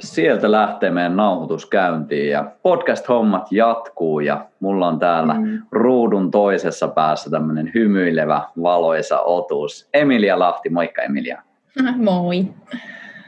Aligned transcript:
sieltä 0.00 0.50
lähtee 0.50 0.90
meidän 0.90 1.16
nauhoitus 1.16 1.66
käyntiin 1.66 2.30
ja 2.30 2.50
podcast-hommat 2.62 3.52
jatkuu 3.52 4.20
ja 4.20 4.46
mulla 4.60 4.88
on 4.88 4.98
täällä 4.98 5.34
mm. 5.34 5.62
ruudun 5.72 6.30
toisessa 6.30 6.88
päässä 6.88 7.30
tämmöinen 7.30 7.70
hymyilevä, 7.74 8.42
valoisa 8.62 9.20
otus. 9.20 9.88
Emilia 9.94 10.38
Lahti, 10.38 10.70
moikka 10.70 11.02
Emilia. 11.02 11.42
Moi. 11.96 12.48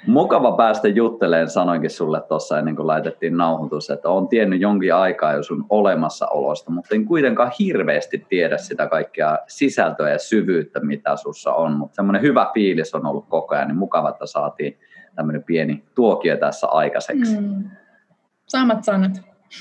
Mukava 0.06 0.52
päästä 0.52 0.88
jutteleen, 0.88 1.50
sanoinkin 1.50 1.90
sulle 1.90 2.20
tuossa 2.20 2.58
ennen 2.58 2.76
kuin 2.76 2.86
laitettiin 2.86 3.36
nauhoitus, 3.36 3.90
että 3.90 4.08
on 4.10 4.28
tiennyt 4.28 4.60
jonkin 4.60 4.94
aikaa 4.94 5.32
jo 5.32 5.42
sun 5.42 5.64
olemassaolosta, 5.68 6.70
mutta 6.70 6.94
en 6.94 7.04
kuitenkaan 7.04 7.52
hirveästi 7.58 8.26
tiedä 8.28 8.56
sitä 8.56 8.86
kaikkea 8.86 9.38
sisältöä 9.46 10.10
ja 10.10 10.18
syvyyttä, 10.18 10.80
mitä 10.80 11.16
sussa 11.16 11.52
on, 11.52 11.72
mutta 11.72 11.94
semmoinen 11.94 12.22
hyvä 12.22 12.50
fiilis 12.54 12.94
on 12.94 13.06
ollut 13.06 13.26
koko 13.28 13.54
ajan, 13.54 13.68
niin 13.68 13.78
mukava, 13.78 14.08
että 14.08 14.26
saatiin 14.26 14.78
tämmöinen 15.14 15.44
pieni 15.44 15.84
tuokio 15.94 16.36
tässä 16.36 16.66
aikaiseksi. 16.66 17.40
Mm. 17.40 17.64
Samat 18.48 18.84
sanat. 18.84 19.12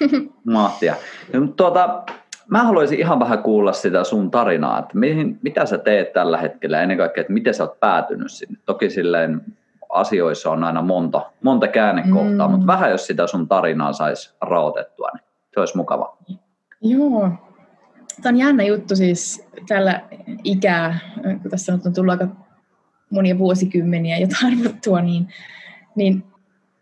Mahtia. 0.44 0.95
Ja, 1.33 1.39
tuota, 1.56 2.03
mä 2.47 2.64
haluaisin 2.64 3.00
ihan 3.00 3.19
vähän 3.19 3.44
kuulla 3.44 3.73
sitä 3.73 4.03
sun 4.03 4.31
tarinaa, 4.31 4.80
että 4.80 4.97
mihin, 4.97 5.39
mitä 5.41 5.66
sä 5.66 5.78
teet 5.78 6.14
tällä 6.14 6.38
hetkellä, 6.38 6.81
ennen 6.81 6.97
kaikkea, 6.97 7.22
että 7.22 7.33
miten 7.33 7.53
sä 7.53 7.64
oot 7.64 7.80
päätynyt 7.80 8.31
sinne. 8.31 8.59
Toki 8.66 8.89
silleen 8.89 9.41
asioissa 9.89 10.52
on 10.52 10.64
aina 10.64 10.81
monta, 10.81 11.31
monta 11.44 11.67
käännekohtaa, 11.67 12.47
mm. 12.47 12.52
mutta 12.52 12.67
vähän 12.67 12.91
jos 12.91 13.08
sitä 13.08 13.28
sun 13.28 13.47
tarinaa 13.47 13.94
saisi 13.94 14.36
raotettua, 14.41 15.09
niin 15.13 15.23
se 15.53 15.59
olisi 15.59 15.78
mukava. 15.78 16.17
Joo. 16.81 17.30
Tämä 18.22 18.34
on 18.34 18.38
jännä 18.38 18.63
juttu 18.63 18.95
siis 18.95 19.47
tällä 19.67 20.02
ikää, 20.44 21.00
kun 21.41 21.52
tässä 21.52 21.73
on 21.73 21.94
tullut 21.94 22.11
aika 22.11 22.28
monia 23.10 23.38
vuosikymmeniä 23.38 24.18
jo 24.18 24.28
tarvittua, 24.42 25.02
niin, 25.02 25.28
niin 25.96 26.24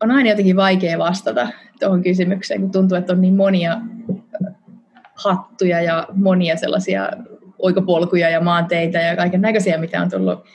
on 0.03 0.11
aina 0.11 0.29
jotenkin 0.29 0.55
vaikea 0.55 0.97
vastata 0.97 1.47
tuohon 1.79 2.03
kysymykseen, 2.03 2.61
kun 2.61 2.71
tuntuu, 2.71 2.97
että 2.97 3.13
on 3.13 3.21
niin 3.21 3.35
monia 3.35 3.77
hattuja 5.15 5.81
ja 5.81 6.07
monia 6.13 6.57
sellaisia 6.57 7.09
oikopolkuja 7.59 8.29
ja 8.29 8.41
maanteita 8.41 8.97
ja 8.97 9.15
kaiken 9.15 9.41
näköisiä, 9.41 9.77
mitä 9.77 10.01
on 10.01 10.09
tullut 10.09 10.45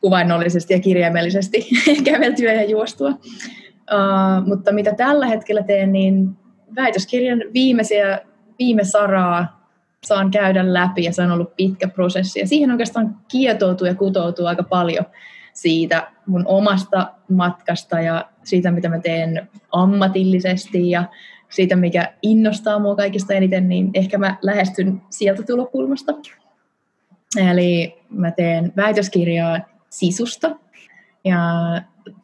kuvainnollisesti 0.00 0.74
ja 0.74 0.80
kirjaimellisesti 0.80 1.68
käveltyä 2.04 2.52
ja 2.52 2.64
juostua. 2.64 3.08
Uh, 3.08 4.46
mutta 4.46 4.72
mitä 4.72 4.94
tällä 4.94 5.26
hetkellä 5.26 5.62
teen, 5.62 5.92
niin 5.92 6.30
väitöskirjan 6.76 7.42
viimeisiä, 7.54 8.18
viime 8.58 8.84
saraa 8.84 9.63
saan 10.04 10.30
käydä 10.30 10.74
läpi 10.74 11.04
ja 11.04 11.12
se 11.12 11.22
on 11.22 11.30
ollut 11.30 11.56
pitkä 11.56 11.88
prosessi. 11.88 12.40
Ja 12.40 12.46
siihen 12.46 12.70
oikeastaan 12.70 13.16
kietoutuu 13.28 13.86
ja 13.86 13.94
kutoutuu 13.94 14.46
aika 14.46 14.62
paljon 14.62 15.04
siitä 15.52 16.12
mun 16.26 16.44
omasta 16.46 17.12
matkasta 17.30 18.00
ja 18.00 18.28
siitä, 18.44 18.70
mitä 18.70 18.88
mä 18.88 18.98
teen 18.98 19.48
ammatillisesti 19.72 20.90
ja 20.90 21.04
siitä, 21.48 21.76
mikä 21.76 22.12
innostaa 22.22 22.78
mua 22.78 22.96
kaikista 22.96 23.34
eniten, 23.34 23.68
niin 23.68 23.90
ehkä 23.94 24.18
mä 24.18 24.36
lähestyn 24.42 25.02
sieltä 25.10 25.42
tulokulmasta. 25.42 26.12
Eli 27.50 28.02
mä 28.10 28.30
teen 28.30 28.72
väitöskirjaa 28.76 29.58
sisusta 29.90 30.50
ja 31.24 31.38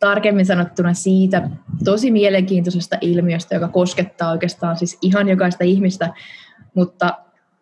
tarkemmin 0.01 0.47
sanottuna 0.47 0.95
siitä 0.95 1.51
tosi 1.85 2.11
mielenkiintoisesta 2.11 2.97
ilmiöstä, 3.01 3.55
joka 3.55 3.69
koskettaa 3.69 4.31
oikeastaan 4.31 4.77
siis 4.77 4.99
ihan 5.03 5.29
jokaista 5.29 5.65
ihmistä, 5.65 6.13
mutta 6.75 7.15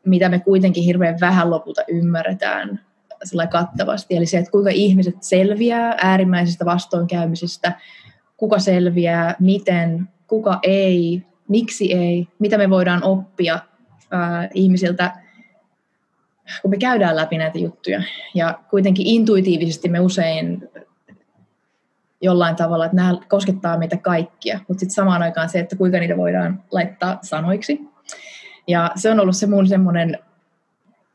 mitä 0.05 0.29
me 0.29 0.41
kuitenkin 0.41 0.85
hirveän 0.85 1.17
vähän 1.21 1.51
lopulta 1.51 1.83
ymmärretään 1.89 2.81
kattavasti. 3.51 4.17
Eli 4.17 4.27
se, 4.27 4.39
että 4.39 4.51
kuinka 4.51 4.71
ihmiset 4.71 5.23
selviää 5.23 5.97
äärimmäisistä 6.03 6.65
vastoinkäymisistä, 6.65 7.73
kuka 8.37 8.59
selviää, 8.59 9.35
miten, 9.41 10.09
kuka 10.27 10.59
ei, 10.63 11.23
miksi 11.49 11.93
ei, 11.93 12.29
mitä 12.39 12.59
me 12.59 12.71
voidaan 12.71 13.05
oppia 13.05 13.59
ää, 14.11 14.49
ihmisiltä, 14.55 15.13
kun 16.63 16.71
me 16.71 16.77
käydään 16.77 17.17
läpi 17.17 17.39
näitä 17.39 17.59
juttuja. 17.59 18.03
Ja 18.35 18.59
kuitenkin 18.71 19.07
intuitiivisesti 19.07 19.89
me 19.89 20.01
usein 20.01 20.69
jollain 22.21 22.57
tavalla, 22.57 22.85
että 22.85 22.97
nämä 22.97 23.17
koskettaa 23.29 23.79
meitä 23.79 23.97
kaikkia, 23.97 24.61
mutta 24.69 24.81
sitten 24.81 24.95
samaan 24.95 25.23
aikaan 25.23 25.49
se, 25.49 25.59
että 25.59 25.77
kuinka 25.77 25.99
niitä 25.99 26.17
voidaan 26.17 26.63
laittaa 26.71 27.19
sanoiksi 27.23 27.88
ja 28.69 28.91
se 28.97 29.11
on 29.11 29.21
ollut 29.21 29.37
se 29.37 29.47
mun 29.47 29.67
semmoinen 29.67 30.19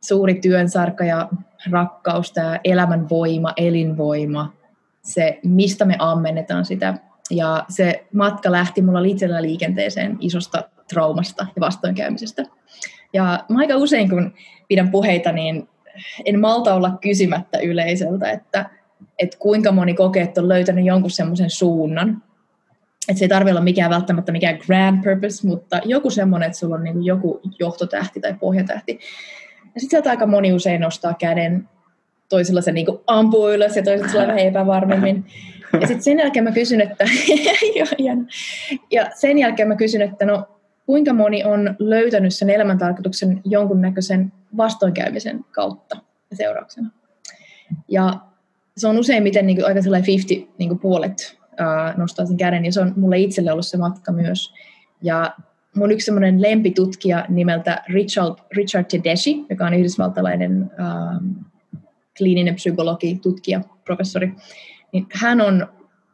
suuri 0.01 0.35
työnsarka 0.35 1.05
ja 1.05 1.29
rakkaus, 1.71 2.31
tämä 2.31 2.59
elämän 2.63 3.09
voima, 3.09 3.53
elinvoima, 3.57 4.53
se 5.01 5.39
mistä 5.43 5.85
me 5.85 5.95
ammennetaan 5.99 6.65
sitä. 6.65 6.93
Ja 7.31 7.65
se 7.69 8.05
matka 8.13 8.51
lähti 8.51 8.81
mulla 8.81 9.05
itsellä 9.05 9.41
liikenteeseen 9.41 10.17
isosta 10.19 10.63
traumasta 10.93 11.47
ja 11.55 11.59
vastoinkäymisestä. 11.59 12.43
Ja 13.13 13.43
mä 13.49 13.59
aika 13.59 13.75
usein, 13.75 14.09
kun 14.09 14.33
pidän 14.67 14.91
puheita, 14.91 15.31
niin 15.31 15.69
en 16.25 16.39
malta 16.39 16.73
olla 16.73 16.97
kysymättä 17.01 17.59
yleisöltä, 17.59 18.31
että, 18.31 18.69
että 19.19 19.37
kuinka 19.37 19.71
moni 19.71 19.93
kokee, 19.93 20.23
että 20.23 20.41
on 20.41 20.49
löytänyt 20.49 20.85
jonkun 20.85 21.11
semmoisen 21.11 21.49
suunnan, 21.49 22.23
että 23.09 23.19
se 23.19 23.25
ei 23.25 23.29
tarvitse 23.29 23.51
olla 23.51 23.61
mikään 23.61 23.91
välttämättä 23.91 24.31
mikään 24.31 24.57
grand 24.57 25.03
purpose, 25.03 25.47
mutta 25.47 25.81
joku 25.85 26.09
semmoinen, 26.09 26.47
että 26.47 26.59
sulla 26.59 26.75
on 26.75 26.83
niin 26.83 27.05
joku 27.05 27.41
johtotähti 27.59 28.19
tai 28.19 28.33
pohjatähti. 28.33 28.99
Ja 29.75 29.81
sitten 29.81 29.89
sieltä 29.89 30.09
aika 30.09 30.25
moni 30.25 30.53
usein 30.53 30.81
nostaa 30.81 31.13
käden, 31.13 31.69
toisella 32.29 32.61
se 32.61 32.71
niin 32.71 32.87
ampuu 33.07 33.49
ylös 33.49 33.75
ja 33.75 33.83
toiset 33.83 34.11
tulee 34.11 34.27
vähän 34.27 34.39
epävarmemmin. 34.39 35.25
Ja 35.81 35.87
sitten 35.87 36.03
sen 36.03 36.19
jälkeen 36.19 36.43
mä 36.43 36.51
kysyn, 36.51 36.81
että, 36.81 37.05
ja 38.91 39.09
sen 39.15 39.37
jälkeen 39.37 39.67
mä 39.67 39.75
kysyn, 39.75 40.01
että 40.01 40.25
no 40.25 40.47
kuinka 40.85 41.13
moni 41.13 41.43
on 41.43 41.75
löytänyt 41.79 42.33
sen 42.33 42.49
elämäntarkoituksen 42.49 43.41
jonkunnäköisen 43.45 44.31
vastoinkäymisen 44.57 45.45
kautta 45.51 45.97
ja 46.31 46.37
seurauksena. 46.37 46.89
Ja 47.87 48.13
se 48.77 48.87
on 48.87 48.99
useimmiten 48.99 49.47
niin 49.47 49.65
aika 49.65 49.81
sellainen 49.81 50.07
50 50.07 50.53
niin 50.57 50.79
puolet 50.79 51.37
nostaa 51.97 52.25
sen 52.25 52.37
käden, 52.37 52.65
ja 52.65 52.71
se 52.71 52.81
on 52.81 52.93
mulle 52.95 53.17
itselle 53.17 53.51
ollut 53.51 53.67
se 53.67 53.77
matka 53.77 54.11
myös. 54.11 54.53
Ja 55.01 55.33
mun 55.75 55.91
yksi 55.91 56.05
semmoinen 56.05 56.41
lempitutkija 56.41 57.25
nimeltä 57.29 57.83
Richard, 57.89 58.35
Richard 58.55 58.85
Tedeschi, 58.85 59.45
joka 59.49 59.65
on 59.65 59.73
yhdysvaltalainen 59.73 60.71
ähm, 60.79 61.25
kliininen 62.17 62.55
psykologi, 62.55 63.19
tutkija, 63.21 63.61
professori, 63.85 64.33
niin 64.91 65.07
hän 65.13 65.41
on 65.41 65.67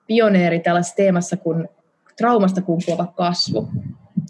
pioneeri 0.08 0.60
tällaisessa 0.60 0.96
teemassa 0.96 1.38
kuin 1.38 1.70
traumasta 2.18 2.62
kumpuava 2.62 3.06
kasvu. 3.06 3.70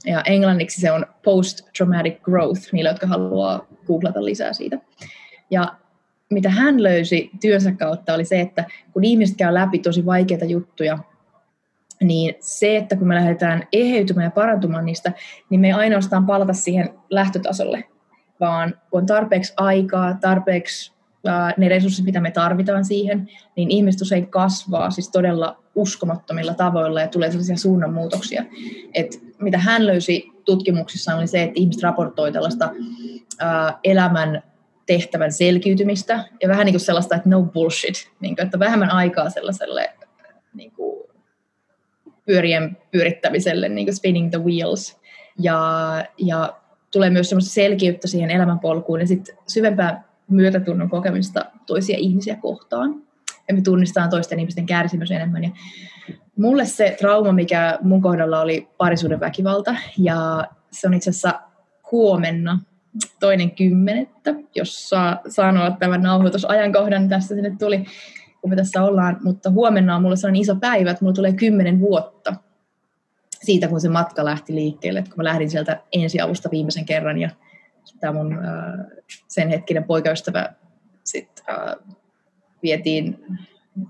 Ja 0.05 0.21
englanniksi 0.21 0.81
se 0.81 0.91
on 0.91 1.05
post-traumatic 1.23 2.21
growth, 2.21 2.61
niille, 2.71 2.89
jotka 2.89 3.07
haluaa 3.07 3.65
googlata 3.87 4.25
lisää 4.25 4.53
siitä. 4.53 4.79
Ja 5.49 5.75
mitä 6.29 6.49
hän 6.49 6.83
löysi 6.83 7.29
työnsä 7.41 7.71
kautta 7.71 8.13
oli 8.13 8.25
se, 8.25 8.39
että 8.39 8.65
kun 8.93 9.03
ihmiset 9.03 9.37
käy 9.37 9.53
läpi 9.53 9.79
tosi 9.79 10.05
vaikeita 10.05 10.45
juttuja, 10.45 10.99
niin 12.03 12.35
se, 12.39 12.77
että 12.77 12.95
kun 12.95 13.07
me 13.07 13.15
lähdetään 13.15 13.63
eheytymään 13.73 14.25
ja 14.25 14.31
parantumaan 14.31 14.85
niistä, 14.85 15.11
niin 15.49 15.61
me 15.61 15.67
ei 15.67 15.73
ainoastaan 15.73 16.25
palata 16.25 16.53
siihen 16.53 16.89
lähtötasolle, 17.09 17.83
vaan 18.39 18.73
kun 18.89 19.01
on 19.01 19.05
tarpeeksi 19.05 19.53
aikaa, 19.57 20.13
tarpeeksi 20.13 20.93
ää, 21.27 21.53
ne 21.57 21.69
resurssit, 21.69 22.05
mitä 22.05 22.21
me 22.21 22.31
tarvitaan 22.31 22.85
siihen, 22.85 23.29
niin 23.55 23.71
ihmiset 23.71 24.01
usein 24.01 24.27
kasvaa 24.27 24.91
siis 24.91 25.09
todella 25.09 25.63
uskomattomilla 25.75 26.53
tavoilla 26.53 27.01
ja 27.01 27.07
tulee 27.07 27.31
sellaisia 27.31 27.57
suunnanmuutoksia. 27.57 28.45
Et 28.93 29.23
mitä 29.39 29.57
hän 29.57 29.85
löysi 29.85 30.27
tutkimuksissa 30.45 31.15
oli 31.15 31.27
se, 31.27 31.43
että 31.43 31.59
ihmiset 31.59 31.83
raportoi 31.83 32.31
tällaista 32.31 32.71
ää, 33.39 33.79
elämän 33.83 34.43
tehtävän 34.85 35.31
selkiytymistä 35.31 36.25
ja 36.41 36.49
vähän 36.49 36.65
niin 36.65 36.73
kuin 36.73 36.81
sellaista, 36.81 37.15
että 37.15 37.29
no 37.29 37.41
bullshit, 37.43 38.11
niin 38.19 38.35
kuin, 38.35 38.45
että 38.45 38.59
vähemmän 38.59 38.91
aikaa 38.91 39.29
sellaiselle 39.29 39.91
pyörien 42.29 42.77
pyörittämiselle, 42.91 43.69
niin 43.69 43.85
kuin 43.85 43.95
spinning 43.95 44.29
the 44.29 44.43
wheels. 44.43 44.99
Ja, 45.39 45.59
ja 46.17 46.53
tulee 46.91 47.09
myös 47.09 47.29
semmoista 47.29 47.53
selkeyttä 47.53 48.07
siihen 48.07 48.31
elämänpolkuun 48.31 48.99
ja 48.99 49.07
sitten 49.07 49.37
syvempää 49.47 50.03
myötätunnon 50.29 50.89
kokemista 50.89 51.45
toisia 51.65 51.97
ihmisiä 51.97 52.35
kohtaan. 52.35 53.01
Ja 53.47 53.55
me 53.55 53.61
tunnistetaan 53.61 54.09
toisten 54.09 54.39
ihmisten 54.39 54.65
kärsimys 54.65 55.11
enemmän. 55.11 55.43
Ja 55.43 55.49
mulle 56.37 56.65
se 56.65 56.95
trauma, 56.99 57.31
mikä 57.31 57.77
mun 57.81 58.01
kohdalla 58.01 58.41
oli 58.41 58.67
parisuuden 58.77 59.19
väkivalta, 59.19 59.75
ja 59.97 60.47
se 60.71 60.87
on 60.87 60.93
itse 60.93 61.09
asiassa 61.09 61.39
huomenna 61.91 62.59
toinen 63.19 63.51
kymmenettä, 63.51 64.35
jos 64.55 64.89
saa 64.89 65.21
sanoa 65.27 65.71
tämän 65.71 66.01
nauhoitusajankohdan, 66.01 67.09
tässä 67.09 67.35
sinne 67.35 67.55
tuli, 67.59 67.85
kun 68.41 68.49
me 68.49 68.55
tässä 68.55 68.83
ollaan, 68.83 69.17
mutta 69.23 69.49
huomenna 69.49 69.95
on 69.95 70.01
mulle 70.01 70.15
sellainen 70.15 70.41
iso 70.41 70.55
päivä, 70.55 70.91
että 70.91 71.05
mulla 71.05 71.15
tulee 71.15 71.33
kymmenen 71.33 71.79
vuotta 71.79 72.35
siitä, 73.43 73.67
kun 73.67 73.81
se 73.81 73.89
matka 73.89 74.25
lähti 74.25 74.55
liikkeelle, 74.55 74.99
että 74.99 75.11
kun 75.11 75.17
mä 75.17 75.29
lähdin 75.29 75.49
sieltä 75.49 75.81
ensiavusta 75.93 76.51
viimeisen 76.51 76.85
kerran 76.85 77.17
ja 77.17 77.29
tämä 77.99 78.13
mun 78.13 78.33
äh, 78.33 78.85
sen 79.27 79.49
hetkinen 79.49 79.83
poikaystävä 79.83 80.53
sit, 81.03 81.43
äh, 81.49 81.95
vietiin, 82.63 83.25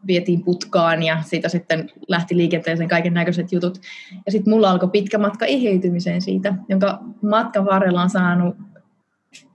vietiin 0.08 0.44
putkaan 0.44 1.04
ja 1.04 1.22
siitä 1.26 1.50
sitten 1.50 1.92
lähti 2.08 2.38
liikenteeseen 2.38 2.90
kaiken 2.90 3.14
näköiset 3.14 3.52
jutut. 3.52 3.82
Ja 4.26 4.32
sitten 4.32 4.54
mulla 4.54 4.72
alkoi 4.72 4.90
pitkä 4.90 5.18
matka 5.18 5.46
eheytymiseen 5.46 6.22
siitä, 6.22 6.54
jonka 6.70 7.00
matkan 7.22 7.66
varrella 7.66 8.02
on 8.02 8.10
saanut, 8.10 8.56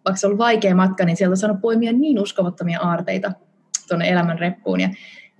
vaikka 0.04 0.16
se 0.16 0.26
on 0.26 0.28
ollut 0.28 0.38
vaikea 0.38 0.74
matka, 0.74 1.04
niin 1.04 1.16
sieltä 1.16 1.32
on 1.32 1.36
saanut 1.36 1.60
poimia 1.60 1.92
niin 1.92 2.20
uskomattomia 2.20 2.80
aarteita 2.80 3.32
tuonne 3.88 4.08
elämän 4.08 4.38
reppuun. 4.38 4.80
Ja 4.80 4.88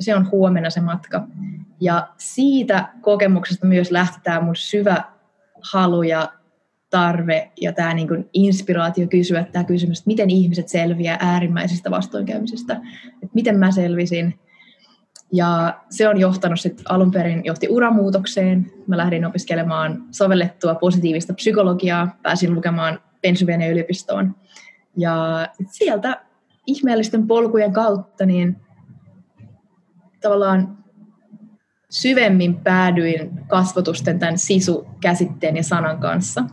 se 0.00 0.16
on 0.16 0.30
huomenna 0.30 0.70
se 0.70 0.80
matka. 0.80 1.26
Ja 1.80 2.08
siitä 2.18 2.88
kokemuksesta 3.00 3.66
myös 3.66 3.90
lähtetään 3.90 4.44
mun 4.44 4.56
syvä 4.56 5.04
halu 5.72 6.02
ja 6.02 6.32
tarve 6.90 7.52
ja 7.60 7.72
tämä 7.72 7.94
niin 7.94 8.08
kuin 8.08 8.28
inspiraatio 8.32 9.06
kysyä 9.06 9.46
tämä 9.52 9.64
kysymys, 9.64 9.98
että 9.98 10.08
miten 10.08 10.30
ihmiset 10.30 10.68
selviää 10.68 11.18
äärimmäisistä 11.20 11.90
vastoinkäymisistä, 11.90 12.74
että 13.14 13.34
miten 13.34 13.58
mä 13.58 13.70
selvisin. 13.70 14.40
Ja 15.32 15.80
se 15.90 16.08
on 16.08 16.20
johtanut 16.20 16.60
sitten 16.60 16.84
alun 16.88 17.10
perin 17.10 17.44
johti 17.44 17.68
uramuutokseen. 17.68 18.72
Mä 18.86 18.96
lähdin 18.96 19.24
opiskelemaan 19.24 20.04
sovellettua 20.10 20.74
positiivista 20.74 21.34
psykologiaa, 21.34 22.16
pääsin 22.22 22.54
lukemaan 22.54 23.00
Pennsylvania 23.22 23.70
yliopistoon. 23.70 24.34
Ja 24.96 25.48
sieltä 25.70 26.20
ihmeellisten 26.66 27.26
polkujen 27.26 27.72
kautta 27.72 28.26
niin 28.26 28.56
tavallaan 30.20 30.78
syvemmin 31.90 32.56
päädyin 32.56 33.40
kasvotusten 33.46 34.18
tämän 34.18 34.38
sisu-käsitteen 34.38 35.56
ja 35.56 35.62
sanan 35.62 35.98
kanssa. 35.98 36.44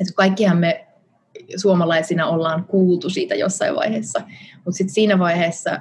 Et 0.00 0.06
kaikkihan 0.14 0.56
me 0.56 0.86
suomalaisina 1.56 2.26
ollaan 2.26 2.64
kuultu 2.64 3.10
siitä 3.10 3.34
jossain 3.34 3.74
vaiheessa, 3.74 4.20
mutta 4.54 4.76
sitten 4.76 4.94
siinä 4.94 5.18
vaiheessa 5.18 5.80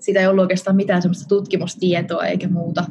sitä 0.00 0.20
ei 0.20 0.26
ollut 0.26 0.42
oikeastaan 0.42 0.76
mitään 0.76 1.02
semmoista 1.02 1.28
tutkimustietoa 1.28 2.26
eikä 2.26 2.48
muuta. 2.48 2.84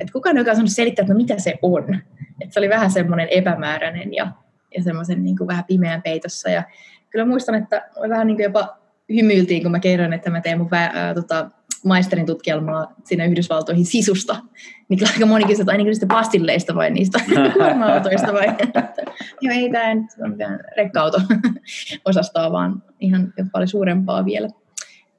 Et 0.00 0.10
kukaan 0.10 0.36
ei 0.36 0.40
oikein 0.40 0.68
selittää, 0.68 1.02
että 1.02 1.12
no 1.12 1.16
mitä 1.16 1.38
se 1.38 1.54
on. 1.62 1.98
Et 2.40 2.52
se 2.52 2.60
oli 2.60 2.68
vähän 2.68 2.90
semmoinen 2.90 3.28
epämääräinen 3.30 4.14
ja, 4.14 4.32
ja 4.76 4.82
semmoisen 4.82 5.24
niin 5.24 5.36
vähän 5.46 5.64
pimeän 5.64 6.02
peitossa. 6.02 6.50
Ja 6.50 6.62
kyllä 7.10 7.24
muistan, 7.24 7.54
että 7.54 7.88
vähän 8.08 8.26
niin 8.26 8.36
kuin 8.36 8.44
jopa 8.44 8.78
hymyiltiin, 9.14 9.62
kun 9.62 9.70
mä 9.70 9.80
kerron, 9.80 10.12
että 10.12 10.30
mä 10.30 10.40
teen 10.40 10.58
mun 10.58 10.66
vä- 10.66 10.96
ää, 10.96 11.14
tota, 11.14 11.50
maisterin 11.84 12.26
tutkielmaa 12.26 12.94
sinne 13.04 13.26
Yhdysvaltoihin 13.26 13.84
sisusta, 13.84 14.36
niin 14.88 15.08
aika 15.12 15.26
moni 15.26 15.44
kysyi, 15.44 15.62
että 15.62 15.72
ainakin 15.72 15.90
niistä 15.90 16.06
pastilleista 16.06 16.74
vai 16.74 16.90
niistä 16.90 17.18
kuorma-autoista 17.54 18.32
vai, 18.32 18.46
joo 19.40 19.54
ei 19.54 19.70
tämä 19.70 19.94
nyt 19.94 20.06
ole 20.20 20.28
mitään 20.28 20.60
rekka-auto 20.76 21.20
osastoa, 22.04 22.52
vaan 22.52 22.82
ihan 23.00 23.32
paljon 23.52 23.68
suurempaa 23.68 24.24
vielä 24.24 24.48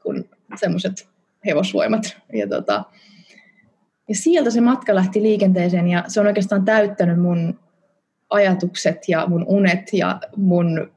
kuin 0.03 0.29
semmoiset 0.55 1.09
hevosvoimat. 1.45 2.17
Ja, 2.33 2.47
tota, 2.47 2.83
ja 4.09 4.15
sieltä 4.15 4.51
se 4.51 4.61
matka 4.61 4.95
lähti 4.95 5.21
liikenteeseen 5.21 5.87
ja 5.87 6.03
se 6.07 6.19
on 6.19 6.27
oikeastaan 6.27 6.65
täyttänyt 6.65 7.21
mun 7.21 7.59
ajatukset 8.29 9.09
ja 9.09 9.25
mun 9.27 9.45
unet 9.47 9.93
ja 9.93 10.19
mun 10.35 10.91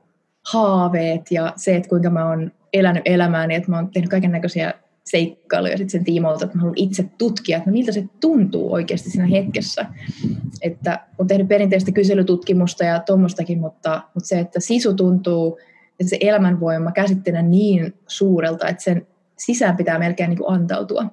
haaveet 0.52 1.30
ja 1.30 1.52
se, 1.56 1.76
että 1.76 1.88
kuinka 1.88 2.10
mä 2.10 2.28
oon 2.28 2.52
elänyt 2.72 3.02
elämääni, 3.04 3.54
että 3.54 3.70
mä 3.70 3.76
oon 3.76 3.90
tehnyt 3.90 4.10
kaiken 4.10 4.32
näköisiä 4.32 4.74
seikkailuja 5.04 5.78
sit 5.78 5.90
sen 5.90 6.04
tiimoilta, 6.04 6.44
että 6.44 6.56
mä 6.56 6.60
haluan 6.60 6.78
itse 6.78 7.04
tutkia, 7.18 7.56
että 7.56 7.70
no 7.70 7.72
miltä 7.72 7.92
se 7.92 8.04
tuntuu 8.20 8.72
oikeasti 8.72 9.10
siinä 9.10 9.26
hetkessä. 9.26 9.86
Että 10.62 11.06
on 11.18 11.26
tehnyt 11.26 11.48
perinteistä 11.48 11.92
kyselytutkimusta 11.92 12.84
ja 12.84 13.00
tuommoistakin, 13.00 13.60
mutta, 13.60 14.02
mutta 14.14 14.28
se, 14.28 14.38
että 14.38 14.60
sisu 14.60 14.94
tuntuu, 14.94 15.58
että 16.00 16.10
se 16.10 16.16
elämänvoima 16.20 16.92
käsitteenä 16.92 17.42
niin 17.42 17.94
suurelta, 18.06 18.68
että 18.68 18.82
sen 18.82 19.06
sisään 19.38 19.76
pitää 19.76 19.98
melkein 19.98 20.30
niin 20.30 20.38
kuin 20.38 20.54
antautua. 20.54 21.06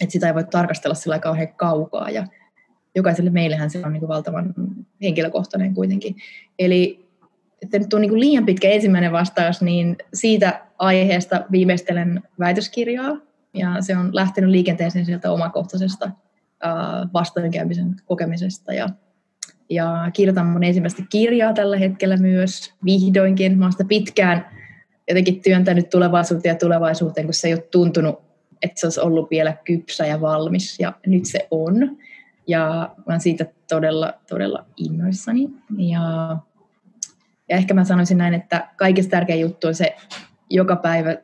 Että 0.00 0.12
sitä 0.12 0.26
ei 0.26 0.34
voi 0.34 0.44
tarkastella 0.44 0.94
sillä 0.94 1.18
kauhean 1.18 1.54
kaukaa 1.56 2.10
ja 2.10 2.26
jokaiselle 2.94 3.30
meillähän 3.30 3.70
se 3.70 3.86
on 3.86 3.92
niin 3.92 4.00
kuin 4.00 4.08
valtavan 4.08 4.54
henkilökohtainen 5.02 5.74
kuitenkin. 5.74 6.16
Eli 6.58 7.09
että 7.62 7.78
nyt 7.78 7.94
on 7.94 8.00
niin 8.00 8.20
liian 8.20 8.46
pitkä 8.46 8.68
ensimmäinen 8.68 9.12
vastaus, 9.12 9.62
niin 9.62 9.96
siitä 10.14 10.60
aiheesta 10.78 11.44
viimeistelen 11.50 12.22
väitöskirjaa, 12.38 13.16
ja 13.54 13.76
se 13.80 13.96
on 13.96 14.14
lähtenyt 14.14 14.50
liikenteeseen 14.50 15.06
sieltä 15.06 15.32
omakohtaisesta 15.32 16.10
vastoinkäymisen 17.14 17.96
kokemisesta, 18.04 18.72
ja, 18.72 18.88
ja 19.70 20.10
kirjoitan 20.12 20.46
mun 20.46 20.64
ensimmäistä 20.64 21.02
kirjaa 21.10 21.52
tällä 21.52 21.76
hetkellä 21.76 22.16
myös, 22.16 22.74
vihdoinkin. 22.84 23.58
Mä 23.58 23.64
oon 23.64 23.72
sitä 23.72 23.84
pitkään 23.84 24.46
jotenkin 25.08 25.42
työntänyt 25.42 25.90
tulevaisuuteen 25.90 26.52
ja 26.52 26.58
tulevaisuuteen, 26.58 27.26
kun 27.26 27.34
se 27.34 27.48
ei 27.48 27.54
ole 27.54 27.62
tuntunut, 27.70 28.22
että 28.62 28.80
se 28.80 28.86
olisi 28.86 29.00
ollut 29.00 29.30
vielä 29.30 29.56
kypsä 29.64 30.06
ja 30.06 30.20
valmis, 30.20 30.80
ja 30.80 30.92
nyt 31.06 31.24
se 31.24 31.48
on. 31.50 31.96
Ja 32.46 32.90
mä 32.96 33.04
olen 33.06 33.20
siitä 33.20 33.46
todella, 33.68 34.14
todella 34.28 34.64
innoissani. 34.76 35.48
Ja 35.78 36.36
ja 37.50 37.56
ehkä 37.56 37.74
mä 37.74 37.84
sanoisin 37.84 38.18
näin, 38.18 38.34
että 38.34 38.68
kaikista 38.76 39.10
tärkein 39.10 39.40
juttu 39.40 39.66
on 39.66 39.74
se 39.74 39.96
joka 40.50 40.76
päivä 40.76 41.16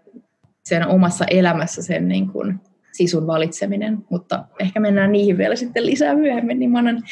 sen 0.65 0.89
omassa 0.89 1.25
elämässä 1.31 1.83
sen 1.83 2.09
niin 2.09 2.29
kuin 2.29 2.61
sisun 2.93 3.27
valitseminen, 3.27 3.99
mutta 4.11 4.45
ehkä 4.61 4.81
mennään 4.81 5.13
niihin 5.13 5.39
vielä 5.39 5.57
sitten 5.57 5.87
lisää 5.87 6.15
myöhemmin, 6.15 6.59
niin 6.59 6.71
mä 6.71 6.79
annan 6.79 7.03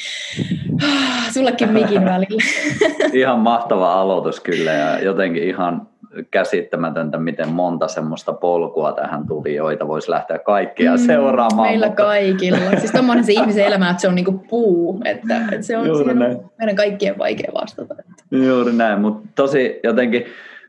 ah, 0.83 1.33
sullekin 1.33 1.73
mikin 1.73 2.05
välillä. 2.05 2.43
Ihan 3.13 3.39
mahtava 3.39 4.01
aloitus 4.01 4.41
kyllä 4.41 4.73
ja 4.73 4.99
jotenkin 4.99 5.43
ihan 5.43 5.89
käsittämätöntä, 6.31 7.19
miten 7.19 7.49
monta 7.49 7.89
semmoista 7.89 8.33
polkua 8.33 8.93
tähän 8.93 9.27
tuli, 9.27 9.55
joita 9.55 9.89
voisi 9.89 10.11
lähteä 10.11 10.39
kaikkia 10.39 10.93
mm, 10.93 10.99
seuraamaan. 10.99 11.69
Meillä 11.69 11.87
mutta... 11.87 12.03
kaikilla. 12.03 12.59
Siis 12.81 12.93
tommoinen 12.93 13.25
se 13.25 13.33
ihmisen 13.33 13.67
elämä, 13.67 13.91
että 13.91 14.01
se 14.01 14.09
on 14.09 14.15
niinku 14.15 14.33
puu, 14.33 15.01
että, 15.05 15.37
että 15.53 15.67
se 15.67 15.77
on, 15.77 15.87
Juuri 15.87 16.15
näin. 16.15 16.39
meidän 16.59 16.77
kaikkien 16.77 17.19
vaikea 17.19 17.53
vastata. 17.55 17.95
Että. 17.99 18.37
Juuri 18.37 18.73
näin, 18.73 19.01
mutta 19.01 19.29
tosi 19.35 19.81
jotenkin 19.83 20.25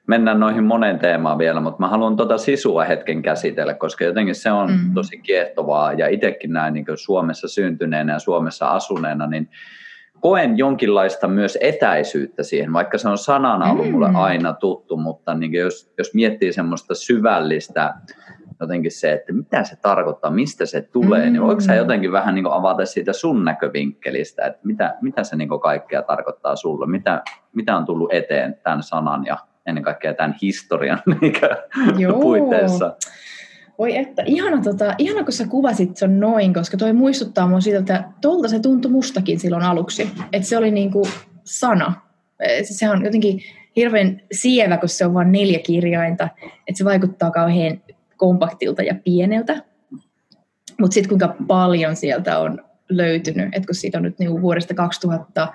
mennään 0.07 0.39
noihin 0.39 0.63
moneen 0.63 0.99
teemaan 0.99 1.37
vielä, 1.37 1.61
mutta 1.61 1.79
mä 1.79 1.87
haluan 1.87 2.17
tuota 2.17 2.37
sisua 2.37 2.83
hetken 2.83 3.21
käsitellä, 3.21 3.73
koska 3.73 4.03
jotenkin 4.03 4.35
se 4.35 4.51
on 4.51 4.71
mm. 4.71 4.93
tosi 4.93 5.17
kiehtovaa 5.17 5.93
ja 5.93 6.07
itsekin 6.07 6.53
näin 6.53 6.73
niin 6.73 6.85
Suomessa 6.95 7.47
syntyneenä 7.47 8.13
ja 8.13 8.19
Suomessa 8.19 8.67
asuneena, 8.67 9.27
niin 9.27 9.49
koen 10.25 10.57
jonkinlaista 10.57 11.27
myös 11.27 11.57
etäisyyttä 11.61 12.43
siihen, 12.43 12.73
vaikka 12.73 12.97
se 12.97 13.09
on 13.09 13.17
sanana 13.17 13.71
ollut 13.71 13.91
mulle 13.91 14.09
mm. 14.09 14.15
aina 14.15 14.53
tuttu, 14.53 14.97
mutta 14.97 15.35
niin 15.35 15.53
jos, 15.53 15.93
jos 15.97 16.13
miettii 16.13 16.53
semmoista 16.53 16.95
syvällistä 16.95 17.93
jotenkin 18.59 18.91
se, 18.91 19.13
että 19.13 19.33
mitä 19.33 19.63
se 19.63 19.75
tarkoittaa, 19.75 20.31
mistä 20.31 20.65
se 20.65 20.81
tulee, 20.81 21.25
mm. 21.25 21.31
niin 21.31 21.41
voiko 21.41 21.61
sä 21.61 21.71
mm. 21.71 21.77
jotenkin 21.77 22.11
vähän 22.11 22.35
niin 22.35 22.47
avata 22.51 22.85
siitä 22.85 23.13
sun 23.13 23.45
näkövinkkelistä, 23.45 24.45
että 24.45 24.59
mitä, 24.63 24.95
mitä 25.01 25.23
se 25.23 25.35
niin 25.35 25.49
kaikkea 25.63 26.01
tarkoittaa 26.01 26.55
sulle, 26.55 26.87
mitä, 26.87 27.21
mitä 27.53 27.77
on 27.77 27.85
tullut 27.85 28.13
eteen 28.13 28.59
tämän 28.63 28.83
sanan 28.83 29.25
ja 29.25 29.37
ennen 29.65 29.83
kaikkea 29.83 30.13
tämän 30.13 30.35
historian 30.41 31.01
niin 31.97 32.13
puitteissa? 32.13 32.95
Voi 33.79 33.97
että, 33.97 34.23
ihana, 34.25 34.61
tota, 34.61 34.95
ihana 34.97 35.23
kun 35.23 35.33
sä 35.33 35.47
kuvasit 35.47 35.97
sen 35.97 36.19
noin, 36.19 36.53
koska 36.53 36.77
toi 36.77 36.93
muistuttaa 36.93 37.47
mua 37.47 37.61
siitä, 37.61 37.79
että 37.79 38.03
tuolta 38.21 38.47
se 38.47 38.59
tuntui 38.59 38.91
mustakin 38.91 39.39
silloin 39.39 39.63
aluksi. 39.63 40.11
Että 40.33 40.47
se 40.47 40.57
oli 40.57 40.71
niinku 40.71 41.07
sana. 41.43 41.93
Se 42.63 42.89
on 42.89 43.05
jotenkin 43.05 43.41
hirveän 43.75 44.21
sievä, 44.31 44.77
kun 44.77 44.89
se 44.89 45.05
on 45.05 45.13
vain 45.13 45.31
neljä 45.31 45.59
kirjainta. 45.59 46.29
Että 46.43 46.77
se 46.77 46.85
vaikuttaa 46.85 47.31
kauhean 47.31 47.81
kompaktilta 48.17 48.83
ja 48.83 48.95
pieneltä. 49.03 49.61
Mutta 50.79 50.93
sitten 50.93 51.09
kuinka 51.09 51.35
paljon 51.47 51.95
sieltä 51.95 52.39
on 52.39 52.65
löytynyt, 52.89 53.45
että 53.45 53.67
kun 53.67 53.75
siitä 53.75 53.97
on 53.97 54.03
nyt 54.03 54.19
niinku 54.19 54.41
vuodesta 54.41 54.73
2000 54.73 55.53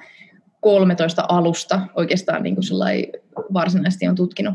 13 0.61 1.25
alusta 1.29 1.81
oikeastaan 1.95 2.43
niin 2.43 2.55
kuin 2.55 2.65
varsinaisesti 3.53 4.09
on 4.09 4.15
tutkinut. 4.15 4.55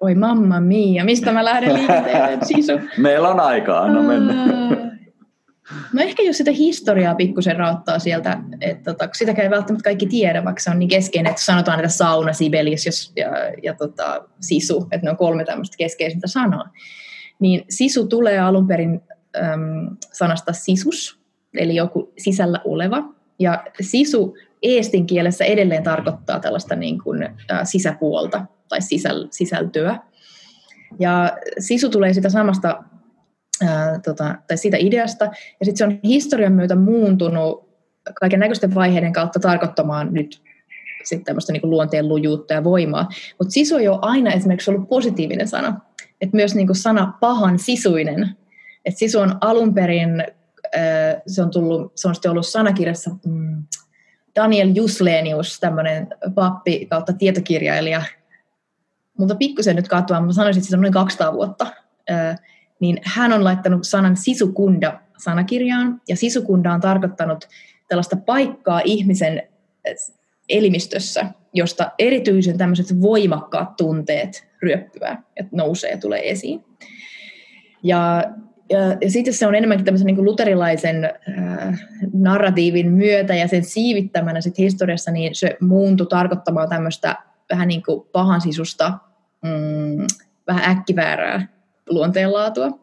Oi 0.00 0.14
mamma 0.14 0.60
mia, 0.60 1.04
mistä 1.04 1.32
mä 1.32 1.44
lähden 1.44 1.74
liikenteelle, 1.74 2.38
sisu? 2.54 2.72
Meillä 2.98 3.28
on 3.28 3.40
aikaa, 3.40 3.82
anna 3.82 4.02
mennä. 4.02 4.34
No 5.92 6.02
ehkä 6.02 6.22
jos 6.22 6.36
sitä 6.36 6.50
historiaa 6.50 7.14
pikkusen 7.14 7.56
rauttaa 7.56 7.98
sieltä, 7.98 8.38
että 8.60 8.92
tota, 8.92 9.08
sitä 9.12 9.42
ei 9.42 9.50
välttämättä 9.50 9.84
kaikki 9.84 10.06
tiedä, 10.06 10.44
vaikka 10.44 10.62
se 10.62 10.70
on 10.70 10.78
niin 10.78 10.88
keskeinen, 10.88 11.30
että 11.30 11.42
sanotaan, 11.42 11.80
että 11.80 11.88
sauna, 11.88 12.32
Sibelius 12.32 13.12
ja, 13.16 13.24
ja, 13.24 13.52
ja 13.62 13.74
tota, 13.74 14.24
sisu, 14.40 14.88
että 14.90 15.04
ne 15.04 15.10
on 15.10 15.16
kolme 15.16 15.44
tämmöistä 15.44 15.76
keskeisintä 15.76 16.26
sanaa. 16.26 16.70
Niin 17.38 17.64
sisu 17.68 18.06
tulee 18.06 18.38
alun 18.38 18.66
perin 18.66 19.00
äm, 19.36 19.96
sanasta 20.12 20.52
sisus, 20.52 21.20
eli 21.54 21.74
joku 21.74 22.12
sisällä 22.18 22.60
oleva. 22.64 23.02
Ja 23.38 23.64
sisu 23.80 24.36
eestin 24.62 25.06
kielessä 25.06 25.44
edelleen 25.44 25.82
tarkoittaa 25.82 26.40
tällaista 26.40 26.76
niin 26.76 27.02
kuin, 27.02 27.22
ä, 27.22 27.64
sisäpuolta 27.64 28.46
tai 28.68 28.82
sisäl, 28.82 29.26
sisältöä. 29.30 29.98
Ja 30.98 31.36
sisu 31.58 31.90
tulee 31.90 32.12
sitä 32.12 32.28
samasta 32.28 32.84
ää, 33.64 34.00
tota, 34.04 34.34
tai 34.48 34.56
siitä 34.56 34.76
ideasta, 34.80 35.24
ja 35.60 35.66
sitten 35.66 35.76
se 35.76 35.84
on 35.84 36.00
historian 36.04 36.52
myötä 36.52 36.76
muuntunut 36.76 37.66
kaiken 38.20 38.40
näköisten 38.40 38.74
vaiheiden 38.74 39.12
kautta 39.12 39.40
tarkoittamaan 39.40 40.14
nyt 40.14 40.42
sitten 41.04 41.24
tämmöistä 41.24 41.52
niin 41.52 41.70
luonteen 41.70 42.08
lujuutta 42.08 42.54
ja 42.54 42.64
voimaa. 42.64 43.08
Mutta 43.38 43.52
sisu 43.52 43.76
ei 43.76 43.88
ole 43.88 43.98
aina 44.02 44.32
esimerkiksi 44.32 44.70
ollut 44.70 44.88
positiivinen 44.88 45.48
sana. 45.48 45.80
Et 46.20 46.32
myös 46.32 46.54
niin 46.54 46.66
kuin 46.66 46.76
sana 46.76 47.12
pahan 47.20 47.58
sisuinen. 47.58 48.36
Et 48.84 48.96
sisu 48.96 49.20
on 49.20 49.36
alun 49.40 49.74
perin, 49.74 50.24
ää, 50.72 51.20
se 51.26 51.42
on, 51.42 51.50
tullut, 51.50 51.92
se 51.94 52.08
on 52.08 52.14
sitten 52.14 52.30
ollut 52.30 52.46
sanakirjassa 52.46 53.10
mm, 53.26 53.64
Daniel 54.36 54.68
Juslenius, 54.74 55.60
tämmöinen 55.60 56.08
pappi 56.34 56.86
kautta 56.86 57.12
tietokirjailija. 57.12 58.02
Mutta 59.18 59.34
pikkusen 59.34 59.76
nyt 59.76 59.88
katsoa, 59.88 60.20
mutta 60.20 60.34
sanoisin, 60.34 60.62
että 60.62 60.76
noin 60.76 60.92
200 60.92 61.32
vuotta. 61.32 61.66
Niin 62.80 63.00
hän 63.02 63.32
on 63.32 63.44
laittanut 63.44 63.86
sanan 63.86 64.16
sisukunda 64.16 65.00
sanakirjaan, 65.18 66.00
ja 66.08 66.16
sisukunda 66.16 66.72
on 66.72 66.80
tarkoittanut 66.80 67.48
tällaista 67.88 68.16
paikkaa 68.16 68.80
ihmisen 68.84 69.42
elimistössä, 70.48 71.26
josta 71.54 71.90
erityisen 71.98 72.58
tämmöiset 72.58 73.00
voimakkaat 73.00 73.76
tunteet 73.76 74.48
ryöppyvää, 74.62 75.22
että 75.36 75.56
nousee 75.56 75.90
ja 75.90 75.98
tulee 75.98 76.30
esiin. 76.30 76.64
Ja, 77.82 78.24
ja, 78.70 78.78
ja 79.00 79.10
sitten 79.10 79.34
se 79.34 79.46
on 79.46 79.54
enemmänkin 79.54 79.84
tämmöisen 79.84 80.06
niin 80.06 80.24
luterilaisen 80.24 81.04
äh, 81.04 81.80
narratiivin 82.12 82.92
myötä 82.92 83.34
ja 83.34 83.48
sen 83.48 83.64
siivittämänä 83.64 84.40
sit 84.40 84.58
historiassa, 84.58 85.10
niin 85.10 85.34
se 85.34 85.56
muuntui 85.60 86.06
tarkoittamaan 86.06 86.68
tämmöistä 86.68 87.16
vähän 87.50 87.68
niin 87.68 87.82
kuin 87.82 88.08
pahan 88.12 88.40
sisusta, 88.40 88.98
mm, 89.46 90.06
vähän 90.46 90.70
äkkiväärää 90.70 91.48
luonteenlaatua. 91.88 92.78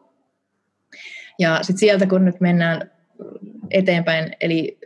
Ja 1.38 1.58
sitten 1.62 1.78
sieltä 1.78 2.06
kun 2.06 2.24
nyt 2.24 2.40
mennään 2.40 2.90
eteenpäin, 3.70 4.32
eli 4.40 4.78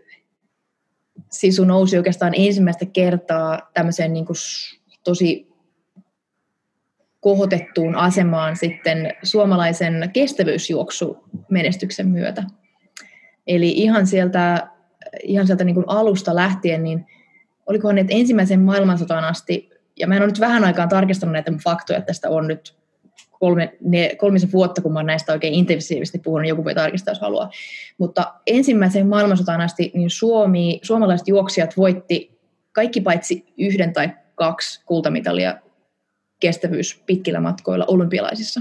sisu 1.31 1.65
nousi 1.65 1.97
oikeastaan 1.97 2.33
ensimmäistä 2.37 2.87
kertaa 2.87 3.71
tämmöiseen 3.75 4.13
niin 4.13 4.27
kuin 4.27 4.37
tosi 5.05 5.49
kohotettuun 7.21 7.97
asemaan 7.97 8.57
sitten 8.57 9.15
suomalaisen 9.23 10.11
kestävyysjuoksumenestyksen 10.13 12.09
myötä. 12.09 12.45
Eli 13.47 13.71
ihan 13.71 14.07
sieltä, 14.07 14.69
ihan 15.23 15.47
sieltä 15.47 15.65
niin 15.65 15.75
kuin 15.75 15.89
alusta 15.89 16.35
lähtien, 16.35 16.83
niin 16.83 17.07
olikohan 17.67 17.95
ne 17.95 18.05
ensimmäisen 18.09 18.61
maailmansotaan 18.61 19.25
asti, 19.25 19.71
ja 19.99 20.07
mä 20.07 20.17
en 20.17 20.23
ole 20.23 20.26
nyt 20.26 20.40
vähän 20.40 20.64
aikaa 20.64 20.87
tarkistanut 20.87 21.33
näitä 21.33 21.52
faktoja, 21.64 21.99
että 21.99 22.07
tästä 22.07 22.31
on 22.31 22.47
nyt 22.47 22.78
kolme, 23.40 23.76
ne, 23.81 24.14
kolmisen 24.19 24.52
vuotta, 24.52 24.83
kun 24.83 24.93
mä 24.93 25.02
näistä 25.02 25.33
oikein 25.33 25.55
intensiivisesti 25.55 26.19
puhunut, 26.19 26.49
joku 26.49 26.64
voi 26.64 26.75
tarkistaa, 26.75 27.12
jos 27.12 27.21
haluaa. 27.21 27.50
Mutta 27.99 28.35
ensimmäiseen 28.47 29.09
maailmansotaan 29.09 29.61
asti 29.61 29.90
niin 29.95 30.11
Suomi, 30.11 30.81
suomalaiset 30.83 31.28
juoksijat 31.28 31.76
voitti 31.76 32.38
kaikki 32.73 33.00
paitsi 33.00 33.47
yhden 33.59 33.93
tai 33.93 34.11
kaksi 34.35 34.85
kultamitalia 34.87 35.59
kestävyys 36.40 37.02
pitkillä 37.07 37.40
matkoilla 37.40 37.85
olympialaisissa. 37.88 38.61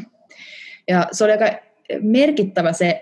Ja 0.87 1.07
se 1.11 1.23
oli 1.23 1.31
aika 1.31 1.59
merkittävä 2.01 2.73
se 2.73 3.01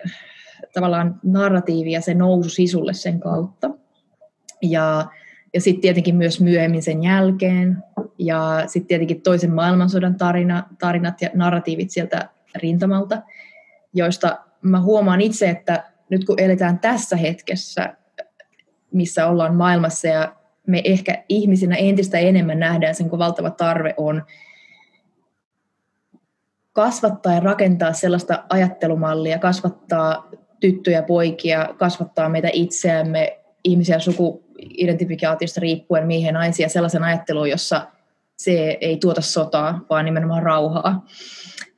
tavallaan 0.74 1.20
narratiivi 1.24 1.92
ja 1.92 2.02
se 2.02 2.14
nousu 2.14 2.50
sisulle 2.50 2.94
sen 2.94 3.20
kautta. 3.20 3.70
Ja 4.62 5.06
ja 5.56 5.62
sitten 5.62 5.82
tietenkin 5.82 6.16
myös 6.16 6.42
myöhemmin 6.42 6.84
sen 6.84 7.04
jälkeen. 7.04 7.84
Ja 8.18 8.64
sitten 8.68 8.88
tietenkin 8.88 9.22
toisen 9.22 9.54
maailmansodan 9.54 10.16
tarina, 10.16 10.64
tarinat 10.80 11.22
ja 11.22 11.30
narratiivit 11.34 11.92
sieltä 11.92 12.30
rintamalta, 12.56 13.22
joista 13.94 14.38
mä 14.62 14.82
huomaan 14.82 15.22
itse, 15.22 15.50
että 15.50 15.84
nyt 16.10 16.26
kun 16.26 16.40
eletään 16.40 16.80
tässä 16.80 17.18
hetkessä, 17.18 17.96
missä 18.92 19.28
ollaan 19.28 19.56
maailmassa 19.56 20.08
ja 20.08 20.36
me 20.68 20.82
ehkä 20.84 21.24
ihmisinä 21.30 21.76
entistä 21.76 22.18
enemmän 22.18 22.60
nähdään 22.60 22.96
sen, 22.96 23.10
kun 23.10 23.20
valtava 23.20 23.50
tarve 23.50 23.94
on 23.98 24.24
kasvattaa 26.74 27.34
ja 27.34 27.40
rakentaa 27.40 27.94
sellaista 27.94 28.44
ajattelumallia, 28.50 29.40
kasvattaa 29.40 30.30
tyttöjä, 30.60 31.02
poikia, 31.02 31.70
kasvattaa 31.78 32.30
meitä 32.30 32.50
itseämme, 32.54 33.40
ihmisiä 33.64 34.00
suku, 34.00 34.45
identifikaatiosta 34.60 35.62
riippuen 35.62 36.08
miehiä 36.08 36.28
ja 36.28 36.34
naisia 36.34 36.70
sellaisen 36.70 37.04
ajatteluun, 37.04 37.50
jossa 37.50 37.88
se 38.38 38.78
ei 38.82 38.98
tuota 38.98 39.22
sotaa, 39.22 39.82
vaan 39.90 40.06
nimenomaan 40.06 40.44
rauhaa. 40.44 41.06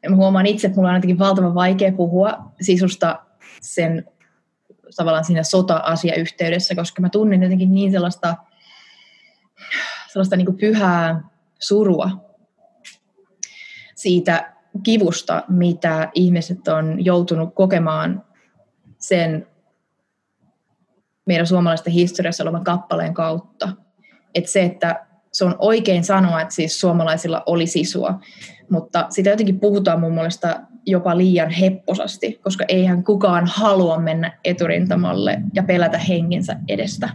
Ja 0.04 0.10
mä 0.10 0.16
huomaan 0.16 0.46
itse, 0.46 0.68
että 0.68 0.76
mulla 0.76 0.90
on 0.90 0.94
ainakin 0.94 1.20
valtavan 1.20 1.56
vaikea 1.56 1.92
puhua 1.92 2.38
sisusta 2.62 3.20
sen 3.62 4.06
tavallaan 4.96 5.26
siinä 5.26 5.44
sota-asiayhteydessä, 5.44 6.76
koska 6.76 7.02
mä 7.02 7.10
tunnen 7.10 7.44
jotenkin 7.44 7.74
niin 7.74 7.92
sellaista, 7.92 8.36
sellaista 10.08 10.36
niin 10.36 10.46
kuin 10.46 10.58
pyhää 10.58 11.22
surua 11.60 12.10
siitä 13.96 14.54
kivusta, 14.84 15.44
mitä 15.48 16.10
ihmiset 16.14 16.68
on 16.68 17.06
joutunut 17.06 17.56
kokemaan 17.56 18.24
sen 18.98 19.48
meidän 21.28 21.48
suomalaisten 21.48 21.94
historiassa 21.94 22.44
olevan 22.44 22.64
kappaleen 22.64 23.14
kautta. 23.14 23.70
Että 24.36 24.52
se, 24.52 24.64
että 24.64 25.06
se 25.32 25.46
on 25.46 25.56
oikein 25.60 26.04
sanoa, 26.04 26.42
että 26.42 26.54
siis 26.54 26.80
suomalaisilla 26.80 27.44
oli 27.46 27.68
sisua, 27.68 28.20
mutta 28.70 29.06
sitä 29.10 29.30
jotenkin 29.30 29.60
puhutaan 29.60 30.00
mun 30.00 30.14
mielestä 30.14 30.62
jopa 30.86 31.18
liian 31.18 31.50
hepposasti, 31.50 32.40
koska 32.44 32.66
eihän 32.68 33.04
kukaan 33.04 33.46
halua 33.46 34.00
mennä 34.00 34.38
eturintamalle 34.44 35.42
ja 35.54 35.64
pelätä 35.64 35.98
henginsä 35.98 36.56
edestä 36.68 37.10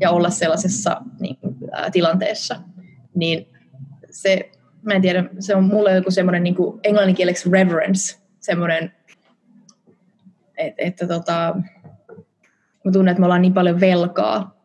ja 0.00 0.10
olla 0.10 0.30
sellaisessa 0.30 1.02
niin, 1.20 1.38
ää, 1.72 1.90
tilanteessa. 1.90 2.56
Niin 3.14 3.48
se, 4.10 4.50
mä 4.82 4.94
en 4.94 5.02
tiedä, 5.02 5.24
se 5.38 5.56
on 5.56 5.64
mulle 5.64 5.94
joku 5.94 6.10
semmoinen 6.10 6.42
niin 6.42 6.56
englanninkieleksi 6.84 7.50
reverence, 7.50 8.18
semmoinen, 8.40 8.92
että, 10.56 10.82
että 10.82 11.06
tota, 11.06 11.56
mä 12.84 12.92
tunnen, 12.92 13.12
että 13.12 13.20
me 13.20 13.26
ollaan 13.26 13.42
niin 13.42 13.54
paljon 13.54 13.80
velkaa 13.80 14.62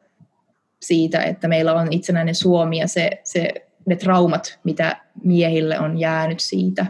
siitä, 0.81 1.21
että 1.21 1.47
meillä 1.47 1.73
on 1.73 1.87
itsenäinen 1.91 2.35
Suomi 2.35 2.77
ja 2.77 2.87
se, 2.87 3.09
se, 3.23 3.53
ne 3.85 3.95
traumat, 3.95 4.59
mitä 4.63 4.97
miehille 5.23 5.79
on 5.79 5.99
jäänyt 5.99 6.39
siitä, 6.39 6.85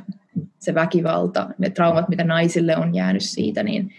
se 0.60 0.74
väkivalta, 0.74 1.50
ne 1.58 1.70
traumat, 1.70 2.10
mitä 2.10 2.24
naisille 2.24 2.78
on 2.78 2.96
jäänyt 2.96 3.24
siitä, 3.24 3.64
niin 3.64 3.94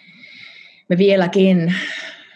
me 0.88 0.98
vieläkin 0.98 1.74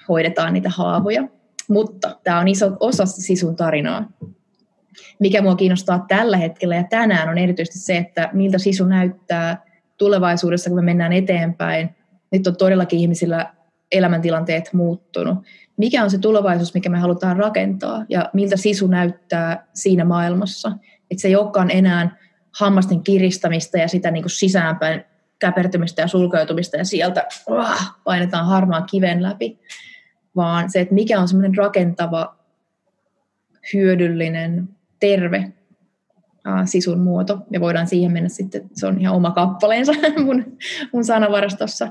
hoidetaan 0.08 0.52
niitä 0.52 0.68
haavoja. 0.68 1.28
Mutta 1.68 2.16
tämä 2.24 2.40
on 2.40 2.48
iso 2.48 2.76
osa 2.80 3.06
sisun 3.06 3.56
tarinaa. 3.56 4.08
Mikä 5.18 5.42
mua 5.42 5.56
kiinnostaa 5.56 6.04
tällä 6.08 6.36
hetkellä 6.36 6.76
ja 6.76 6.84
tänään 6.84 7.28
on 7.28 7.38
erityisesti 7.38 7.78
se, 7.78 7.96
että 7.96 8.30
miltä 8.32 8.58
sisu 8.58 8.84
näyttää 8.84 9.62
tulevaisuudessa, 9.98 10.70
kun 10.70 10.78
me 10.78 10.82
mennään 10.82 11.12
eteenpäin. 11.12 11.90
Nyt 12.32 12.46
on 12.46 12.56
todellakin 12.56 12.98
ihmisillä 12.98 13.54
elämäntilanteet 13.92 14.72
muuttunut. 14.72 15.38
Mikä 15.76 16.04
on 16.04 16.10
se 16.10 16.18
tulevaisuus, 16.18 16.74
mikä 16.74 16.90
me 16.90 16.98
halutaan 16.98 17.36
rakentaa 17.36 18.04
ja 18.08 18.30
miltä 18.32 18.56
sisu 18.56 18.86
näyttää 18.86 19.66
siinä 19.74 20.04
maailmassa. 20.04 20.72
Että 21.10 21.22
se 21.22 21.28
ei 21.28 21.36
olekaan 21.36 21.70
enää 21.70 22.16
hammasten 22.58 23.02
kiristämistä 23.02 23.78
ja 23.78 23.88
sitä 23.88 24.10
niin 24.10 24.22
kuin 24.22 24.30
sisäänpäin 24.30 25.04
käpertymistä 25.38 26.02
ja 26.02 26.08
sulkeutumista 26.08 26.76
ja 26.76 26.84
sieltä 26.84 27.26
uh, 27.48 27.66
painetaan 28.04 28.46
harmaan 28.46 28.84
kiven 28.90 29.22
läpi, 29.22 29.58
vaan 30.36 30.70
se, 30.70 30.80
että 30.80 30.94
mikä 30.94 31.20
on 31.20 31.28
semmoinen 31.28 31.56
rakentava, 31.56 32.36
hyödyllinen, 33.74 34.68
terve 35.00 35.52
sisun 36.64 37.00
muoto. 37.00 37.38
Ja 37.50 37.60
voidaan 37.60 37.86
siihen 37.86 38.12
mennä 38.12 38.28
sitten, 38.28 38.62
se 38.72 38.86
on 38.86 39.00
ihan 39.00 39.16
oma 39.16 39.30
kappaleensa 39.30 39.92
mun, 40.24 40.58
mun 40.92 41.04
sanavarastossa. 41.04 41.88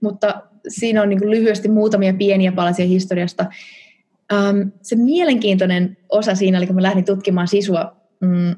Mutta 0.00 0.42
siinä 0.68 1.02
on 1.02 1.08
niin 1.08 1.30
lyhyesti 1.30 1.68
muutamia 1.68 2.14
pieniä 2.14 2.52
palasia 2.52 2.86
historiasta. 2.86 3.46
um, 4.32 4.72
se 4.82 4.96
mielenkiintoinen 4.96 5.96
osa 6.08 6.34
siinä 6.34 6.58
oli, 6.58 6.66
kun 6.66 6.76
mä 6.76 6.82
lähdin 6.82 7.04
tutkimaan 7.04 7.48
sisua, 7.48 7.96
mm, 8.20 8.54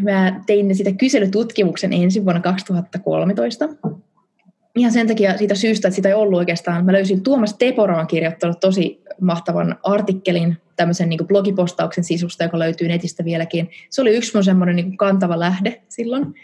mä 0.00 0.42
tein 0.46 0.76
sitä 0.76 0.92
kyselytutkimuksen 0.92 1.92
ensin 1.92 2.24
vuonna 2.24 2.40
2013. 2.40 3.68
Ihan 4.76 4.92
sen 4.92 5.06
takia 5.06 5.38
siitä 5.38 5.54
syystä, 5.54 5.88
että 5.88 5.96
sitä 5.96 6.08
ei 6.08 6.14
ollut 6.14 6.38
oikeastaan. 6.38 6.84
Mä 6.84 6.92
löysin 6.92 7.22
Tuomas 7.22 7.54
Teporaan 7.54 8.06
kirjoittanut 8.06 8.60
tosi 8.60 9.02
mahtavan 9.20 9.76
artikkelin 9.82 10.56
tämmöisen 10.76 11.08
niin 11.08 11.26
blogipostauksen 11.26 12.04
sisusta, 12.04 12.44
joka 12.44 12.58
löytyy 12.58 12.88
netistä 12.88 13.24
vieläkin. 13.24 13.70
Se 13.90 14.02
oli 14.02 14.16
yksi 14.16 14.34
mun 14.34 14.44
semmoinen 14.44 14.76
niin 14.76 14.96
kantava 14.96 15.38
lähde 15.38 15.82
silloin. 15.88 16.34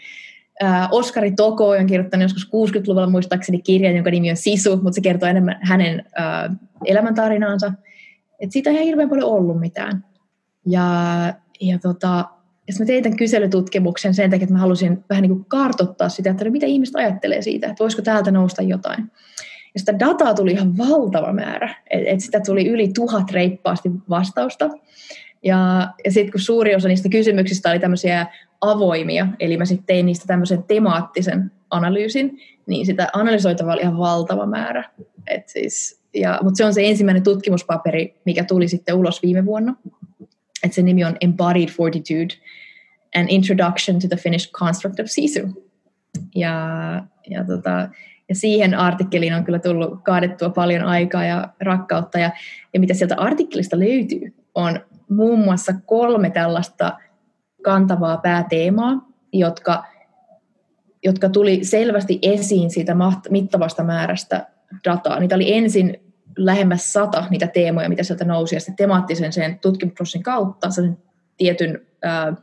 Oskari 0.91 1.31
Toko 1.31 1.69
on 1.69 1.85
kirjoittanut 1.85 2.23
joskus 2.23 2.47
60-luvulla 2.47 3.09
muistaakseni 3.09 3.61
kirjan, 3.61 3.95
jonka 3.95 4.11
nimi 4.11 4.29
on 4.29 4.37
Sisu, 4.37 4.75
mutta 4.75 4.91
se 4.91 5.01
kertoo 5.01 5.29
enemmän 5.29 5.59
hänen 5.61 6.05
äh, 6.19 6.57
elämäntarinaansa. 6.85 7.73
Et 8.39 8.51
siitä 8.51 8.69
ei 8.69 8.85
hirveän 8.85 9.09
paljon 9.09 9.29
ollut 9.29 9.59
mitään. 9.59 10.05
Ja, 10.65 10.83
ja 11.61 11.79
tota, 11.79 12.25
ja 12.69 12.73
mä 12.79 12.85
tein 12.85 13.03
tämän 13.03 13.17
kyselytutkimuksen 13.17 14.13
sen 14.13 14.29
takia, 14.29 14.43
että 14.43 14.53
mä 14.53 14.59
halusin 14.59 15.03
vähän 15.09 15.21
niin 15.21 15.31
kuin 15.31 15.45
kartottaa 15.45 16.09
sitä, 16.09 16.31
että 16.31 16.45
no 16.45 16.51
mitä 16.51 16.65
ihmiset 16.65 16.95
ajattelee 16.95 17.41
siitä, 17.41 17.67
että 17.67 17.83
voisiko 17.83 18.01
täältä 18.01 18.31
nousta 18.31 18.61
jotain. 18.61 19.11
Ja 19.73 19.79
sitä 19.79 19.99
dataa 19.99 20.33
tuli 20.33 20.51
ihan 20.51 20.77
valtava 20.77 21.33
määrä, 21.33 21.75
että 21.89 22.09
et 22.09 22.19
sitä 22.19 22.39
tuli 22.39 22.67
yli 22.67 22.91
tuhat 22.95 23.31
reippaasti 23.31 23.91
vastausta. 24.09 24.69
Ja, 25.43 25.89
ja 26.05 26.11
sitten 26.11 26.31
kun 26.31 26.41
suuri 26.41 26.75
osa 26.75 26.87
niistä 26.87 27.09
kysymyksistä 27.09 27.69
oli 27.69 27.79
tämmöisiä 27.79 28.27
avoimia, 28.61 29.27
eli 29.39 29.57
mä 29.57 29.65
sitten 29.65 29.85
tein 29.85 30.05
niistä 30.05 30.27
tämmöisen 30.27 30.63
temaattisen 30.63 31.51
analyysin, 31.69 32.39
niin 32.65 32.85
sitä 32.85 33.07
analysoitavaa 33.13 33.73
oli 33.73 33.81
ihan 33.81 33.97
valtava 33.97 34.45
määrä. 34.45 34.83
Et 35.27 35.49
siis, 35.49 36.01
ja, 36.13 36.39
mutta 36.43 36.57
se 36.57 36.65
on 36.65 36.73
se 36.73 36.87
ensimmäinen 36.87 37.23
tutkimuspaperi, 37.23 38.21
mikä 38.25 38.43
tuli 38.43 38.67
sitten 38.67 38.95
ulos 38.95 39.21
viime 39.21 39.45
vuonna. 39.45 39.75
Et 40.63 40.73
se 40.73 40.81
nimi 40.81 41.05
on 41.05 41.17
Embodied 41.21 41.69
Fortitude, 41.69 42.35
An 43.15 43.29
Introduction 43.29 43.99
to 43.99 44.07
the 44.07 44.17
Finnish 44.17 44.51
Construct 44.51 44.99
of 44.99 45.05
Sisu. 45.07 45.69
Ja, 46.35 46.55
ja, 47.29 47.43
tota, 47.43 47.89
ja 48.29 48.35
siihen 48.35 48.75
artikkeliin 48.75 49.33
on 49.33 49.43
kyllä 49.43 49.59
tullut 49.59 50.03
kaadettua 50.03 50.49
paljon 50.49 50.83
aikaa 50.83 51.25
ja 51.25 51.49
rakkautta. 51.61 52.19
Ja, 52.19 52.31
ja 52.73 52.79
mitä 52.79 52.93
sieltä 52.93 53.15
artikkelista 53.17 53.79
löytyy, 53.79 54.33
on 54.55 54.79
muun 55.09 55.39
muassa 55.39 55.73
kolme 55.85 56.29
tällaista 56.29 56.97
kantavaa 57.63 58.17
pääteemaa, 58.17 59.07
jotka, 59.33 59.83
jotka 61.03 61.29
tuli 61.29 61.63
selvästi 61.63 62.19
esiin 62.21 62.69
siitä 62.69 62.95
mittavasta 63.29 63.83
määrästä 63.83 64.47
dataa. 64.85 65.19
Niitä 65.19 65.35
oli 65.35 65.53
ensin 65.53 66.08
lähemmäs 66.37 66.93
sata 66.93 67.25
niitä 67.29 67.47
teemoja, 67.47 67.89
mitä 67.89 68.03
sieltä 68.03 68.25
nousi, 68.25 68.55
ja 68.55 68.59
sitten 68.59 68.75
temaattisen 68.75 69.33
sen 69.33 69.59
tutkimusprosessin 69.59 70.23
kautta 70.23 70.69
sen 70.69 70.97
tietyn 71.37 71.81
ää, 72.01 72.33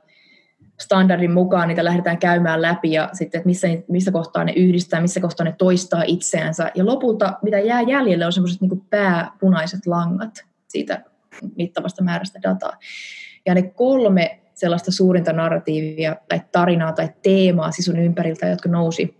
standardin 0.80 1.32
mukaan 1.32 1.68
niitä 1.68 1.84
lähdetään 1.84 2.18
käymään 2.18 2.62
läpi, 2.62 2.92
ja 2.92 3.10
sitten, 3.12 3.38
että 3.38 3.46
missä, 3.46 3.68
missä 3.88 4.10
kohtaa 4.10 4.44
ne 4.44 4.52
yhdistää, 4.56 5.00
missä 5.00 5.20
kohtaa 5.20 5.44
ne 5.44 5.54
toistaa 5.58 6.02
itseänsä. 6.06 6.70
Ja 6.74 6.86
lopulta, 6.86 7.32
mitä 7.42 7.58
jää 7.58 7.82
jäljelle, 7.82 8.26
on 8.26 8.32
semmoiset 8.32 8.60
niin 8.60 8.84
pääpunaiset 8.90 9.86
langat 9.86 10.44
siitä 10.68 11.04
mittavasta 11.56 12.04
määrästä 12.04 12.38
dataa. 12.42 12.72
Ja 13.46 13.54
ne 13.54 13.62
kolme 13.62 14.40
sellaista 14.54 14.92
suurinta 14.92 15.32
narratiivia 15.32 16.16
tai 16.28 16.40
tarinaa 16.52 16.92
tai 16.92 17.08
teemaa 17.22 17.70
sisun 17.70 17.98
ympäriltä, 17.98 18.46
jotka 18.46 18.68
nousi 18.68 19.16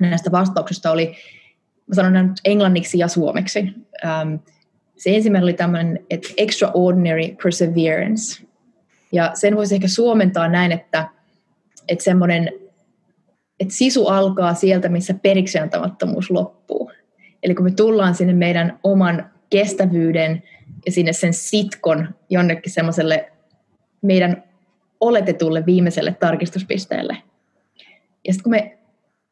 näistä 0.00 0.30
vastauksista, 0.30 0.90
oli, 0.90 1.14
mä 1.86 1.94
sanon 1.94 2.12
nyt 2.28 2.40
englanniksi 2.44 2.98
ja 2.98 3.08
suomeksi. 3.08 3.60
Um, 3.60 4.38
se 4.96 5.16
ensimmäinen 5.16 5.44
oli 5.44 5.52
tämmöinen, 5.52 6.00
että 6.10 6.28
extraordinary 6.36 7.36
perseverance. 7.42 8.44
Ja 9.12 9.30
sen 9.34 9.56
voisi 9.56 9.74
ehkä 9.74 9.88
suomentaa 9.88 10.48
näin, 10.48 10.72
että, 10.72 11.08
että 11.88 12.04
semmoinen, 12.04 12.52
että 13.60 13.74
sisu 13.74 14.06
alkaa 14.06 14.54
sieltä, 14.54 14.88
missä 14.88 15.14
periksiantamattomuus 15.14 16.30
loppuu. 16.30 16.90
Eli 17.42 17.54
kun 17.54 17.64
me 17.64 17.70
tullaan 17.70 18.14
sinne 18.14 18.32
meidän 18.32 18.78
oman 18.82 19.30
kestävyyden 19.50 20.42
ja 20.86 20.92
sinne 20.92 21.12
sen 21.12 21.32
sitkon 21.32 22.14
jonnekin 22.30 22.72
semmoiselle 22.72 23.32
meidän 24.02 24.44
oletetulle 25.00 25.66
viimeiselle 25.66 26.16
tarkistuspisteelle. 26.20 27.16
Ja 28.26 28.32
sitten 28.32 28.42
kun 28.42 28.50
me 28.50 28.78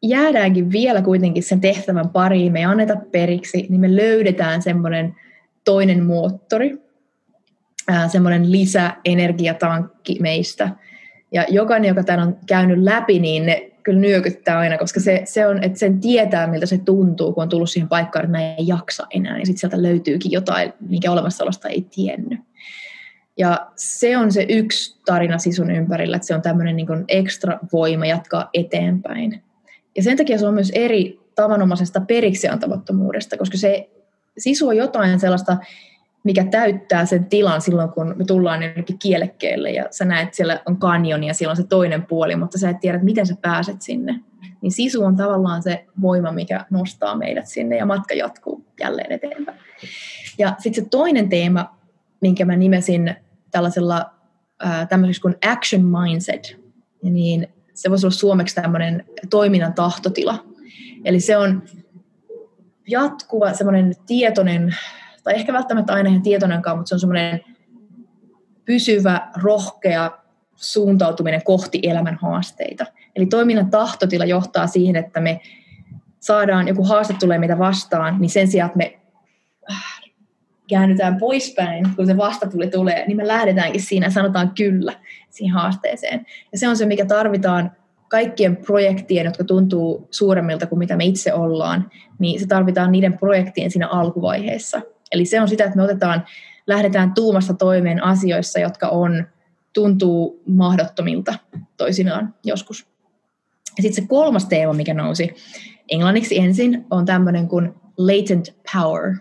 jäädäänkin 0.03 0.73
vielä 0.73 1.03
kuitenkin 1.03 1.43
sen 1.43 1.61
tehtävän 1.61 2.09
pariin, 2.09 2.53
me 2.53 2.59
ei 2.59 2.65
anneta 2.65 2.97
periksi, 3.13 3.67
niin 3.69 3.81
me 3.81 3.97
löydetään 3.97 4.63
semmoinen 4.63 5.15
toinen 5.65 6.05
moottori, 6.05 6.79
semmoinen 8.09 8.53
lisäenergiatankki 8.53 10.17
meistä. 10.21 10.71
Ja 11.33 11.47
jokainen, 11.49 11.89
joka 11.89 12.03
tämän 12.03 12.29
on 12.29 12.37
käynyt 12.47 12.79
läpi, 12.79 13.19
niin 13.19 13.47
ne 13.47 13.71
kyllä 13.83 14.01
nyökyttää 14.01 14.59
aina, 14.59 14.79
koska 14.79 15.01
se, 15.01 15.23
se 15.25 15.47
on, 15.47 15.63
että 15.63 15.79
sen 15.79 16.01
tietää, 16.01 16.47
miltä 16.47 16.67
se 16.67 16.79
tuntuu, 16.79 17.33
kun 17.33 17.43
on 17.43 17.49
tullut 17.49 17.71
siihen 17.71 17.89
paikkaan, 17.89 18.25
että 18.25 18.39
mä 18.39 18.43
en 18.43 18.67
jaksa 18.67 19.07
enää, 19.11 19.37
niin 19.37 19.47
sitten 19.47 19.61
sieltä 19.61 19.83
löytyykin 19.83 20.33
jotain, 20.33 20.73
mikä 20.89 21.13
olemassaolosta 21.13 21.69
ei 21.69 21.87
tiennyt. 21.95 22.41
Ja 23.39 23.67
se 23.77 24.17
on 24.17 24.33
se 24.33 24.47
yksi 24.49 25.01
tarina 25.07 25.39
sisun 25.39 25.71
ympärillä, 25.71 26.17
että 26.17 26.27
se 26.27 26.35
on 26.35 26.43
tämmöinen 26.43 26.77
niin 26.77 27.05
ekstra 27.09 27.59
voima 27.73 28.07
jatkaa 28.07 28.51
eteenpäin. 28.55 29.43
Ja 29.97 30.03
sen 30.03 30.17
takia 30.17 30.39
se 30.39 30.47
on 30.47 30.55
myös 30.55 30.71
eri 30.75 31.21
tavanomaisesta 31.35 32.01
periksi 32.01 32.49
antamattomuudesta, 32.49 33.37
koska 33.37 33.57
se 33.57 33.91
sisu 34.39 34.69
on 34.69 34.77
jotain 34.77 35.21
sellaista, 35.21 35.57
mikä 36.25 36.45
täyttää 36.45 37.07
sen 37.07 37.25
tilan 37.25 37.61
silloin, 37.61 37.89
kun 37.89 38.15
me 38.17 38.25
tullaan 38.25 38.63
jonnekin 38.63 38.99
kielekkeelle 38.99 39.71
ja 39.71 39.87
sä 39.91 40.05
näet, 40.05 40.35
siellä 40.35 40.61
on 40.67 40.77
kanjoni 40.77 41.27
ja 41.27 41.35
siellä 41.35 41.51
on 41.51 41.57
se 41.57 41.67
toinen 41.67 42.07
puoli, 42.07 42.37
mutta 42.37 42.59
sä 42.59 42.71
et 42.71 42.81
tiedä, 42.81 42.99
miten 42.99 43.27
sä 43.27 43.37
pääset 43.43 43.83
sinne. 43.83 44.21
Niin 44.61 44.73
sisu 44.73 45.05
on 45.05 45.17
tavallaan 45.17 45.63
se 45.63 45.85
voima, 46.01 46.33
mikä 46.33 46.67
nostaa 46.71 47.17
meidät 47.17 47.49
sinne 47.49 47.77
ja 47.77 47.87
matka 47.87 48.15
jatkuu 48.15 48.65
jälleen 48.81 49.13
eteenpäin. 49.13 49.59
Ja 50.39 50.55
sitten 50.59 50.85
se 50.85 50.91
toinen 50.91 51.29
teema, 51.29 51.77
minkä 52.21 52.45
mä 52.45 52.57
nimesin 52.57 53.17
tällaisella 53.51 54.11
äh, 54.67 54.89
tämmöiseksi 54.89 55.21
kuin 55.21 55.37
action 55.47 55.85
mindset, 55.85 56.57
niin 57.03 57.49
se 57.75 57.91
voisi 57.91 58.07
olla 58.07 58.15
suomeksi 58.15 58.55
tämmöinen 58.55 59.05
toiminnan 59.31 59.75
tahtotila. 59.75 60.45
Eli 61.05 61.21
se 61.21 61.37
on 61.37 61.63
jatkuva 62.89 63.53
semmoinen 63.53 63.95
tietoinen, 64.07 64.77
tai 65.25 65.35
ehkä 65.35 65.53
välttämättä 65.53 65.93
aina 65.93 66.11
ihan 66.11 66.23
tietoinenkaan, 66.23 66.77
mutta 66.77 66.89
se 66.89 66.95
on 66.95 67.01
semmoinen 67.01 67.41
pysyvä, 68.65 69.29
rohkea 69.43 70.11
suuntautuminen 70.57 71.45
kohti 71.45 71.81
elämän 71.83 72.19
haasteita. 72.23 72.87
Eli 73.17 73.27
toiminnan 73.27 73.71
tahtotila 73.71 74.25
johtaa 74.25 74.67
siihen, 74.67 74.97
että 74.97 75.21
me 75.21 75.41
saadaan 76.21 76.69
joku 76.69 76.85
haaste 76.85 77.15
tulee 77.21 77.39
meitä 77.39 77.59
vastaan, 77.59 78.21
niin 78.21 78.31
sen 78.31 78.49
sijaan, 78.49 78.67
että 78.67 78.79
me 78.79 79.02
käännytään 80.73 81.17
poispäin, 81.17 81.85
kun 81.97 82.07
se 82.07 82.17
vastatuli 82.17 82.69
tulee, 82.69 83.07
niin 83.07 83.17
me 83.17 83.27
lähdetäänkin 83.27 83.83
siinä 83.83 84.07
ja 84.07 84.11
sanotaan 84.11 84.53
kyllä 84.57 84.93
siihen 85.31 85.55
haasteeseen. 85.55 86.27
Ja 86.53 86.59
se 86.59 86.69
on 86.69 86.77
se, 86.77 86.87
mikä 86.87 87.05
tarvitaan 87.05 87.73
kaikkien 88.09 88.57
projektien, 88.57 89.25
jotka 89.25 89.45
tuntuu 89.45 90.09
suuremmilta 90.11 90.67
kuin 90.67 90.79
mitä 90.79 90.97
me 90.97 91.05
itse 91.05 91.33
ollaan, 91.33 91.91
niin 92.19 92.41
se 92.41 92.47
tarvitaan 92.47 92.93
niiden 92.93 93.19
projektien 93.19 93.71
siinä 93.71 93.89
alkuvaiheessa. 93.89 94.81
Eli 95.13 95.25
se 95.25 95.41
on 95.41 95.49
sitä, 95.49 95.65
että 95.65 95.77
me 95.77 95.83
otetaan, 95.83 96.25
lähdetään 96.67 97.15
tuumasta 97.15 97.55
toimeen 97.55 98.05
asioissa, 98.05 98.61
jotka 98.61 98.89
on, 98.89 99.27
tuntuu 99.73 100.43
mahdottomilta 100.47 101.35
toisinaan 101.77 102.35
joskus. 102.45 102.87
Sitten 103.81 104.03
se 104.03 104.09
kolmas 104.09 104.45
teema, 104.45 104.73
mikä 104.73 104.95
nousi 104.95 105.35
englanniksi 105.89 106.39
ensin, 106.39 106.87
on 106.91 107.05
tämmöinen 107.05 107.49
kuin 107.49 107.75
latent 107.97 108.55
power. 108.73 109.15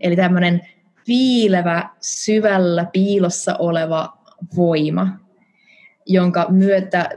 Eli 0.00 0.16
tämmöinen 0.16 0.60
piilevä, 1.06 1.88
syvällä 2.00 2.86
piilossa 2.92 3.56
oleva 3.58 4.18
voima, 4.56 5.08
jonka 6.06 6.46
myötä 6.48 7.10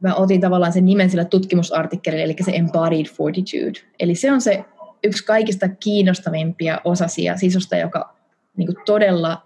mä 0.00 0.14
otin 0.14 0.40
tavallaan 0.40 0.72
sen 0.72 0.84
nimen 0.84 1.10
sillä 1.10 1.24
tutkimusartikkelilla, 1.24 2.24
eli 2.24 2.36
se 2.44 2.52
Embodied 2.54 3.06
Fortitude. 3.06 3.80
Eli 4.00 4.14
se 4.14 4.32
on 4.32 4.40
se 4.40 4.64
yksi 5.04 5.24
kaikista 5.24 5.68
kiinnostavimpia 5.68 6.80
osasia 6.84 7.36
sisusta, 7.36 7.76
joka 7.76 8.16
niin 8.56 8.66
kuin 8.66 8.84
todella 8.86 9.42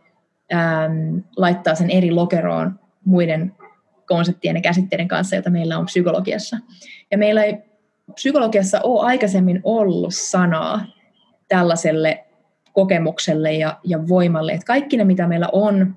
ähm, 0.52 1.18
laittaa 1.36 1.74
sen 1.74 1.90
eri 1.90 2.10
lokeroon 2.10 2.80
muiden 3.04 3.52
konseptien 4.06 4.56
ja 4.56 4.62
käsitteiden 4.62 5.08
kanssa, 5.08 5.36
joita 5.36 5.50
meillä 5.50 5.78
on 5.78 5.86
psykologiassa. 5.86 6.58
Ja 7.10 7.18
meillä 7.18 7.44
ei 7.44 7.58
psykologiassa 8.14 8.80
ole 8.80 9.06
aikaisemmin 9.06 9.60
ollut 9.64 10.14
sanaa 10.14 10.86
tällaiselle 11.48 12.25
kokemukselle 12.76 13.52
ja, 13.52 13.78
ja 13.84 14.08
voimalle. 14.08 14.52
Et 14.52 14.64
kaikki 14.64 14.96
ne, 14.96 15.04
mitä 15.04 15.26
meillä 15.26 15.48
on, 15.52 15.96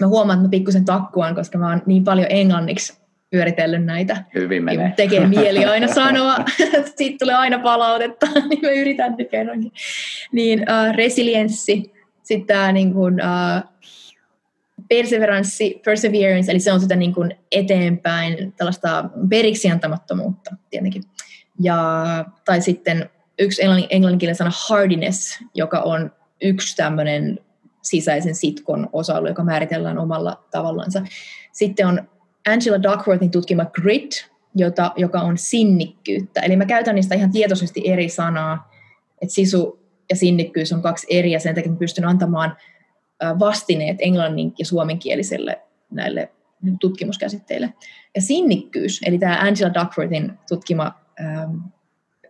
mä 0.00 0.06
huomaan, 0.06 0.38
että 0.38 0.46
mä 0.46 0.50
pikkusen 0.50 0.84
takkuan, 0.84 1.34
koska 1.34 1.58
mä 1.58 1.70
oon 1.70 1.82
niin 1.86 2.04
paljon 2.04 2.26
englanniksi 2.30 2.98
pyöritellyt 3.30 3.84
näitä. 3.84 4.24
Hyvin 4.34 4.64
menee. 4.64 4.92
Tekee 4.96 5.26
mieli 5.26 5.64
aina 5.74 5.88
sanoa, 5.88 6.36
siitä 6.96 7.16
tulee 7.24 7.34
aina 7.34 7.58
palautetta, 7.58 8.26
niin 8.48 8.60
mä 8.62 8.70
yritän 8.70 9.14
nyt 9.18 9.30
kerrankin. 9.30 9.72
Niin 10.32 10.60
uh, 10.60 10.96
resilienssi, 10.96 11.92
sitten 12.22 12.56
tämä 12.56 12.72
niin 12.72 12.92
kuin, 12.92 13.14
uh, 13.14 13.70
perseveranssi, 14.88 15.80
perseverance, 15.84 16.52
eli 16.52 16.60
se 16.60 16.72
on 16.72 16.80
sitä 16.80 16.96
niin 16.96 17.14
kuin 17.14 17.36
eteenpäin, 17.52 18.52
tällaista 18.52 19.04
periksiantamattomuutta 19.30 20.56
tietenkin. 20.70 21.02
Ja, 21.60 22.04
tai 22.44 22.60
sitten 22.60 23.10
yksi 23.38 23.62
englannin, 23.62 23.86
englanninkielinen 23.90 24.36
sana 24.36 24.52
hardiness, 24.68 25.38
joka 25.54 25.80
on 25.80 26.12
yksi 26.42 26.76
tämmöinen 26.76 27.38
sisäisen 27.82 28.34
sitkon 28.34 28.88
osa-alue, 28.92 29.28
joka 29.28 29.44
määritellään 29.44 29.98
omalla 29.98 30.44
tavallansa. 30.50 31.02
Sitten 31.52 31.86
on 31.86 32.08
Angela 32.48 32.82
Duckworthin 32.82 33.30
tutkima 33.30 33.64
grit, 33.64 34.30
jota, 34.54 34.92
joka 34.96 35.20
on 35.20 35.38
sinnikkyyttä. 35.38 36.40
Eli 36.40 36.56
mä 36.56 36.66
käytän 36.66 36.94
niistä 36.94 37.14
ihan 37.14 37.32
tietoisesti 37.32 37.82
eri 37.84 38.08
sanaa, 38.08 38.70
että 39.22 39.34
sisu 39.34 39.78
ja 40.10 40.16
sinnikkyys 40.16 40.72
on 40.72 40.82
kaksi 40.82 41.06
eri, 41.10 41.32
ja 41.32 41.40
sen 41.40 41.54
takia 41.54 41.70
mä 41.70 41.78
pystyn 41.78 42.04
antamaan 42.04 42.56
vastineet 43.38 43.96
englannin 44.00 44.54
ja 44.58 44.66
suomenkieliselle 44.66 45.62
näille 45.90 46.32
tutkimuskäsitteille. 46.80 47.74
Ja 48.14 48.22
sinnikkyys, 48.22 49.00
eli 49.06 49.18
tämä 49.18 49.38
Angela 49.40 49.74
Duckworthin 49.74 50.32
tutkima 50.48 50.92
ähm, 51.20 51.56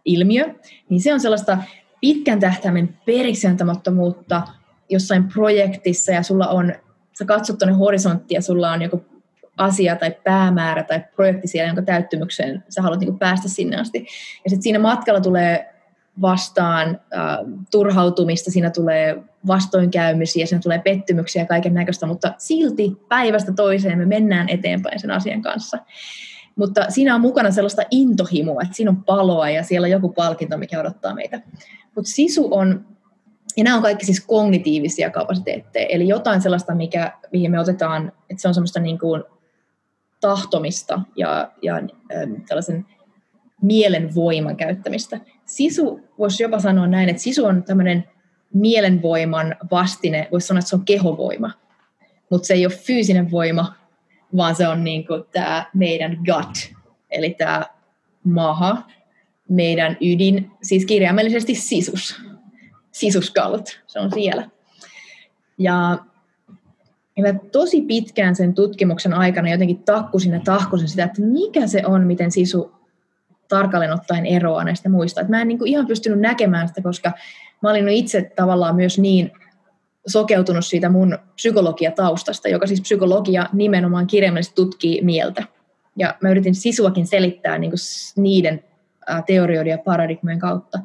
ilmiö, 0.04 0.54
niin 0.88 1.00
se 1.00 1.14
on 1.14 1.20
sellaista 1.20 1.58
pitkän 2.00 2.40
tähtäimen 2.40 2.96
periksiantamattomuutta 3.06 4.42
jossain 4.90 5.28
projektissa 5.28 6.12
ja 6.12 6.22
sulla 6.22 6.46
on, 6.46 6.72
sä 7.18 7.24
katsot 7.24 7.58
tuonne 7.58 7.74
horisonttia, 7.74 8.40
sulla 8.40 8.72
on 8.72 8.82
joku 8.82 9.04
asia 9.56 9.96
tai 9.96 10.16
päämäärä 10.24 10.82
tai 10.82 11.04
projekti 11.16 11.48
siellä, 11.48 11.68
jonka 11.68 11.82
täyttymykseen 11.82 12.64
sä 12.68 12.82
haluat 12.82 13.00
niin 13.00 13.18
päästä 13.18 13.48
sinne 13.48 13.76
asti. 13.76 13.98
Ja 14.44 14.50
sitten 14.50 14.62
siinä 14.62 14.78
matkalla 14.78 15.20
tulee 15.20 15.74
vastaan 16.20 16.88
äh, 16.88 17.38
turhautumista, 17.70 18.50
siinä 18.50 18.70
tulee 18.70 19.22
vastoinkäymisiä, 19.46 20.46
siinä 20.46 20.62
tulee 20.62 20.78
pettymyksiä 20.78 21.42
ja 21.42 21.46
kaiken 21.46 21.74
näköistä, 21.74 22.06
mutta 22.06 22.32
silti 22.38 22.92
päivästä 23.08 23.52
toiseen 23.52 23.98
me 23.98 24.06
mennään 24.06 24.48
eteenpäin 24.48 25.00
sen 25.00 25.10
asian 25.10 25.42
kanssa. 25.42 25.78
Mutta 26.56 26.86
siinä 26.88 27.14
on 27.14 27.20
mukana 27.20 27.50
sellaista 27.50 27.82
intohimoa, 27.90 28.62
että 28.62 28.74
siinä 28.74 28.90
on 28.90 29.04
paloa 29.04 29.50
ja 29.50 29.62
siellä 29.62 29.84
on 29.84 29.90
joku 29.90 30.08
palkinto, 30.08 30.58
mikä 30.58 30.80
odottaa 30.80 31.14
meitä. 31.14 31.40
Mutta 31.94 32.10
sisu 32.10 32.48
on, 32.50 32.86
ja 33.56 33.64
nämä 33.64 33.76
on 33.76 33.82
kaikki 33.82 34.06
siis 34.06 34.24
kognitiivisia 34.26 35.10
kapasiteetteja, 35.10 35.86
eli 35.86 36.08
jotain 36.08 36.40
sellaista, 36.40 36.74
mikä, 36.74 37.12
mihin 37.32 37.50
me 37.50 37.60
otetaan, 37.60 38.12
että 38.30 38.42
se 38.42 38.48
on 38.48 38.54
semmoista 38.54 38.80
niin 38.80 38.98
kuin 38.98 39.22
tahtomista 40.20 41.00
ja, 41.16 41.52
ja 41.62 41.76
ähm, 41.76 42.34
tällaisen 42.48 42.86
mielen 43.62 44.14
voiman 44.14 44.56
käyttämistä. 44.56 45.20
Sisu, 45.46 46.00
voisi 46.18 46.42
jopa 46.42 46.60
sanoa 46.60 46.86
näin, 46.86 47.08
että 47.08 47.22
sisu 47.22 47.44
on 47.44 47.62
tämmöinen 47.62 48.04
mielenvoiman 48.54 49.56
vastine, 49.70 50.28
voisi 50.32 50.46
sanoa, 50.46 50.58
että 50.58 50.68
se 50.68 50.76
on 50.76 50.84
kehovoima, 50.84 51.50
mutta 52.30 52.46
se 52.46 52.54
ei 52.54 52.66
ole 52.66 52.74
fyysinen 52.74 53.30
voima, 53.30 53.74
vaan 54.36 54.54
se 54.54 54.68
on 54.68 54.84
niin 54.84 55.04
tämä 55.32 55.66
meidän 55.74 56.18
gut, 56.24 56.74
eli 57.10 57.30
tämä 57.30 57.66
maha, 58.24 58.82
meidän 59.48 59.96
ydin, 60.00 60.50
siis 60.62 60.86
kirjaimellisesti 60.86 61.54
sisus, 61.54 62.20
sisuskalut, 62.92 63.80
se 63.86 64.00
on 64.00 64.12
siellä. 64.12 64.50
Ja, 65.58 65.98
ja 67.16 67.22
mä 67.22 67.38
tosi 67.52 67.82
pitkään 67.82 68.36
sen 68.36 68.54
tutkimuksen 68.54 69.14
aikana 69.14 69.50
jotenkin 69.50 69.82
takkusin 69.82 70.32
ja 70.32 70.40
tahkusin 70.40 70.88
sitä, 70.88 71.04
että 71.04 71.22
mikä 71.22 71.66
se 71.66 71.82
on, 71.86 72.06
miten 72.06 72.30
sisu 72.30 72.72
tarkalleen 73.48 73.92
ottaen 73.92 74.26
eroa 74.26 74.64
näistä 74.64 74.88
muista. 74.88 75.20
Et 75.20 75.28
mä 75.28 75.40
en 75.40 75.48
niin 75.48 75.58
kuin 75.58 75.70
ihan 75.70 75.86
pystynyt 75.86 76.20
näkemään 76.20 76.68
sitä, 76.68 76.82
koska 76.82 77.12
mä 77.62 77.70
olin 77.70 77.88
itse 77.88 78.32
tavallaan 78.36 78.76
myös 78.76 78.98
niin 78.98 79.32
sokeutunut 80.06 80.66
siitä 80.66 80.88
mun 80.88 81.18
psykologiataustasta, 81.34 82.48
joka 82.48 82.66
siis 82.66 82.80
psykologia 82.80 83.48
nimenomaan 83.52 84.06
kirjaimellisesti 84.06 84.54
tutkii 84.54 85.02
mieltä. 85.02 85.42
Ja 85.96 86.14
mä 86.20 86.30
yritin 86.30 86.54
sisuakin 86.54 87.06
selittää 87.06 87.58
niin 87.58 87.72
niiden 88.16 88.64
teorioiden 89.26 89.70
ja 89.70 89.78
paradigmojen 89.78 90.38
kautta. 90.38 90.78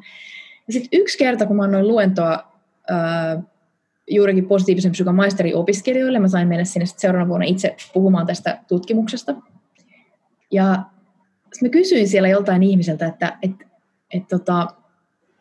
Ja 0.66 0.72
sitten 0.72 1.00
yksi 1.00 1.18
kerta, 1.18 1.46
kun 1.46 1.56
mä 1.56 1.62
annoin 1.62 1.88
luentoa 1.88 2.52
ää, 2.88 3.42
juurikin 4.10 4.46
positiivisen 4.46 4.92
psykan 4.92 5.14
maisteriopiskelijoille, 5.14 6.18
mä 6.18 6.28
sain 6.28 6.48
mennä 6.48 6.64
sinne 6.64 6.86
seuraavana 6.86 7.28
vuonna 7.28 7.46
itse 7.46 7.76
puhumaan 7.92 8.26
tästä 8.26 8.58
tutkimuksesta. 8.68 9.34
Ja 10.50 10.82
sitten 11.52 11.68
mä 11.68 11.72
kysyin 11.72 12.08
siellä 12.08 12.28
joltain 12.28 12.62
ihmiseltä, 12.62 13.06
että 13.06 13.38
et, 13.42 13.50
et, 14.14 14.28
tota, 14.28 14.66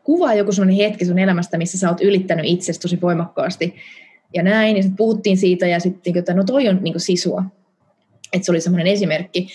kuvaa 0.10 0.34
joku 0.34 0.52
sellainen 0.52 0.76
hetki 0.76 1.06
sun 1.06 1.20
elämästä, 1.20 1.58
missä 1.58 1.78
sä 1.78 1.90
oot 1.90 2.02
ylittänyt 2.02 2.46
itsesi 2.46 2.80
tosi 2.80 3.02
voimakkaasti. 3.02 3.76
Ja 4.34 4.44
näin, 4.44 4.78
ja 4.78 4.84
sitten 4.84 4.98
puhuttiin 4.98 5.38
siitä, 5.38 5.68
ja 5.68 5.80
sitten, 5.80 6.18
että 6.18 6.34
no 6.34 6.44
toi 6.44 6.68
on 6.68 6.80
niin 6.82 7.00
sisua, 7.00 7.44
että 8.34 8.46
se 8.46 8.52
oli 8.52 8.62
semmoinen 8.62 8.88
esimerkki. 8.88 9.48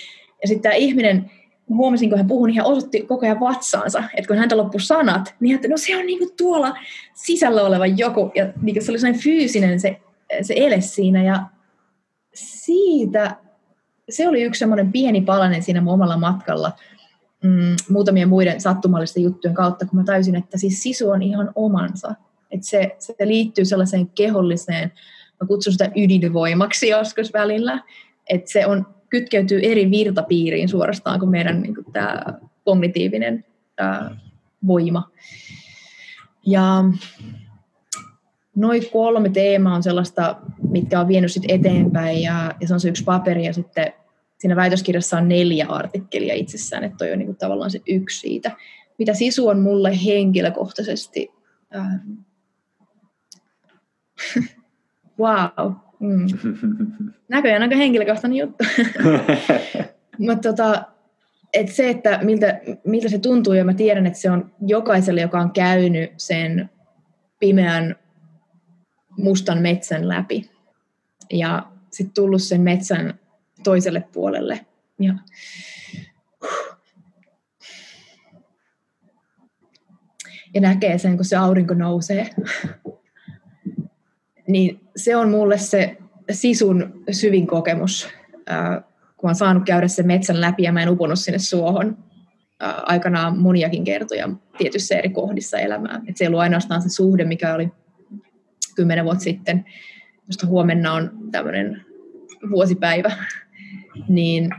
Ja 0.43 0.49
sitten 0.49 0.62
tämä 0.62 0.75
ihminen, 0.75 1.31
huomasin, 1.69 2.09
kun 2.09 2.19
hän 2.19 2.27
puhui, 2.27 2.49
niin 2.49 2.57
hän 2.57 2.67
osoitti 2.67 3.03
koko 3.03 3.27
ajan 3.27 3.40
vatsaansa, 3.40 4.05
että 4.17 4.29
kun 4.29 4.38
häntä 4.38 4.57
loppu 4.57 4.79
sanat, 4.79 5.35
niin 5.40 5.55
että 5.55 5.69
no 5.69 5.77
se 5.77 5.97
on 5.97 6.07
niin 6.07 6.29
tuolla 6.37 6.77
sisällä 7.14 7.62
oleva 7.62 7.87
joku, 7.87 8.33
ja 8.35 8.53
niin 8.62 8.85
se 8.85 8.93
oli 8.93 8.99
sellainen 8.99 9.23
fyysinen 9.23 9.81
se, 9.81 9.97
se 10.43 10.55
ele 10.57 10.81
siinä, 10.81 11.25
ja 11.25 11.47
siitä 12.35 13.37
se 14.11 14.29
oli 14.29 14.43
yksi 14.43 14.59
semmoinen 14.59 14.93
pieni 14.93 15.21
palanen 15.21 15.62
siinä 15.62 15.81
mun 15.81 15.95
omalla 15.95 16.17
matkalla 16.17 16.73
mm, 17.44 17.76
muutamien 17.90 18.28
muiden 18.28 18.61
sattumallisten 18.61 19.22
juttujen 19.22 19.54
kautta, 19.54 19.87
kun 19.87 19.98
mä 19.98 20.04
täysin, 20.04 20.37
että 20.37 20.59
siis 20.59 20.83
sisu 20.83 21.11
on 21.11 21.22
ihan 21.22 21.50
omansa. 21.54 22.14
Että 22.50 22.66
se, 22.66 22.96
se 22.98 23.14
liittyy 23.24 23.64
sellaiseen 23.64 24.07
keholliseen, 24.07 24.92
mä 25.40 25.46
kutsun 25.46 25.72
sitä 25.72 25.90
ydinvoimaksi 25.96 26.88
joskus 26.88 27.33
välillä, 27.33 27.83
että 28.30 28.52
se 28.52 28.66
on, 28.66 28.87
kytkeytyy 29.09 29.61
eri 29.62 29.90
virtapiiriin 29.90 30.68
suorastaan 30.68 31.20
kuin 31.20 31.30
meidän 31.30 31.62
niin 31.62 31.74
kuin 31.74 31.87
tämä 31.92 32.24
kognitiivinen 32.64 33.44
tämä 33.76 34.11
voima. 34.66 35.11
Ja 36.46 36.85
noin 38.57 38.83
kolme 38.92 39.28
teemaa 39.28 39.74
on 39.74 39.83
sellaista, 39.83 40.37
mitkä 40.70 41.00
on 41.00 41.09
vienyt 41.09 41.33
sit 41.33 41.44
eteenpäin 41.48 42.22
ja, 42.22 42.54
ja 42.61 42.68
se 42.68 42.74
on 42.74 42.80
se 42.80 42.88
yksi 42.88 43.04
paperi 43.04 43.44
ja 43.44 43.52
sitten 43.52 43.92
siinä 44.38 44.57
väitöskirjassa 44.57 45.18
on 45.18 45.29
neljä 45.29 45.66
artikkelia 45.68 46.35
itsessään, 46.35 46.85
että 46.85 46.97
toi 46.97 47.12
on 47.12 47.18
niinku 47.18 47.35
tavallaan 47.35 47.70
se 47.70 47.81
yksi 47.88 48.20
siitä. 48.20 48.51
Mitä 48.99 49.14
sisu 49.14 49.49
on 49.49 49.61
mulle 49.61 50.05
henkilökohtaisesti? 50.05 51.33
Ähm. 51.77 52.11
wow. 55.20 55.73
Mm. 56.01 56.27
Näköjään 57.29 57.62
aika 57.62 57.77
henkilökohtainen 57.77 58.38
juttu. 58.38 58.64
Mutta 60.18 60.49
tota, 60.49 60.85
et 61.53 61.68
se, 61.68 61.90
että 61.90 62.20
miltä, 62.23 62.61
miltä 62.85 63.09
se 63.09 63.18
tuntuu, 63.18 63.53
ja 63.53 63.64
mä 63.64 63.75
tiedän, 63.75 64.07
että 64.07 64.18
se 64.18 64.31
on 64.31 64.51
jokaiselle, 64.66 65.20
joka 65.20 65.40
on 65.40 65.53
käynyt 65.53 66.11
sen 66.16 66.70
pimeän 67.40 67.97
mustan 69.18 69.59
metsän 69.59 70.09
läpi 70.09 70.51
ja 71.33 71.66
sitten 71.90 72.14
tullut 72.14 72.42
sen 72.42 72.61
metsän 72.61 73.18
toiselle 73.64 74.05
puolelle. 74.12 74.66
Ja, 75.00 75.14
ja 80.55 80.61
näkee 80.61 80.98
sen, 80.98 81.16
kun 81.16 81.24
se 81.24 81.37
aurinko 81.37 81.74
nousee. 81.74 82.31
niin 84.48 84.81
se 84.96 85.16
on 85.16 85.31
mulle 85.31 85.59
se 85.59 85.96
sisun 86.31 87.05
syvin 87.11 87.46
kokemus, 87.46 88.09
kun 89.16 89.29
olen 89.29 89.35
saanut 89.35 89.64
käydä 89.64 89.88
sen 89.88 90.07
metsän 90.07 90.40
läpi 90.40 90.62
ja 90.62 90.72
mä 90.72 90.83
en 90.83 90.88
upunut 90.88 91.18
sinne 91.18 91.38
suohon 91.38 92.05
aikanaan 92.83 93.38
moniakin 93.38 93.85
kertoja 93.85 94.29
tietyissä 94.59 94.96
eri 94.96 95.09
kohdissa 95.09 95.59
elämää. 95.59 96.00
Et 96.09 96.16
se 96.16 96.24
ei 96.24 96.29
ollut 96.29 96.40
ainoastaan 96.40 96.83
se 96.83 96.88
suhde, 96.88 97.24
mikä 97.24 97.55
oli 97.55 97.68
kymmenen 98.77 99.05
vuotta 99.05 99.24
sitten, 99.24 99.64
josta 100.27 100.46
huomenna 100.46 100.92
on 100.92 101.11
tämmöinen 101.31 101.85
vuosipäivä, 102.50 103.12
niin 104.09 104.50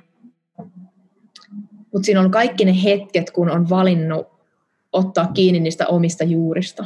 mutta 1.95 2.05
siinä 2.05 2.21
on 2.21 2.31
kaikki 2.31 2.65
ne 2.65 2.83
hetket, 2.83 3.31
kun 3.31 3.49
on 3.49 3.69
valinnut 3.69 4.27
ottaa 4.93 5.31
kiinni 5.33 5.59
niistä 5.59 5.87
omista 5.87 6.23
juurista. 6.23 6.85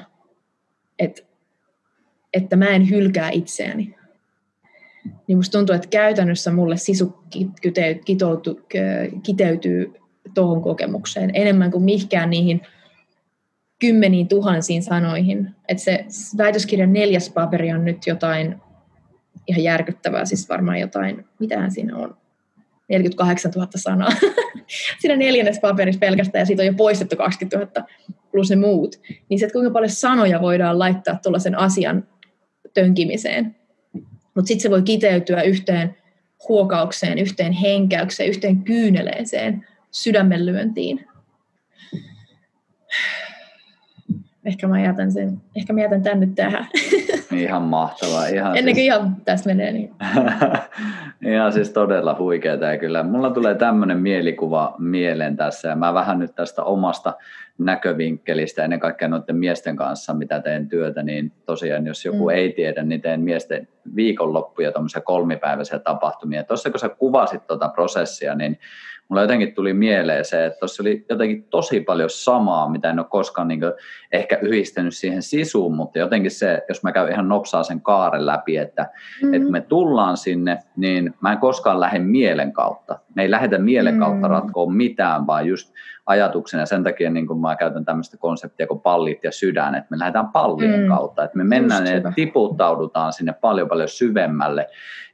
Et, 0.99 1.27
että 2.33 2.55
mä 2.55 2.67
en 2.67 2.89
hylkää 2.89 3.29
itseäni. 3.29 3.95
Niin 5.27 5.37
musta 5.37 5.57
tuntuu, 5.57 5.75
että 5.75 5.87
käytännössä 5.87 6.51
mulle 6.51 6.77
sisu 6.77 7.23
kiteytyy 9.23 9.93
tuohon 10.33 10.61
kokemukseen 10.61 11.31
enemmän 11.33 11.71
kuin 11.71 11.83
mihinkään 11.83 12.29
niihin 12.29 12.61
kymmeniin 13.79 14.27
tuhansiin 14.27 14.83
sanoihin. 14.83 15.55
Että 15.67 15.83
se 15.83 16.05
väitöskirjan 16.37 16.93
neljäs 16.93 17.29
paperi 17.29 17.71
on 17.71 17.85
nyt 17.85 18.07
jotain 18.07 18.55
ihan 19.47 19.63
järkyttävää, 19.63 20.25
siis 20.25 20.49
varmaan 20.49 20.79
jotain, 20.79 21.25
mitähän 21.39 21.71
siinä 21.71 21.97
on, 21.97 22.17
48 22.89 23.51
000 23.55 23.67
sanaa. 23.75 24.09
Siinä 24.99 25.15
neljännes 25.15 25.59
paperissa 25.59 25.99
pelkästään 25.99 26.41
ja 26.41 26.45
siitä 26.45 26.61
on 26.61 26.67
jo 26.67 26.73
poistettu 26.73 27.15
20 27.15 27.81
000 27.81 27.87
plus 28.31 28.49
ne 28.49 28.55
muut. 28.55 28.99
Niin 29.29 29.39
se, 29.39 29.45
että 29.45 29.53
kuinka 29.53 29.71
paljon 29.71 29.89
sanoja 29.89 30.41
voidaan 30.41 30.79
laittaa 30.79 31.19
tuollaisen 31.23 31.59
asian 31.59 32.07
tönkimiseen. 32.73 33.55
Mutta 34.35 34.47
sitten 34.47 34.61
se 34.61 34.69
voi 34.69 34.81
kiteytyä 34.81 35.41
yhteen 35.41 35.95
huokaukseen, 36.49 37.19
yhteen 37.19 37.51
henkäykseen, 37.51 38.29
yhteen 38.29 38.63
kyyneleeseen, 38.63 39.67
sydämenlyöntiin. 39.91 41.07
Ehkä 44.49 44.67
mä 44.67 44.81
jätän 44.81 45.11
sen, 45.11 45.41
ehkä 45.55 45.73
mä 45.73 45.81
jätän 45.81 46.03
tän 46.03 46.19
nyt 46.19 46.35
tähän. 46.35 46.67
Ihan 47.31 47.61
mahtavaa. 47.61 48.27
Ihan 48.27 48.57
Ennen 48.57 48.75
kuin 48.75 48.75
siis... 48.75 48.85
ihan 48.85 49.15
tästä 49.25 49.49
menee. 49.49 49.71
Niin. 49.71 49.93
ihan 51.33 51.53
siis 51.53 51.69
todella 51.69 52.15
huikeaa 52.19 52.55
ja 52.55 52.77
kyllä. 52.77 53.03
Mulla 53.03 53.29
tulee 53.29 53.55
tämmöinen 53.55 53.97
mielikuva 53.97 54.75
mieleen 54.79 55.35
tässä 55.37 55.67
ja 55.67 55.75
mä 55.75 55.93
vähän 55.93 56.19
nyt 56.19 56.35
tästä 56.35 56.63
omasta 56.63 57.13
näkövinkkelistä 57.59 58.63
ennen 58.63 58.79
kaikkea 58.79 59.07
noiden 59.07 59.35
miesten 59.35 59.75
kanssa, 59.75 60.13
mitä 60.13 60.41
teen 60.41 60.69
työtä, 60.69 61.03
niin 61.03 61.31
tosiaan 61.45 61.87
jos 61.87 62.05
joku 62.05 62.23
mm. 62.23 62.29
ei 62.29 62.53
tiedä, 62.53 62.83
niin 62.83 63.01
teen 63.01 63.21
miesten 63.21 63.67
viikonloppuja, 63.95 64.71
tuommoisia 64.71 65.01
kolmipäiväisiä 65.01 65.79
tapahtumia. 65.79 66.43
Tuossa 66.43 66.69
kun 66.69 66.79
sä 66.79 66.89
kuvasit 66.89 67.47
tuota 67.47 67.69
prosessia, 67.69 68.35
niin 68.35 68.59
mulla 69.09 69.21
jotenkin 69.21 69.55
tuli 69.55 69.73
mieleen 69.73 70.25
se, 70.25 70.45
että 70.45 70.59
tuossa 70.59 70.83
oli 70.83 71.05
jotenkin 71.09 71.43
tosi 71.43 71.81
paljon 71.81 72.09
samaa, 72.09 72.69
mitä 72.69 72.89
en 72.89 72.99
ole 72.99 73.07
koskaan 73.09 73.47
niin 73.47 73.61
ehkä 74.11 74.37
yhdistänyt 74.41 74.95
siihen 74.95 75.21
sisuun, 75.21 75.75
mutta 75.75 75.99
jotenkin 75.99 76.31
se, 76.31 76.61
jos 76.69 76.83
mä 76.83 76.91
käyn 76.91 77.11
ihan 77.11 77.27
nopsaa 77.27 77.63
sen 77.63 77.81
kaaren 77.81 78.25
läpi, 78.25 78.57
että, 78.57 78.81
mm-hmm. 78.81 79.33
että 79.33 79.51
me 79.51 79.61
tullaan 79.61 80.17
sinne, 80.17 80.59
niin 80.75 81.13
mä 81.21 81.31
en 81.31 81.37
koskaan 81.37 81.79
lähde 81.79 81.99
mielen 81.99 82.53
kautta. 82.53 82.99
Me 83.19 83.23
ei 83.23 83.31
lähdetä 83.31 83.57
mielen 83.57 83.99
kautta 83.99 84.27
mm-hmm. 84.27 84.43
ratkoa 84.43 84.71
mitään, 84.71 85.27
vaan 85.27 85.47
just 85.47 85.73
ajatuksena. 86.05 86.65
Sen 86.65 86.83
takia 86.83 87.09
niin 87.09 87.39
mä 87.41 87.55
käytän 87.55 87.85
tämmöistä 87.85 88.17
konseptia 88.17 88.67
kuin 88.67 88.81
pallit 88.81 89.23
ja 89.23 89.31
sydän, 89.31 89.75
että 89.75 89.87
me 89.89 89.99
lähdetään 89.99 90.27
pallien 90.27 90.81
mm. 90.81 90.87
kautta, 90.87 91.23
että 91.23 91.37
me 91.37 91.43
mennään 91.43 91.87
ja 91.87 92.11
tiputtaudutaan 92.15 93.13
sinne 93.13 93.33
paljon 93.33 93.69
paljon 93.69 93.89
syvemmälle 93.89 94.67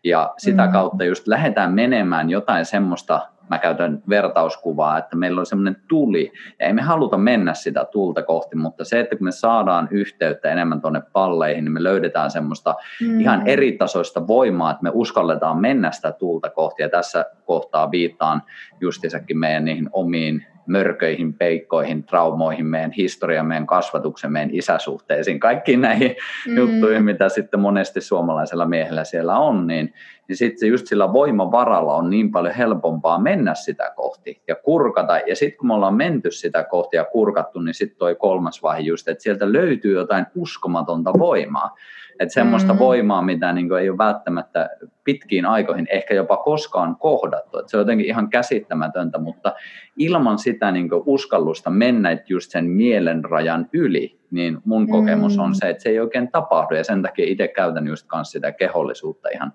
ja 0.03 0.33
sitä 0.37 0.65
mm. 0.65 0.71
kautta 0.71 1.03
just 1.03 1.27
lähdetään 1.27 1.73
menemään 1.73 2.29
jotain 2.29 2.65
semmoista 2.65 3.27
mä 3.49 3.57
käytän 3.57 4.03
vertauskuvaa, 4.09 4.97
että 4.97 5.15
meillä 5.15 5.39
on 5.39 5.45
semmoinen 5.45 5.77
tuli, 5.87 6.31
ja 6.59 6.67
ei 6.67 6.73
me 6.73 6.81
haluta 6.81 7.17
mennä 7.17 7.53
sitä 7.53 7.85
tulta 7.85 8.23
kohti, 8.23 8.55
mutta 8.55 8.85
se, 8.85 8.99
että 8.99 9.15
kun 9.15 9.25
me 9.25 9.31
saadaan 9.31 9.87
yhteyttä 9.91 10.51
enemmän 10.51 10.81
tuonne 10.81 11.01
palleihin, 11.13 11.63
niin 11.63 11.71
me 11.71 11.83
löydetään 11.83 12.31
semmoista 12.31 12.75
mm. 13.01 13.19
ihan 13.19 13.47
eritasoista 13.47 14.27
voimaa, 14.27 14.71
että 14.71 14.83
me 14.83 14.91
uskalletaan 14.93 15.61
mennä 15.61 15.91
sitä 15.91 16.11
tulta 16.11 16.49
kohti, 16.49 16.81
ja 16.83 16.89
tässä 16.89 17.25
kohtaa 17.45 17.91
viittaan 17.91 18.43
justisakin 18.81 19.37
meidän 19.37 19.65
niihin 19.65 19.89
omiin 19.91 20.45
mörköihin, 20.67 21.33
peikkoihin, 21.33 22.03
traumoihin, 22.03 22.65
meidän 22.65 22.91
historiaan, 22.91 23.47
meidän 23.47 23.67
kasvatuksen, 23.67 24.31
meidän 24.31 24.49
isäsuhteisiin, 24.53 25.39
kaikkiin 25.39 25.81
näihin 25.81 26.15
mm. 26.47 26.57
juttuihin, 26.57 27.03
mitä 27.03 27.29
sitten 27.29 27.59
monesti 27.59 28.01
suomalaisella 28.01 28.65
miehellä 28.65 29.03
siellä 29.03 29.37
on, 29.37 29.67
niin, 29.67 29.93
niin 30.27 30.37
sitten 30.37 30.69
just 30.69 30.87
sillä 30.87 31.13
voimavaralla 31.13 31.95
on 31.95 32.09
niin 32.09 32.31
paljon 32.31 32.53
helpompaa 32.53 33.19
mennä 33.19 33.55
sitä 33.55 33.93
kohti 33.95 34.41
ja 34.47 34.55
kurkata. 34.55 35.17
Ja 35.17 35.35
sitten 35.35 35.57
kun 35.57 35.67
me 35.67 35.73
ollaan 35.73 35.95
menty 35.95 36.31
sitä 36.31 36.63
kohti 36.63 36.97
ja 36.97 37.05
kurkattu, 37.05 37.59
niin 37.59 37.73
sitten 37.73 37.97
toi 37.97 38.15
kolmas 38.15 38.63
vaihe 38.63 38.79
just, 38.79 39.07
että 39.07 39.23
sieltä 39.23 39.53
löytyy 39.53 39.95
jotain 39.95 40.25
uskomatonta 40.35 41.13
voimaa. 41.19 41.75
Että 42.19 42.33
semmoista 42.33 42.73
mm-hmm. 42.73 42.85
voimaa, 42.85 43.21
mitä 43.21 43.53
niin 43.53 43.77
ei 43.81 43.89
ole 43.89 43.97
välttämättä 43.97 44.69
pitkiin 45.03 45.45
aikoihin 45.45 45.87
ehkä 45.89 46.13
jopa 46.13 46.37
koskaan 46.37 46.95
kohdattu. 46.95 47.59
Että 47.59 47.71
se 47.71 47.77
on 47.77 47.81
jotenkin 47.81 48.05
ihan 48.05 48.29
käsittämätöntä, 48.29 49.17
mutta 49.17 49.53
ilman 49.97 50.39
sitä 50.39 50.71
niin 50.71 50.89
uskallusta 51.05 51.69
mennä 51.69 52.17
just 52.29 52.51
sen 52.51 52.65
mielen 52.65 53.23
rajan 53.23 53.69
yli, 53.73 54.19
niin 54.31 54.57
mun 54.65 54.81
mm-hmm. 54.81 54.91
kokemus 54.91 55.39
on 55.39 55.55
se, 55.55 55.69
että 55.69 55.83
se 55.83 55.89
ei 55.89 55.99
oikein 55.99 56.31
tapahdu. 56.31 56.75
Ja 56.75 56.83
sen 56.83 57.01
takia 57.01 57.25
itse 57.25 57.47
käytän 57.47 57.87
just 57.87 58.07
kanssa 58.07 58.31
sitä 58.31 58.51
kehollisuutta 58.51 59.29
ihan 59.29 59.53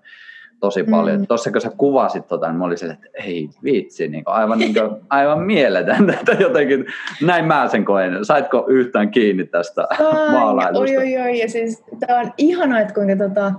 tosi 0.61 0.83
paljon. 0.83 1.19
Mm. 1.19 1.27
Tuossa 1.27 1.51
kun 1.51 1.61
sä 1.61 1.71
kuvasit 1.77 2.27
tota, 2.27 2.47
niin 2.47 2.57
mä 2.57 2.65
olisin, 2.65 2.91
että 2.91 3.07
ei 3.13 3.49
vitsi, 3.63 4.07
niin 4.07 4.23
kuin, 4.23 4.33
aivan, 4.33 4.59
niin 4.59 4.73
kuin, 4.73 4.89
aivan 5.09 5.41
mieletöntä, 5.41 6.13
että 6.13 6.31
jotenkin 6.31 6.85
näin 7.21 7.45
mä 7.45 7.67
sen 7.67 7.85
koen. 7.85 8.25
Saitko 8.25 8.65
yhtään 8.67 9.11
kiinni 9.11 9.45
tästä 9.45 9.87
maalailusta? 10.31 10.97
Oi, 10.97 10.97
oi, 10.97 11.17
oi, 11.17 11.39
ja 11.39 11.49
siis 11.49 11.83
tämä 11.99 12.19
on 12.19 12.33
ihana, 12.37 12.79
että 12.79 12.93
kuinka, 12.93 13.15
tota, 13.15 13.53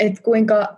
että 0.00 0.22
kuinka 0.22 0.68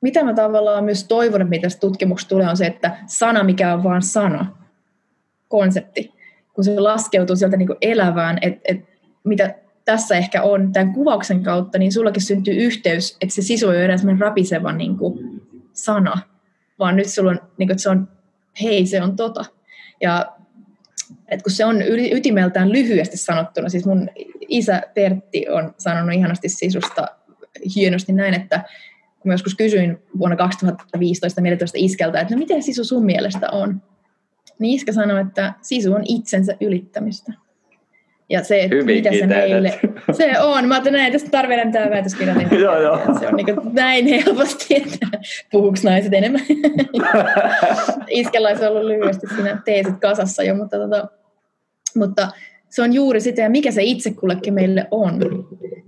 mitä 0.00 0.24
mä 0.24 0.34
tavallaan 0.34 0.84
myös 0.84 1.04
toivon, 1.04 1.40
että 1.40 1.50
mitä 1.50 1.62
tästä 1.62 1.80
tutkimuksesta 1.80 2.28
tulee, 2.28 2.48
on 2.48 2.56
se, 2.56 2.66
että 2.66 2.96
sana, 3.06 3.44
mikä 3.44 3.74
on 3.74 3.84
vaan 3.84 4.02
sana, 4.02 4.46
konsepti, 5.48 6.12
kun 6.52 6.64
se 6.64 6.80
laskeutuu 6.80 7.36
sieltä 7.36 7.56
niin 7.56 7.66
kuin 7.66 7.78
elävään, 7.80 8.38
että, 8.42 8.60
että 8.64 8.92
mitä 9.24 9.54
tässä 9.88 10.16
ehkä 10.16 10.42
on 10.42 10.72
tämän 10.72 10.92
kuvauksen 10.92 11.42
kautta, 11.42 11.78
niin 11.78 11.92
sullakin 11.92 12.22
syntyy 12.22 12.54
yhteys, 12.54 13.16
että 13.20 13.34
se 13.34 13.42
sisu 13.42 13.70
ei 13.70 13.76
ole 13.76 13.84
enää 13.84 13.96
semmoinen 13.96 14.20
rapiseva 14.20 14.72
niin 14.72 14.96
kuin 14.96 15.40
sana, 15.72 16.18
vaan 16.78 16.96
nyt 16.96 17.06
sulla 17.06 17.30
on, 17.30 17.40
niin 17.58 17.68
kuin, 17.68 17.70
että 17.70 17.82
se 17.82 17.90
on, 17.90 18.08
hei, 18.62 18.86
se 18.86 19.02
on 19.02 19.16
tota. 19.16 19.44
Ja 20.00 20.32
että 21.28 21.42
kun 21.42 21.52
se 21.52 21.64
on 21.64 21.76
ytimeltään 22.12 22.72
lyhyesti 22.72 23.16
sanottuna, 23.16 23.68
siis 23.68 23.86
mun 23.86 24.08
isä 24.48 24.82
Tertti 24.94 25.46
on 25.48 25.74
sanonut 25.78 26.14
ihanasti 26.14 26.48
sisusta 26.48 27.08
hienosti 27.76 28.12
näin, 28.12 28.34
että 28.34 28.64
kun 29.20 29.32
joskus 29.32 29.54
kysyin 29.54 29.98
vuonna 30.18 30.36
2015-2014 30.46 31.00
iskeltä, 31.74 32.20
että 32.20 32.34
no 32.34 32.38
miten 32.38 32.62
sisu 32.62 32.84
sun 32.84 33.04
mielestä 33.04 33.50
on, 33.50 33.82
niin 34.58 34.74
iskä 34.74 34.92
sanoi, 34.92 35.20
että 35.20 35.54
sisu 35.62 35.92
on 35.92 36.02
itsensä 36.04 36.56
ylittämistä. 36.60 37.32
Ja 38.30 38.44
se, 38.44 38.62
että 38.62 38.76
Hyvin 38.76 38.96
mitä 38.96 39.10
se 39.10 39.26
meille... 39.26 39.80
Se 40.12 40.40
on. 40.40 40.68
Mä 40.68 40.74
ajattelin, 40.74 41.00
että 41.00 41.12
tästä 41.12 41.30
tarvitsee 41.30 41.64
mitään 41.64 41.90
väitöskirjaa. 41.90 42.42
joo, 42.60 42.80
joo. 42.80 43.00
Se 43.20 43.26
on 43.26 43.34
niin 43.36 43.46
näin 43.72 44.06
helposti, 44.06 44.76
että 44.76 45.18
puhuuko 45.52 45.76
naiset 45.84 46.14
enemmän. 46.14 46.40
Iskellä 48.08 48.48
olisi 48.48 48.66
ollut 48.66 48.84
lyhyesti 48.84 49.26
siinä 49.34 49.62
teesit 49.64 50.00
kasassa 50.00 50.42
jo, 50.42 50.54
mutta, 50.54 50.76
tota, 50.76 51.08
mutta 51.96 52.28
se 52.68 52.82
on 52.82 52.92
juuri 52.92 53.20
sitä, 53.20 53.42
ja 53.42 53.50
mikä 53.50 53.70
se 53.70 53.82
itse 53.82 54.10
kullekin 54.10 54.54
meille 54.54 54.86
on. 54.90 55.20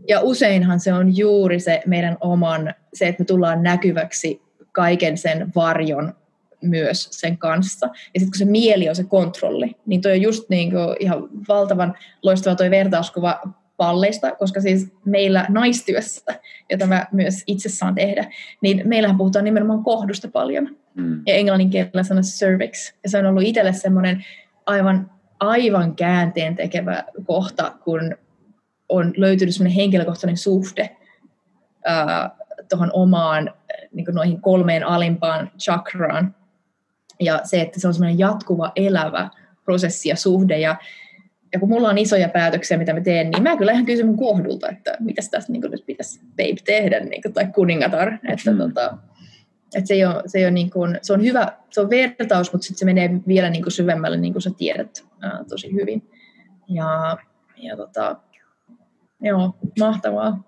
Ja 0.09 0.20
useinhan 0.20 0.81
se 0.81 0.92
on 0.92 1.16
juuri 1.16 1.61
se 1.61 1.83
meidän 1.87 2.16
oman, 2.20 2.74
se, 2.94 3.09
että 3.09 3.22
me 3.22 3.24
tullaan 3.24 3.62
näkyväksi 3.62 4.42
kaiken 4.72 5.18
sen 5.18 5.53
varjon 5.55 6.14
myös 6.62 7.08
sen 7.10 7.38
kanssa. 7.38 7.86
Ja 7.86 8.20
sitten 8.20 8.30
kun 8.30 8.38
se 8.38 8.44
mieli 8.44 8.88
on 8.88 8.96
se 8.96 9.04
kontrolli, 9.04 9.76
niin 9.86 10.00
toi 10.00 10.12
on 10.12 10.22
just 10.22 10.48
niin 10.48 10.70
kuin 10.70 10.96
ihan 11.00 11.28
valtavan 11.48 11.94
loistava 12.22 12.54
toi 12.54 12.70
vertauskuva 12.70 13.40
palleista, 13.76 14.36
koska 14.36 14.60
siis 14.60 14.92
meillä 15.04 15.46
naistyössä, 15.48 16.40
jota 16.70 16.86
mä 16.86 17.06
myös 17.12 17.42
itse 17.46 17.68
saan 17.68 17.94
tehdä, 17.94 18.32
niin 18.60 18.82
meillähän 18.84 19.16
puhutaan 19.16 19.44
nimenomaan 19.44 19.84
kohdusta 19.84 20.28
paljon. 20.28 20.76
Mm. 20.94 21.22
Ja 21.26 21.34
englannin 21.34 21.70
kielellä 21.70 22.02
sana 22.02 22.20
cervix. 22.20 22.92
Ja 23.02 23.10
se 23.10 23.18
on 23.18 23.26
ollut 23.26 23.42
itselle 23.42 23.72
semmoinen 23.72 24.24
aivan, 24.66 25.10
aivan 25.40 25.96
käänteen 25.96 26.56
tekevä 26.56 27.04
kohta, 27.24 27.72
kun 27.84 28.16
on 28.88 29.12
löytynyt 29.16 29.54
semmoinen 29.54 29.76
henkilökohtainen 29.76 30.36
suhde 30.36 30.96
tuohon 32.68 32.90
omaan 32.92 33.54
niin 33.92 34.06
noihin 34.12 34.40
kolmeen 34.40 34.86
alimpaan 34.86 35.50
chakraan, 35.58 36.34
ja 37.20 37.40
se, 37.44 37.61
että 37.61 37.80
se 37.80 37.88
on 37.88 37.94
semmoinen 37.94 38.18
jatkuva, 38.18 38.72
elävä 38.76 39.30
prosessi 39.64 40.09
ja 40.09 40.16
suhde. 40.16 40.59
Ja, 40.59 40.76
ja 41.52 41.61
kun 41.61 41.68
mulla 41.68 41.88
on 41.88 41.98
isoja 41.98 42.28
päätöksiä, 42.28 42.78
mitä 42.78 42.92
mä 42.92 43.00
teen, 43.00 43.30
niin 43.30 43.42
mä 43.42 43.56
kyllä 43.56 43.72
ihan 43.72 43.87
kysyn 43.87 44.06
mun 44.06 44.16
kohdulta, 44.16 44.68
että 44.68 44.96
mitä 45.00 45.22
tästä 45.30 45.52
niin 45.52 45.62
nyt 45.70 45.87
pitäisi 45.87 46.20
babe 46.20 46.61
tehdä, 46.64 47.00
niin 47.00 47.22
kuin, 47.22 47.33
tai 47.33 47.46
kuningatar. 47.54 48.12
Että, 48.28 48.50
mm. 48.50 48.59
tota, 48.59 48.98
että 49.74 49.88
se, 49.88 49.94
ei 49.94 50.04
ole, 50.04 50.22
se, 50.26 50.38
ei 50.38 50.44
ole 50.44 50.50
niin 50.50 50.70
kuin, 50.70 50.98
se 51.02 51.12
on 51.12 51.22
hyvä, 51.22 51.52
se 51.70 51.80
on 51.80 51.90
vertaus, 51.90 52.52
mutta 52.52 52.66
sitten 52.66 52.78
se 52.78 52.85
menee 52.85 53.11
vielä 53.26 53.50
niin 53.50 53.62
kuin 53.62 53.72
syvemmälle, 53.72 54.16
niin 54.16 54.33
kuin 54.33 54.42
sä 54.42 54.50
tiedät 54.59 55.04
ää, 55.20 55.44
tosi 55.48 55.72
hyvin. 55.72 56.11
Ja, 56.68 57.18
ja 57.56 57.76
tota, 57.76 58.16
Joo, 59.22 59.54
mahtavaa. 59.78 60.42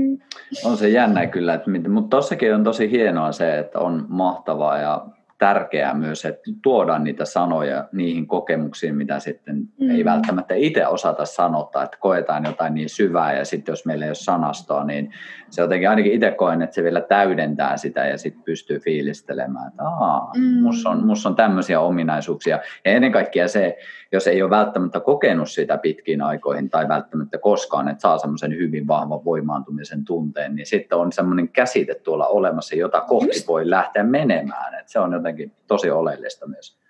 On 0.64 0.76
se 0.76 0.88
jännä 0.88 1.26
kyllä, 1.26 1.54
että, 1.54 1.70
mutta 1.88 2.16
tossakin 2.16 2.54
on 2.54 2.64
tosi 2.64 2.90
hienoa 2.90 3.32
se, 3.32 3.58
että 3.58 3.78
on 3.78 4.06
mahtavaa 4.08 4.78
ja 4.78 5.06
tärkeää 5.38 5.94
myös, 5.94 6.24
että 6.24 6.50
tuodaan 6.62 7.04
niitä 7.04 7.24
sanoja 7.24 7.88
niihin 7.92 8.26
kokemuksiin, 8.26 8.94
mitä 8.94 9.20
sitten 9.20 9.56
mm. 9.56 9.90
ei 9.90 10.04
välttämättä 10.04 10.54
itse 10.54 10.86
osata 10.86 11.24
sanottaa, 11.24 11.82
että 11.82 11.96
koetaan 12.00 12.44
jotain 12.44 12.74
niin 12.74 12.88
syvää 12.88 13.32
ja 13.32 13.44
sitten 13.44 13.72
jos 13.72 13.86
meillä 13.86 14.04
ei 14.04 14.08
ole 14.08 14.14
sanastoa, 14.14 14.84
niin 14.84 15.12
se 15.56 15.62
jotenkin 15.62 15.90
ainakin 15.90 16.12
itse 16.12 16.30
koen, 16.30 16.62
että 16.62 16.74
se 16.74 16.82
vielä 16.82 17.00
täydentää 17.00 17.76
sitä 17.76 18.06
ja 18.06 18.18
sitten 18.18 18.42
pystyy 18.42 18.78
fiilistelemään, 18.78 19.68
että 19.68 19.82
Aa, 19.82 20.32
mm. 20.36 20.62
musta 20.62 20.90
on, 20.90 21.06
mus 21.06 21.26
on 21.26 21.36
tämmöisiä 21.36 21.80
ominaisuuksia. 21.80 22.60
Ja 22.84 22.92
ennen 22.92 23.12
kaikkea 23.12 23.48
se, 23.48 23.78
jos 24.12 24.26
ei 24.26 24.42
ole 24.42 24.50
välttämättä 24.50 25.00
kokenut 25.00 25.50
sitä 25.50 25.78
pitkiin 25.78 26.22
aikoihin 26.22 26.70
tai 26.70 26.88
välttämättä 26.88 27.38
koskaan, 27.38 27.88
että 27.88 28.02
saa 28.02 28.18
semmoisen 28.18 28.52
hyvin 28.52 28.86
vahvan 28.86 29.24
voimaantumisen 29.24 30.04
tunteen, 30.04 30.54
niin 30.54 30.66
sitten 30.66 30.98
on 30.98 31.12
semmoinen 31.12 31.48
käsite 31.48 31.94
tuolla 31.94 32.26
olemassa, 32.26 32.76
jota 32.76 33.00
kohti 33.00 33.36
Just. 33.36 33.48
voi 33.48 33.70
lähteä 33.70 34.04
menemään. 34.04 34.74
että 34.74 34.92
se 34.92 34.98
on 34.98 35.12
jotenkin 35.12 35.52
tosi 35.66 35.90
oleellista 35.90 36.46
myös. 36.46 36.85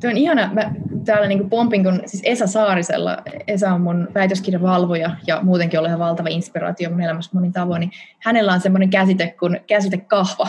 Tuo 0.00 0.10
on 0.10 0.16
ihana. 0.16 0.50
Mä 0.52 0.72
täällä 1.04 1.28
niin 1.28 1.50
pompin, 1.50 1.84
kun 1.84 2.02
siis 2.06 2.22
Esa 2.26 2.46
Saarisella, 2.46 3.22
Esa 3.46 3.74
on 3.74 3.80
mun 3.80 4.08
väitöskirjan 4.14 4.62
valvoja 4.62 5.16
ja 5.26 5.40
muutenkin 5.42 5.80
olen 5.80 5.88
ihan 5.88 5.98
valtava 5.98 6.28
inspiraatio 6.28 6.90
mun 6.90 7.00
elämässä 7.00 7.30
monin 7.34 7.52
tavoin, 7.52 7.80
niin 7.80 7.90
hänellä 8.18 8.52
on 8.52 8.60
semmoinen 8.60 8.90
käsite 8.90 9.34
kuin 9.38 9.60
käsite 9.66 9.96
kahva. 9.96 10.48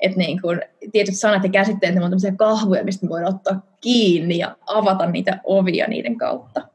Että 0.00 0.18
niin 0.18 0.40
kuin, 0.40 0.60
tietyt 0.92 1.16
sanat 1.16 1.44
ja 1.44 1.50
käsitteet, 1.50 1.94
ne 1.94 2.00
on 2.00 2.10
tämmöisiä 2.10 2.32
kahvuja, 2.36 2.84
mistä 2.84 3.06
me 3.06 3.10
voidaan 3.10 3.34
ottaa 3.34 3.62
kiinni 3.80 4.38
ja 4.38 4.56
avata 4.66 5.06
niitä 5.06 5.40
ovia 5.44 5.88
niiden 5.88 6.18
kautta. 6.18 6.68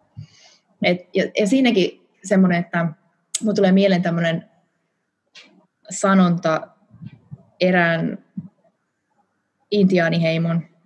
Et, 0.83 1.09
ja, 1.13 1.23
ja 1.39 1.47
siinäkin 1.47 2.07
semmoinen, 2.23 2.59
että 2.59 2.87
mulle 3.41 3.55
tulee 3.55 3.71
mieleen 3.71 4.01
tämmöinen 4.01 4.45
sanonta 5.89 6.67
erään 7.59 8.17
intiaaniheimon. 9.71 10.76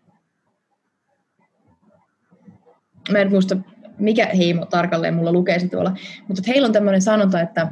Mä 3.09 3.19
en 3.19 3.31
muista, 3.31 3.57
mikä 3.97 4.25
heimo 4.25 4.65
tarkalleen 4.65 5.13
mulla 5.13 5.31
lukee 5.31 5.59
se 5.59 5.67
tuolla, 5.67 5.95
mutta 6.27 6.43
heillä 6.47 6.65
on 6.65 6.73
tämmöinen 6.73 7.01
sanonta, 7.01 7.41
että 7.41 7.71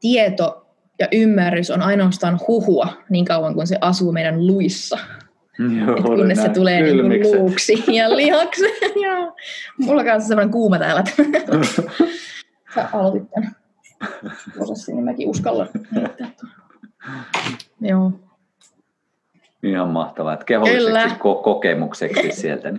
tieto 0.00 0.66
ja 0.98 1.08
ymmärrys 1.12 1.70
on 1.70 1.82
ainoastaan 1.82 2.40
huhua 2.48 2.88
niin 3.10 3.24
kauan 3.24 3.54
kuin 3.54 3.66
se 3.66 3.78
asuu 3.80 4.12
meidän 4.12 4.46
luissa. 4.46 4.98
Joo, 5.58 5.96
Et 5.96 6.02
kunnes 6.02 6.42
se 6.42 6.48
tulee 6.48 6.82
niin 6.82 7.22
luuksi 7.22 7.84
ja 7.92 8.16
lihaksi. 8.16 8.64
ja 9.04 9.32
mulla 9.78 10.04
kanssa 10.04 10.28
semmoinen 10.28 10.52
kuuma 10.52 10.78
täällä. 10.78 11.04
Sä 12.74 12.88
aloitit 12.92 13.30
tämän 13.30 13.56
prosessin, 14.54 14.94
niin 14.94 15.04
mäkin 15.04 15.28
uskallan. 15.28 15.68
Joo. 17.80 18.12
Ihan 19.62 19.88
mahtavaa, 19.88 20.32
että 20.32 20.44
keholliseksi 20.44 21.14
ko- 21.14 21.42
kokemukseksi 21.42 22.32
sieltä. 22.32 22.72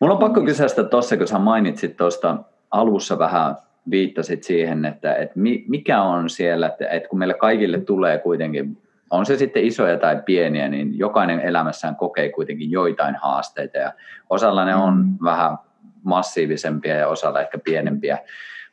Mulla 0.00 0.14
on 0.14 0.20
pakko 0.20 0.40
kysyä 0.40 0.68
sitä 0.68 0.84
tuossa, 0.84 1.16
kun 1.16 1.26
sä 1.26 1.38
mainitsit 1.38 1.96
tuosta 1.96 2.36
alussa 2.70 3.18
vähän 3.18 3.56
viittasit 3.90 4.42
siihen, 4.42 4.84
että, 4.84 5.14
että 5.14 5.34
mikä 5.68 6.02
on 6.02 6.30
siellä, 6.30 6.66
että, 6.66 6.88
että 6.88 7.08
kun 7.08 7.18
meille 7.18 7.34
kaikille 7.34 7.80
tulee 7.80 8.18
kuitenkin, 8.18 8.78
on 9.10 9.26
se 9.26 9.36
sitten 9.36 9.64
isoja 9.64 9.98
tai 9.98 10.22
pieniä, 10.24 10.68
niin 10.68 10.98
jokainen 10.98 11.40
elämässään 11.40 11.96
kokee 11.96 12.32
kuitenkin 12.32 12.70
joitain 12.70 13.14
haasteita 13.14 13.78
ja 13.78 13.92
osalla 14.30 14.64
ne 14.64 14.74
on 14.74 14.96
mm. 14.96 15.18
vähän 15.24 15.58
massiivisempia 16.02 16.94
ja 16.94 17.08
osalla 17.08 17.40
ehkä 17.40 17.58
pienempiä. 17.58 18.18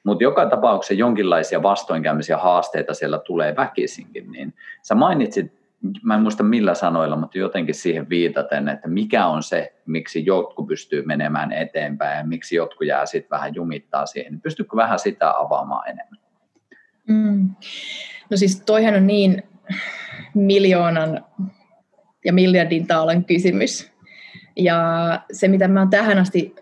Mutta 0.04 0.24
joka 0.24 0.46
tapauksessa 0.46 0.94
jonkinlaisia 0.94 1.64
vastoinkäymisiä 1.64 2.38
haasteita 2.38 2.94
siellä 2.94 3.18
tulee 3.18 3.56
väkisinkin. 3.56 4.32
Niin 4.32 4.54
sä 4.82 4.96
mainitsit 4.96 5.62
mä 6.04 6.15
en 6.15 6.22
muista 6.22 6.43
millä 6.43 6.74
sanoilla, 6.74 7.15
mutta 7.15 7.38
jotenkin 7.38 7.76
siihen 7.76 8.10
viitaten, 8.10 8.69
että 8.69 8.88
mikä 8.88 9.28
on 9.28 9.43
se, 9.43 9.74
miksi 9.86 10.26
jotkut 10.26 10.67
pystyy 10.67 11.06
menemään 11.06 11.52
eteenpäin 11.52 12.17
ja 12.17 12.26
miksi 12.26 12.56
jotkut 12.56 12.88
jää 12.88 13.06
sitten 13.06 13.30
vähän 13.30 13.56
jumittaa 13.56 14.06
siihen. 14.06 14.41
Pystytkö 14.41 14.76
vähän 14.76 15.00
sitä 15.00 15.34
avaamaan 15.38 15.89
enemmän? 15.89 16.19
Mm. 17.08 17.50
No 18.30 18.38
siis 18.38 18.62
toihan 18.65 18.96
on 18.96 19.08
niin 19.08 19.43
miljoonan 20.34 21.26
ja 22.26 22.34
miljardin 22.34 22.88
taalan 22.88 23.26
kysymys. 23.26 23.91
Ja 24.56 25.19
se, 25.32 25.48
mitä 25.48 25.67
mä 25.67 25.80
oon 25.80 25.89
tähän 25.89 26.17
asti 26.17 26.56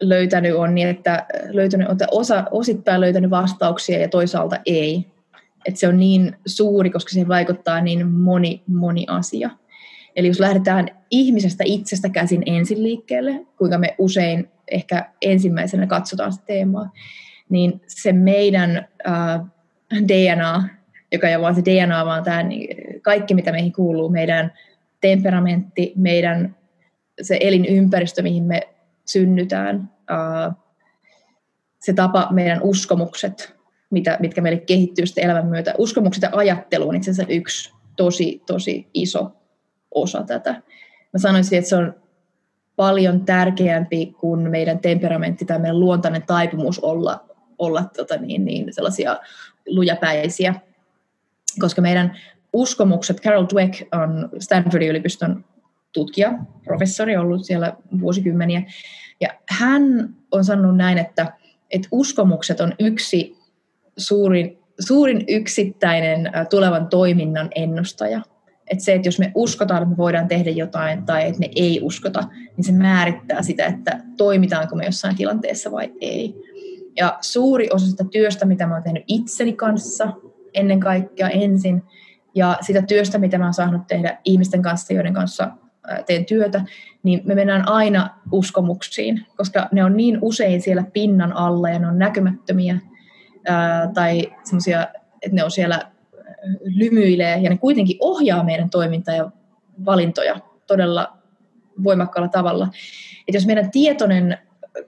löytänyt, 0.00 0.54
on 0.54 0.74
niin, 0.74 0.88
että 0.88 1.26
löytänyt, 1.48 1.88
osa, 2.10 2.44
osittain 2.50 3.00
löytänyt 3.00 3.30
vastauksia 3.30 3.98
ja 3.98 4.08
toisaalta 4.08 4.56
ei 4.66 5.06
että 5.66 5.80
se 5.80 5.88
on 5.88 5.98
niin 5.98 6.36
suuri, 6.46 6.90
koska 6.90 7.10
siihen 7.10 7.28
vaikuttaa 7.28 7.80
niin 7.80 8.10
moni, 8.10 8.62
moni 8.66 9.04
asia. 9.08 9.50
Eli 10.16 10.28
jos 10.28 10.40
lähdetään 10.40 10.88
ihmisestä 11.10 11.64
itsestä 11.66 12.08
käsin 12.08 12.42
ensin 12.46 12.82
liikkeelle, 12.82 13.46
kuinka 13.58 13.78
me 13.78 13.94
usein 13.98 14.48
ehkä 14.70 15.10
ensimmäisenä 15.22 15.86
katsotaan 15.86 16.32
sitä 16.32 16.44
teemaa, 16.46 16.92
niin 17.48 17.80
se 17.86 18.12
meidän 18.12 18.88
äh, 19.08 19.40
DNA, 20.08 20.68
joka 21.12 21.28
ei 21.28 21.36
ole 21.36 21.42
vaan 21.42 21.54
se 21.54 21.62
DNA, 21.64 22.06
vaan 22.06 22.24
tämä, 22.24 22.42
niin 22.42 22.76
kaikki, 23.02 23.34
mitä 23.34 23.52
meihin 23.52 23.72
kuuluu, 23.72 24.08
meidän 24.08 24.52
temperamentti, 25.00 25.92
meidän 25.96 26.56
se 27.22 27.38
elinympäristö, 27.40 28.22
mihin 28.22 28.44
me 28.44 28.68
synnytään, 29.04 29.90
äh, 30.10 30.56
se 31.80 31.92
tapa, 31.92 32.28
meidän 32.30 32.62
uskomukset, 32.62 33.57
mitä, 33.90 34.16
mitkä 34.20 34.40
meille 34.40 34.60
kehittyy 34.60 35.06
sitten 35.06 35.24
elämän 35.24 35.46
myötä. 35.46 35.74
Uskomukset 35.78 36.22
ja 36.22 36.30
ajattelu 36.32 36.88
on 36.88 36.96
itse 36.96 37.10
asiassa 37.10 37.32
yksi 37.32 37.72
tosi, 37.96 38.42
tosi 38.46 38.88
iso 38.94 39.32
osa 39.94 40.22
tätä. 40.22 40.52
Mä 41.12 41.18
sanoisin, 41.18 41.58
että 41.58 41.68
se 41.68 41.76
on 41.76 41.94
paljon 42.76 43.24
tärkeämpi 43.24 44.06
kuin 44.06 44.50
meidän 44.50 44.78
temperamentti 44.78 45.44
tai 45.44 45.58
meidän 45.58 45.80
luontainen 45.80 46.22
taipumus 46.26 46.78
olla, 46.78 47.24
olla 47.58 47.84
tota 47.96 48.16
niin, 48.16 48.44
niin 48.44 48.72
sellaisia 48.74 49.16
lujapäisiä. 49.66 50.54
Koska 51.60 51.82
meidän 51.82 52.16
uskomukset, 52.52 53.20
Carol 53.20 53.46
Dweck 53.52 53.94
on 53.94 54.28
Stanfordin 54.38 54.88
yliopiston 54.88 55.44
tutkija, 55.92 56.32
professori, 56.64 57.16
ollut 57.16 57.44
siellä 57.44 57.72
vuosikymmeniä, 58.00 58.62
ja 59.20 59.28
hän 59.48 60.14
on 60.32 60.44
sanonut 60.44 60.76
näin, 60.76 60.98
että, 60.98 61.32
että 61.70 61.88
uskomukset 61.90 62.60
on 62.60 62.74
yksi 62.78 63.37
suurin, 63.98 64.58
suurin 64.80 65.24
yksittäinen 65.28 66.30
tulevan 66.50 66.86
toiminnan 66.86 67.48
ennustaja. 67.54 68.20
Että 68.70 68.84
se, 68.84 68.94
että 68.94 69.08
jos 69.08 69.18
me 69.18 69.32
uskotaan, 69.34 69.82
että 69.82 69.90
me 69.90 69.96
voidaan 69.96 70.28
tehdä 70.28 70.50
jotain 70.50 71.06
tai 71.06 71.26
että 71.26 71.40
me 71.40 71.50
ei 71.56 71.80
uskota, 71.82 72.20
niin 72.56 72.64
se 72.64 72.72
määrittää 72.72 73.42
sitä, 73.42 73.66
että 73.66 74.00
toimitaanko 74.16 74.76
me 74.76 74.84
jossain 74.84 75.16
tilanteessa 75.16 75.72
vai 75.72 75.92
ei. 76.00 76.34
Ja 76.96 77.18
suuri 77.20 77.68
osa 77.72 77.86
sitä 77.86 78.04
työstä, 78.12 78.46
mitä 78.46 78.66
mä 78.66 78.74
oon 78.74 78.82
tehnyt 78.82 79.04
itseni 79.06 79.52
kanssa 79.52 80.12
ennen 80.54 80.80
kaikkea 80.80 81.28
ensin, 81.28 81.82
ja 82.34 82.58
sitä 82.60 82.82
työstä, 82.82 83.18
mitä 83.18 83.38
mä 83.38 83.44
oon 83.44 83.54
saanut 83.54 83.86
tehdä 83.86 84.18
ihmisten 84.24 84.62
kanssa, 84.62 84.94
joiden 84.94 85.14
kanssa 85.14 85.50
teen 86.06 86.24
työtä, 86.24 86.64
niin 87.02 87.20
me 87.24 87.34
mennään 87.34 87.68
aina 87.68 88.10
uskomuksiin, 88.32 89.26
koska 89.36 89.68
ne 89.72 89.84
on 89.84 89.96
niin 89.96 90.18
usein 90.22 90.60
siellä 90.60 90.84
pinnan 90.92 91.32
alla 91.32 91.70
ja 91.70 91.78
ne 91.78 91.86
on 91.86 91.98
näkymättömiä, 91.98 92.78
ää, 93.46 93.90
tai 93.94 94.32
semmoisia, 94.44 94.88
että 95.22 95.34
ne 95.34 95.44
on 95.44 95.50
siellä 95.50 95.90
lymyilee 96.62 97.38
ja 97.38 97.50
ne 97.50 97.58
kuitenkin 97.58 97.96
ohjaa 98.00 98.44
meidän 98.44 98.70
toimintaa 98.70 99.14
ja 99.14 99.30
valintoja 99.84 100.40
todella 100.66 101.18
voimakkaalla 101.84 102.28
tavalla. 102.28 102.68
Et 103.28 103.34
jos 103.34 103.46
meidän 103.46 103.70
tietoinen 103.70 104.38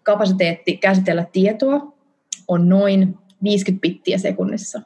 kapasiteetti 0.02 0.76
käsitellä 0.76 1.26
tietoa 1.32 1.92
on 2.48 2.68
noin 2.68 3.18
50 3.42 3.80
bittiä 3.80 4.18
sekunnissa, 4.18 4.82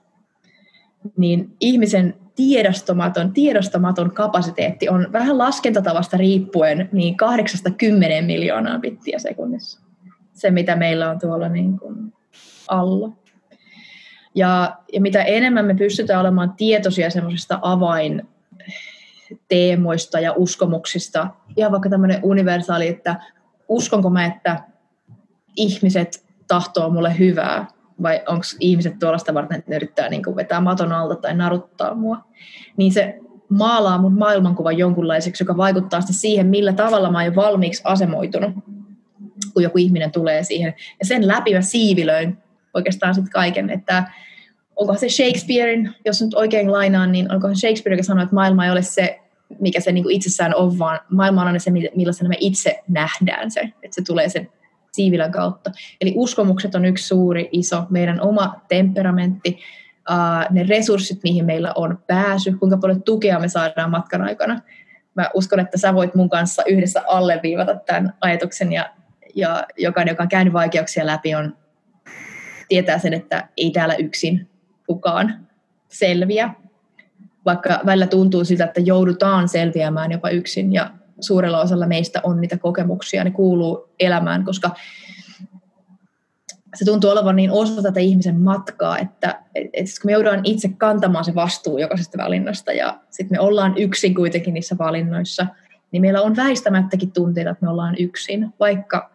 niin 1.16 1.56
ihmisen 1.60 2.14
tiedostamaton, 2.36 3.32
tiedostamaton 3.32 4.10
kapasiteetti 4.10 4.88
on 4.88 5.08
vähän 5.12 5.38
laskentatavasta 5.38 6.16
riippuen 6.16 6.88
niin 6.92 7.16
8-10 8.22 8.24
miljoonaa 8.24 8.78
bittiä 8.78 9.18
sekunnissa. 9.18 9.80
Se, 10.32 10.50
mitä 10.50 10.76
meillä 10.76 11.10
on 11.10 11.18
tuolla 11.18 11.48
niin 11.48 11.78
kuin 11.78 12.12
alla. 12.68 13.23
Ja, 14.34 14.76
ja 14.92 15.00
mitä 15.00 15.22
enemmän 15.22 15.64
me 15.64 15.74
pystytään 15.74 16.20
olemaan 16.20 16.54
tietoisia 16.56 17.10
semmoisista 17.10 17.58
avainteemoista 17.62 20.20
ja 20.20 20.32
uskomuksista, 20.36 21.28
ihan 21.56 21.72
vaikka 21.72 21.88
tämmöinen 21.88 22.20
universaali, 22.22 22.88
että 22.88 23.20
uskonko 23.68 24.10
mä, 24.10 24.24
että 24.24 24.60
ihmiset 25.56 26.24
tahtoo 26.48 26.90
mulle 26.90 27.18
hyvää, 27.18 27.66
vai 28.02 28.22
onko 28.28 28.44
ihmiset 28.60 28.98
tuollaista 28.98 29.34
varten, 29.34 29.58
että 29.58 29.70
ne 29.70 29.76
yrittää 29.76 30.08
niin 30.08 30.36
vetää 30.36 30.60
maton 30.60 30.92
alta 30.92 31.16
tai 31.16 31.36
naruttaa 31.36 31.94
mua, 31.94 32.24
niin 32.76 32.92
se 32.92 33.18
maalaa 33.48 33.98
mun 33.98 34.18
maailmankuvan 34.18 34.78
jonkunlaiseksi, 34.78 35.42
joka 35.42 35.56
vaikuttaa 35.56 36.00
sitten 36.00 36.16
siihen, 36.16 36.46
millä 36.46 36.72
tavalla 36.72 37.10
mä 37.10 37.22
oon 37.22 37.36
valmiiksi 37.36 37.82
asemoitunut, 37.84 38.54
kun 39.54 39.62
joku 39.62 39.78
ihminen 39.78 40.12
tulee 40.12 40.44
siihen. 40.44 40.74
Ja 41.00 41.06
sen 41.06 41.28
läpi 41.28 41.54
mä 41.54 41.60
siivilöin 41.60 42.38
oikeastaan 42.74 43.14
sitten 43.14 43.32
kaiken, 43.32 43.70
että 43.70 44.04
onko 44.76 44.94
se 44.94 45.08
Shakespearein, 45.08 45.90
jos 46.04 46.22
nyt 46.22 46.34
oikein 46.34 46.72
lainaan, 46.72 47.12
niin 47.12 47.32
onko 47.32 47.48
se 47.48 47.54
Shakespeare, 47.54 47.94
joka 47.96 48.02
sanoi, 48.02 48.22
että 48.22 48.34
maailma 48.34 48.64
ei 48.64 48.70
ole 48.70 48.82
se 48.82 49.20
mikä 49.60 49.80
se 49.80 49.92
niin 49.92 50.04
kuin 50.04 50.16
itsessään 50.16 50.54
on, 50.54 50.78
vaan 50.78 51.00
maailma 51.10 51.40
on 51.40 51.46
aina 51.46 51.58
se, 51.58 51.70
millaisena 51.70 52.28
me 52.28 52.36
itse 52.40 52.82
nähdään 52.88 53.50
se, 53.50 53.60
että 53.60 53.94
se 53.94 54.02
tulee 54.06 54.28
sen 54.28 54.48
siivilän 54.92 55.32
kautta. 55.32 55.70
Eli 56.00 56.12
uskomukset 56.16 56.74
on 56.74 56.84
yksi 56.84 57.06
suuri, 57.06 57.48
iso, 57.52 57.86
meidän 57.90 58.20
oma 58.20 58.60
temperamentti, 58.68 59.58
ne 60.50 60.62
resurssit, 60.62 61.18
mihin 61.22 61.44
meillä 61.44 61.72
on 61.74 61.98
pääsy, 62.06 62.52
kuinka 62.52 62.76
paljon 62.76 63.02
tukea 63.02 63.38
me 63.38 63.48
saadaan 63.48 63.90
matkan 63.90 64.22
aikana. 64.22 64.60
Mä 65.14 65.30
uskon, 65.34 65.60
että 65.60 65.78
sä 65.78 65.94
voit 65.94 66.14
mun 66.14 66.30
kanssa 66.30 66.62
yhdessä 66.66 67.02
alleviivata 67.06 67.74
tämän 67.74 68.14
ajatuksen 68.20 68.72
ja, 68.72 68.90
ja 69.34 69.66
jokainen, 69.78 70.12
joka 70.12 70.22
on 70.22 70.28
käynyt 70.28 70.52
vaikeuksia 70.52 71.06
läpi, 71.06 71.34
on, 71.34 71.56
tietää 72.68 72.98
sen, 72.98 73.14
että 73.14 73.48
ei 73.56 73.70
täällä 73.70 73.94
yksin 73.94 74.48
kukaan 74.86 75.46
selviä, 75.88 76.50
vaikka 77.44 77.80
välillä 77.86 78.06
tuntuu 78.06 78.44
siltä, 78.44 78.64
että 78.64 78.80
joudutaan 78.80 79.48
selviämään 79.48 80.12
jopa 80.12 80.30
yksin 80.30 80.72
ja 80.72 80.90
suurella 81.20 81.60
osalla 81.60 81.86
meistä 81.86 82.20
on 82.22 82.40
niitä 82.40 82.58
kokemuksia, 82.58 83.24
ne 83.24 83.30
kuuluu 83.30 83.88
elämään, 84.00 84.44
koska 84.44 84.70
se 86.74 86.84
tuntuu 86.84 87.10
olevan 87.10 87.36
niin 87.36 87.50
osa 87.50 87.82
tätä 87.82 88.00
ihmisen 88.00 88.40
matkaa, 88.40 88.98
että 88.98 89.40
et, 89.54 89.66
et 89.72 89.86
kun 90.02 90.08
me 90.08 90.12
joudutaan 90.12 90.40
itse 90.44 90.68
kantamaan 90.78 91.24
se 91.24 91.34
vastuu 91.34 91.78
jokaisesta 91.78 92.18
valinnasta 92.18 92.72
ja 92.72 93.00
sitten 93.10 93.38
me 93.38 93.40
ollaan 93.40 93.78
yksin 93.78 94.14
kuitenkin 94.14 94.54
niissä 94.54 94.76
valinnoissa, 94.78 95.46
niin 95.92 96.00
meillä 96.00 96.22
on 96.22 96.36
väistämättäkin 96.36 97.12
tunteita, 97.12 97.50
että 97.50 97.64
me 97.64 97.70
ollaan 97.70 97.94
yksin, 97.98 98.54
vaikka 98.60 99.13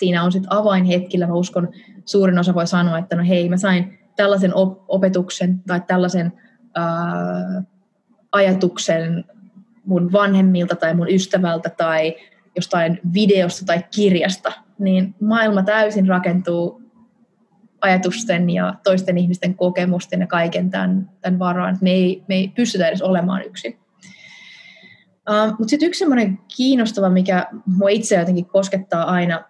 siinä 0.00 0.22
on 0.22 0.32
sitten 0.32 0.52
avainhetkillä, 0.52 1.26
mä 1.26 1.34
uskon, 1.34 1.68
suurin 2.04 2.38
osa 2.38 2.54
voi 2.54 2.66
sanoa, 2.66 2.98
että 2.98 3.16
no 3.16 3.24
hei, 3.28 3.48
mä 3.48 3.56
sain 3.56 3.98
tällaisen 4.16 4.54
op- 4.54 4.84
opetuksen 4.88 5.62
tai 5.66 5.80
tällaisen 5.86 6.32
ää, 6.74 7.62
ajatuksen 8.32 9.24
mun 9.84 10.12
vanhemmilta 10.12 10.76
tai 10.76 10.94
mun 10.94 11.10
ystävältä 11.10 11.70
tai 11.70 12.16
jostain 12.56 13.00
videosta 13.14 13.64
tai 13.64 13.84
kirjasta, 13.94 14.52
niin 14.78 15.14
maailma 15.20 15.62
täysin 15.62 16.08
rakentuu 16.08 16.82
ajatusten 17.80 18.50
ja 18.50 18.74
toisten 18.84 19.18
ihmisten 19.18 19.54
kokemusten 19.54 20.20
ja 20.20 20.26
kaiken 20.26 20.70
tämän, 20.70 21.10
tämän 21.20 21.38
varaan. 21.38 21.78
Me 21.80 21.90
ei, 21.90 22.22
me 22.28 22.34
ei 22.34 22.48
pystytä 22.48 22.88
edes 22.88 23.02
olemaan 23.02 23.42
yksin. 23.42 23.78
Uh, 25.30 25.58
Mutta 25.58 25.70
sitten 25.70 25.86
yksi 25.86 25.98
semmoinen 25.98 26.38
kiinnostava, 26.56 27.10
mikä 27.10 27.46
mua 27.66 27.88
itse 27.88 28.16
jotenkin 28.16 28.46
koskettaa 28.46 29.04
aina, 29.04 29.44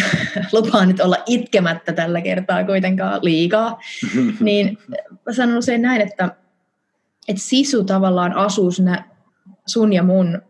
lupaan 0.52 0.88
nyt 0.88 1.00
olla 1.00 1.16
itkemättä 1.26 1.92
tällä 1.92 2.20
kertaa 2.20 2.64
kuitenkaan 2.64 3.20
liikaa, 3.22 3.80
niin 4.40 4.78
mä 5.26 5.32
sanon 5.32 5.56
usein 5.56 5.82
näin, 5.82 6.00
että, 6.00 6.36
että 7.28 7.42
sisu 7.42 7.84
tavallaan 7.84 8.32
asuu 8.32 8.70
siinä 8.70 9.04
sun 9.66 9.92
ja 9.92 10.02
mun 10.02 10.42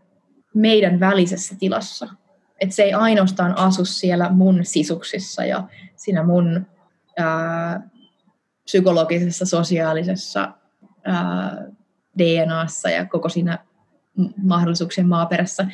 meidän 0.54 1.00
välisessä 1.00 1.54
tilassa. 1.58 2.08
Että 2.60 2.74
se 2.74 2.82
ei 2.82 2.92
ainoastaan 2.92 3.58
asu 3.58 3.84
siellä 3.84 4.28
mun 4.30 4.60
sisuksissa 4.62 5.44
ja 5.44 5.64
siinä 5.96 6.22
mun 6.22 6.66
ää, 7.16 7.80
psykologisessa, 8.64 9.46
sosiaalisessa 9.46 10.52
ää, 11.04 11.64
DNAssa 12.18 12.90
ja 12.90 13.06
koko 13.06 13.28
siinä 13.28 13.58
mahdollisuuksien 14.42 15.08
maaperässä, 15.08 15.66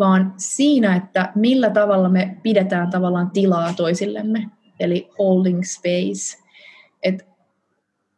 vaan 0.00 0.34
siinä, 0.36 0.96
että 0.96 1.32
millä 1.34 1.70
tavalla 1.70 2.08
me 2.08 2.36
pidetään 2.42 2.90
tavallaan 2.90 3.30
tilaa 3.30 3.72
toisillemme, 3.72 4.50
eli 4.80 5.08
holding 5.18 5.62
space. 5.62 6.38
Et 7.02 7.26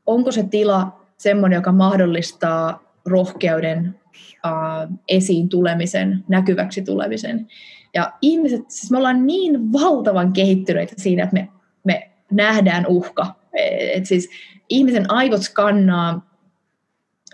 onko 0.07 0.33
se 0.33 0.43
tila 0.43 1.01
semmoinen, 1.17 1.57
joka 1.57 1.73
mahdollistaa 1.73 2.83
rohkeuden 3.07 4.01
uh, 4.47 4.99
esiin 5.09 5.49
tulemisen, 5.49 6.25
näkyväksi 6.29 6.83
tulemisen. 6.83 7.49
Ja 7.95 8.13
ihmiset, 8.23 8.71
siis 8.71 8.91
me 8.91 8.99
ollaan 8.99 9.27
niin 9.27 9.73
valtavan 9.73 10.33
kehittyneitä 10.33 10.95
siinä, 10.97 11.23
että 11.23 11.35
me, 11.35 11.49
me 11.85 12.11
nähdään 12.31 12.87
uhka. 12.87 13.35
Et 13.95 14.07
siis 14.07 14.31
ihmisen 14.69 15.11
aivot 15.11 15.43
skannaa 15.43 16.32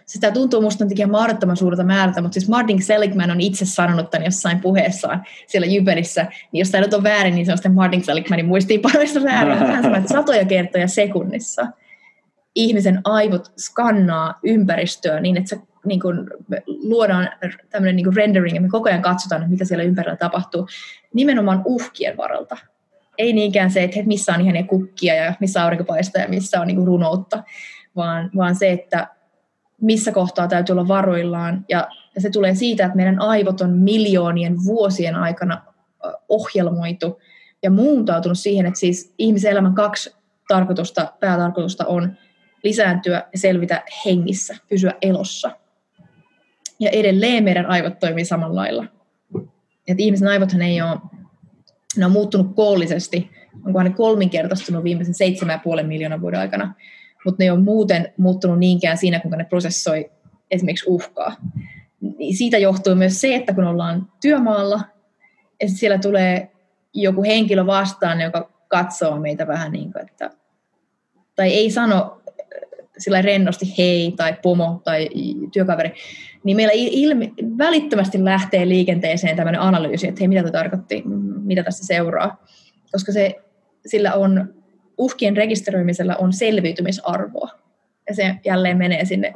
sitä 0.08 0.30
tuntuu 0.30 0.62
musta 0.62 0.86
tekijä 0.86 1.06
mahdottoman 1.06 1.56
suurta 1.56 1.84
määrältä, 1.84 2.22
mutta 2.22 2.34
siis 2.34 2.48
Martin 2.48 2.82
Seligman 2.82 3.30
on 3.30 3.40
itse 3.40 3.64
sanonut 3.64 4.10
tämän 4.10 4.24
jossain 4.24 4.60
puheessaan 4.60 5.24
siellä 5.46 5.66
Jyberissä, 5.66 6.26
niin 6.52 6.58
jos 6.58 6.70
tämä 6.70 6.84
nyt 6.84 6.94
on 6.94 7.02
väärin, 7.02 7.34
niin 7.34 7.46
se 7.46 7.52
on 7.52 7.58
sitten 7.58 7.74
Martin 7.74 8.04
Seligmanin 8.04 8.46
muistiinpanoista 8.46 9.22
väärin. 9.24 9.58
Hän 9.58 9.82
sanoi, 9.82 9.98
että 9.98 10.12
satoja 10.12 10.44
kertoja 10.44 10.88
sekunnissa 10.88 11.66
ihmisen 12.54 13.00
aivot 13.04 13.52
skannaa 13.56 14.38
ympäristöä 14.42 15.20
niin, 15.20 15.36
että 15.36 15.48
se 15.48 15.60
niin 15.84 16.00
kuin, 16.00 16.30
luodaan 16.66 17.30
tämmöinen 17.70 17.96
niin 17.96 18.04
kuin 18.04 18.16
rendering 18.16 18.54
ja 18.54 18.60
me 18.60 18.68
koko 18.68 18.88
ajan 18.88 19.02
katsotaan, 19.02 19.50
mitä 19.50 19.64
siellä 19.64 19.84
ympärillä 19.84 20.16
tapahtuu, 20.16 20.68
nimenomaan 21.14 21.62
uhkien 21.64 22.16
varalta. 22.16 22.56
Ei 23.18 23.32
niinkään 23.32 23.70
se, 23.70 23.84
että 23.84 23.98
missä 24.04 24.34
on 24.34 24.40
ihania 24.40 24.62
kukkia 24.64 25.14
ja 25.14 25.34
missä 25.40 25.62
aurinko 25.62 25.84
paistaa 25.84 26.22
ja 26.22 26.28
missä 26.28 26.60
on 26.60 26.66
niin 26.66 26.86
runoutta, 26.86 27.42
vaan, 27.96 28.30
vaan 28.36 28.54
se, 28.54 28.70
että 28.70 29.17
missä 29.80 30.12
kohtaa 30.12 30.48
täytyy 30.48 30.72
olla 30.72 30.88
varoillaan. 30.88 31.64
Ja, 31.68 31.88
se 32.18 32.30
tulee 32.30 32.54
siitä, 32.54 32.84
että 32.84 32.96
meidän 32.96 33.20
aivot 33.20 33.60
on 33.60 33.70
miljoonien 33.70 34.64
vuosien 34.64 35.14
aikana 35.14 35.62
ohjelmoitu 36.28 37.20
ja 37.62 37.70
muuntautunut 37.70 38.38
siihen, 38.38 38.66
että 38.66 38.80
siis 38.80 39.14
ihmisen 39.18 39.52
elämän 39.52 39.74
kaksi 39.74 40.14
tarkoitusta, 40.48 41.12
päätarkoitusta 41.20 41.86
on 41.86 42.16
lisääntyä 42.64 43.24
ja 43.32 43.38
selvitä 43.38 43.82
hengissä, 44.04 44.56
pysyä 44.68 44.92
elossa. 45.02 45.50
Ja 46.80 46.90
edelleen 46.90 47.44
meidän 47.44 47.66
aivot 47.66 47.98
toimii 47.98 48.24
samalla 48.24 48.54
lailla. 48.54 48.84
Et 49.88 50.00
ihmisen 50.00 50.28
aivothan 50.28 50.62
ei 50.62 50.82
ole, 50.82 50.98
ne 51.96 52.06
on 52.06 52.12
muuttunut 52.12 52.54
koollisesti, 52.54 53.30
onkohan 53.66 53.86
ne 53.86 53.92
kolminkertaistunut 53.96 54.84
viimeisen 54.84 55.14
7,5 55.80 55.86
miljoonan 55.86 56.20
vuoden 56.20 56.40
aikana, 56.40 56.74
mutta 57.28 57.42
ne 57.42 57.44
ei 57.44 57.50
ole 57.50 57.60
muuten 57.60 58.12
muuttunut 58.16 58.58
niinkään 58.58 58.98
siinä, 58.98 59.20
kuinka 59.20 59.36
ne 59.36 59.44
prosessoi 59.44 60.10
esimerkiksi 60.50 60.84
uhkaa. 60.88 61.36
Niin 62.18 62.36
siitä 62.36 62.58
johtuu 62.58 62.94
myös 62.94 63.20
se, 63.20 63.34
että 63.34 63.54
kun 63.54 63.64
ollaan 63.64 64.08
työmaalla, 64.22 64.80
ja 65.62 65.68
siellä 65.68 65.98
tulee 65.98 66.50
joku 66.94 67.22
henkilö 67.22 67.66
vastaan, 67.66 68.20
joka 68.20 68.50
katsoo 68.68 69.20
meitä 69.20 69.46
vähän 69.46 69.72
niin 69.72 69.92
kuin, 69.92 70.02
että, 70.02 70.30
tai 71.36 71.48
ei 71.48 71.70
sano 71.70 72.20
sillä 72.98 73.22
rennosti 73.22 73.74
hei 73.78 74.14
tai 74.16 74.36
pomo 74.42 74.80
tai 74.84 75.08
työkaveri, 75.52 75.92
niin 76.44 76.56
meillä 76.56 76.72
ilmi, 76.74 77.32
välittömästi 77.58 78.24
lähtee 78.24 78.68
liikenteeseen 78.68 79.36
tämmöinen 79.36 79.60
analyysi, 79.60 80.08
että 80.08 80.20
hei, 80.20 80.28
mitä 80.28 80.40
tämä 80.40 80.52
tarkoitti, 80.52 81.02
mitä 81.42 81.62
tässä 81.62 81.86
seuraa. 81.86 82.44
Koska 82.92 83.12
se, 83.12 83.34
sillä 83.86 84.14
on, 84.14 84.54
uhkien 84.98 85.36
rekisteröimisellä 85.36 86.16
on 86.16 86.32
selviytymisarvoa. 86.32 87.48
Ja 88.08 88.14
se 88.14 88.34
jälleen 88.44 88.76
menee 88.76 89.04
sinne 89.04 89.32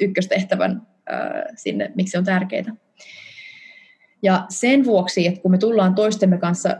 ykköstehtävän 0.00 0.82
sinne, 1.56 1.92
miksi 1.94 2.12
se 2.12 2.18
on 2.18 2.24
tärkeää. 2.24 2.74
Ja 4.22 4.46
sen 4.48 4.84
vuoksi, 4.84 5.26
että 5.26 5.40
kun 5.40 5.50
me 5.50 5.58
tullaan 5.58 5.94
toistemme 5.94 6.38
kanssa 6.38 6.76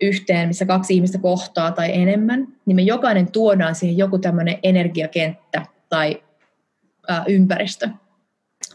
yhteen, 0.00 0.48
missä 0.48 0.66
kaksi 0.66 0.94
ihmistä 0.94 1.18
kohtaa 1.18 1.72
tai 1.72 1.90
enemmän, 1.94 2.46
niin 2.66 2.76
me 2.76 2.82
jokainen 2.82 3.32
tuodaan 3.32 3.74
siihen 3.74 3.98
joku 3.98 4.18
tämmöinen 4.18 4.58
energiakenttä 4.62 5.66
tai 5.88 6.22
ympäristö. 7.28 7.88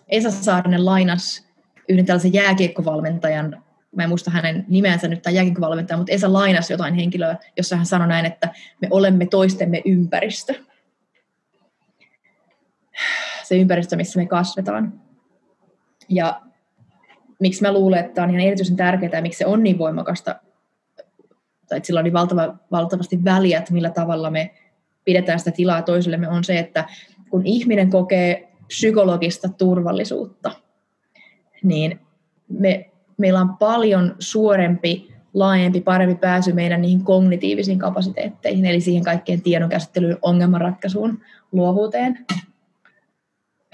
Esa 0.10 0.32
Saarinen 0.32 0.86
lainas 0.86 1.48
yhden 1.90 2.06
tällaisen 2.06 2.34
jääkiekkovalmentajan, 2.34 3.64
mä 3.98 4.04
en 4.04 4.10
muista 4.10 4.32
hänen 4.32 4.66
nimensä 4.68 5.08
nyt, 5.08 5.22
tai 5.22 5.36
jääkiekkovalmentaja, 5.36 5.98
mutta 5.98 6.14
Esa 6.14 6.34
lainas 6.34 6.72
jotain 6.72 6.94
henkilöä, 6.94 7.38
jossa 7.58 7.76
hän 7.76 7.86
sanoi 7.86 8.08
näin, 8.08 8.26
että 8.26 8.54
me 8.82 8.88
olemme 8.92 9.26
toistemme 9.26 9.82
ympäristö. 9.86 10.54
Se 13.44 13.58
ympäristö, 13.58 13.96
missä 13.96 14.20
me 14.20 14.26
kasvetaan. 14.26 15.02
Ja 16.10 16.42
miksi 17.40 17.62
mä 17.62 17.74
luulen, 17.74 18.00
että 18.00 18.14
tämä 18.14 18.26
on 18.26 18.30
ihan 18.34 18.48
erityisen 18.48 18.76
tärkeää 18.76 19.12
ja 19.14 19.22
miksi 19.22 19.38
se 19.38 19.46
on 19.46 19.64
niin 19.64 19.78
voimakasta 19.78 20.36
tai 21.70 21.78
että 21.78 21.88
sillä 21.88 22.00
on 22.00 22.04
niin 22.04 22.14
valtava, 22.14 22.56
valtavasti 22.72 23.24
väliä, 23.24 23.60
että 23.60 23.74
millä 23.74 23.90
tavalla 23.90 24.32
me 24.32 24.52
pidetään 25.06 25.40
sitä 25.40 25.52
tilaa 25.52 25.82
toisillemme, 25.82 26.30
on 26.30 26.44
se, 26.44 26.60
että 26.60 26.86
kun 27.30 27.46
ihminen 27.46 27.90
kokee 27.90 28.52
psykologista 28.68 29.50
turvallisuutta, 29.50 30.52
niin 31.64 32.00
me, 32.50 32.92
meillä 33.18 33.40
on 33.40 33.58
paljon 33.58 34.16
suorempi, 34.20 35.14
laajempi, 35.34 35.82
parempi 35.82 36.16
pääsy 36.16 36.54
meidän 36.54 36.82
niihin 36.82 37.04
kognitiivisiin 37.04 37.80
kapasiteetteihin, 37.80 38.66
eli 38.66 38.82
siihen 38.82 39.04
kaikkeen 39.04 39.42
tiedonkäsittelyyn, 39.42 40.18
ongelmanratkaisuun, 40.22 41.20
luovuuteen. 41.52 42.26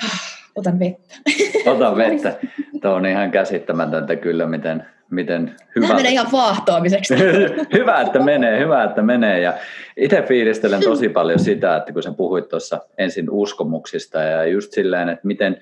Otan 0.55 0.79
vettä. 0.79 1.15
Ota 1.71 1.95
vettä. 1.95 2.35
Tuo 2.81 2.91
on 2.91 3.05
ihan 3.05 3.31
käsittämätöntä 3.31 4.15
kyllä, 4.15 4.47
miten, 4.47 4.85
miten 5.09 5.55
hyvä... 5.75 5.87
Tämä 5.87 5.97
menee 5.97 6.11
ihan 6.11 6.31
vaahtoamiseksi. 6.31 7.15
hyvä, 7.77 8.01
että 8.01 8.19
menee, 8.19 8.59
hyvä, 8.59 8.83
että 8.83 9.01
menee. 9.01 9.39
Ja 9.39 9.53
itse 9.97 10.21
fiilistelen 10.21 10.81
tosi 10.81 11.09
paljon 11.09 11.39
sitä, 11.39 11.75
että 11.75 11.93
kun 11.93 12.03
sä 12.03 12.11
puhuit 12.11 12.49
tuossa 12.49 12.81
ensin 12.97 13.29
uskomuksista 13.29 14.21
ja 14.21 14.45
just 14.45 14.71
silleen, 14.71 15.09
että 15.09 15.27
miten 15.27 15.57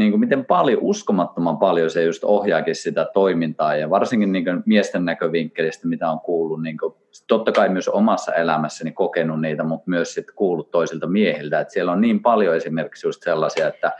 niin 0.00 0.12
kuin 0.12 0.20
miten 0.20 0.44
paljon, 0.44 0.78
uskomattoman 0.82 1.58
paljon 1.58 1.90
se 1.90 2.04
just 2.04 2.24
ohjaakin 2.24 2.74
sitä 2.74 3.06
toimintaa 3.14 3.76
ja 3.76 3.90
varsinkin 3.90 4.32
niin 4.32 4.44
kuin 4.44 4.62
miesten 4.66 5.04
näkövinkkelistä, 5.04 5.88
mitä 5.88 6.10
on 6.10 6.20
kuullut, 6.20 6.62
niin 6.62 6.78
kuin, 6.78 6.94
totta 7.26 7.52
kai 7.52 7.68
myös 7.68 7.88
omassa 7.88 8.34
elämässäni 8.34 8.92
kokenut 8.92 9.40
niitä, 9.40 9.62
mutta 9.62 9.90
myös 9.90 10.14
sitten 10.14 10.34
kuullut 10.34 10.70
toisilta 10.70 11.06
miehiltä, 11.06 11.60
että 11.60 11.72
siellä 11.72 11.92
on 11.92 12.00
niin 12.00 12.20
paljon 12.20 12.56
esimerkiksi 12.56 13.06
just 13.06 13.22
sellaisia, 13.22 13.68
että 13.68 13.92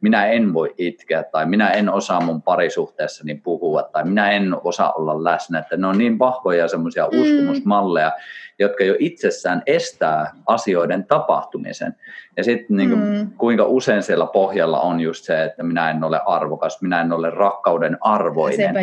minä 0.00 0.26
en 0.26 0.52
voi 0.54 0.74
itkeä 0.78 1.22
tai 1.22 1.46
minä 1.46 1.70
en 1.70 1.88
osaa 1.88 2.20
mun 2.20 2.42
parisuhteessani 2.42 3.34
puhua 3.34 3.82
tai 3.82 4.04
minä 4.04 4.30
en 4.30 4.56
osaa 4.64 4.92
olla 4.92 5.24
läsnä, 5.24 5.58
että 5.58 5.76
ne 5.76 5.86
on 5.86 5.98
niin 5.98 6.18
vahvoja 6.18 6.68
semmoisia 6.68 7.08
mm. 7.12 7.20
uskomusmalleja, 7.20 8.12
jotka 8.58 8.84
jo 8.84 8.94
itsessään 8.98 9.62
estää 9.66 10.32
asioiden 10.46 11.04
tapahtumisen. 11.04 11.96
Ja 12.36 12.44
sitten 12.44 12.76
niin 12.76 12.98
mm. 12.98 13.30
kuinka 13.38 13.64
usein 13.64 14.02
siellä 14.02 14.26
pohjalla 14.26 14.80
on 14.80 15.00
just 15.00 15.24
se, 15.24 15.44
että 15.44 15.62
minä 15.62 15.90
en 15.90 16.04
ole 16.04 16.20
arvokas, 16.26 16.82
minä 16.82 17.00
en 17.00 17.12
ole 17.12 17.30
rakkauden 17.30 17.98
arvoinen. 18.00 18.74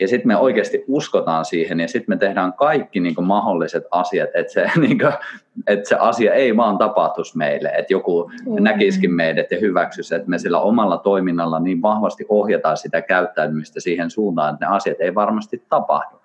Ja 0.00 0.08
sitten 0.08 0.28
me 0.28 0.36
oikeasti 0.36 0.84
uskotaan 0.88 1.44
siihen 1.44 1.80
ja 1.80 1.88
sitten 1.88 2.14
me 2.14 2.18
tehdään 2.18 2.52
kaikki 2.52 3.00
niin 3.00 3.14
kuin 3.14 3.26
mahdolliset 3.26 3.84
asiat, 3.90 4.30
että 4.34 4.52
se, 4.52 4.70
niin 4.80 4.98
kuin, 4.98 5.12
että 5.66 5.88
se 5.88 5.96
asia 5.96 6.34
ei 6.34 6.56
vaan 6.56 6.78
tapahtuisi 6.78 7.38
meille, 7.38 7.68
että 7.68 7.92
joku 7.92 8.30
mm. 8.46 8.62
näkisikin 8.62 9.14
meidät 9.14 9.50
ja 9.50 9.58
hyväksyisi, 9.60 10.14
että 10.14 10.30
me 10.30 10.38
sillä 10.38 10.60
omalla 10.60 10.98
toiminnalla 10.98 11.60
niin 11.60 11.82
vahvasti 11.82 12.26
ohjataan 12.28 12.76
sitä 12.76 13.02
käyttäytymistä 13.02 13.80
siihen 13.80 14.10
suuntaan, 14.10 14.54
että 14.54 14.66
ne 14.66 14.76
asiat 14.76 15.00
ei 15.00 15.14
varmasti 15.14 15.62
tapahdu. 15.68 16.16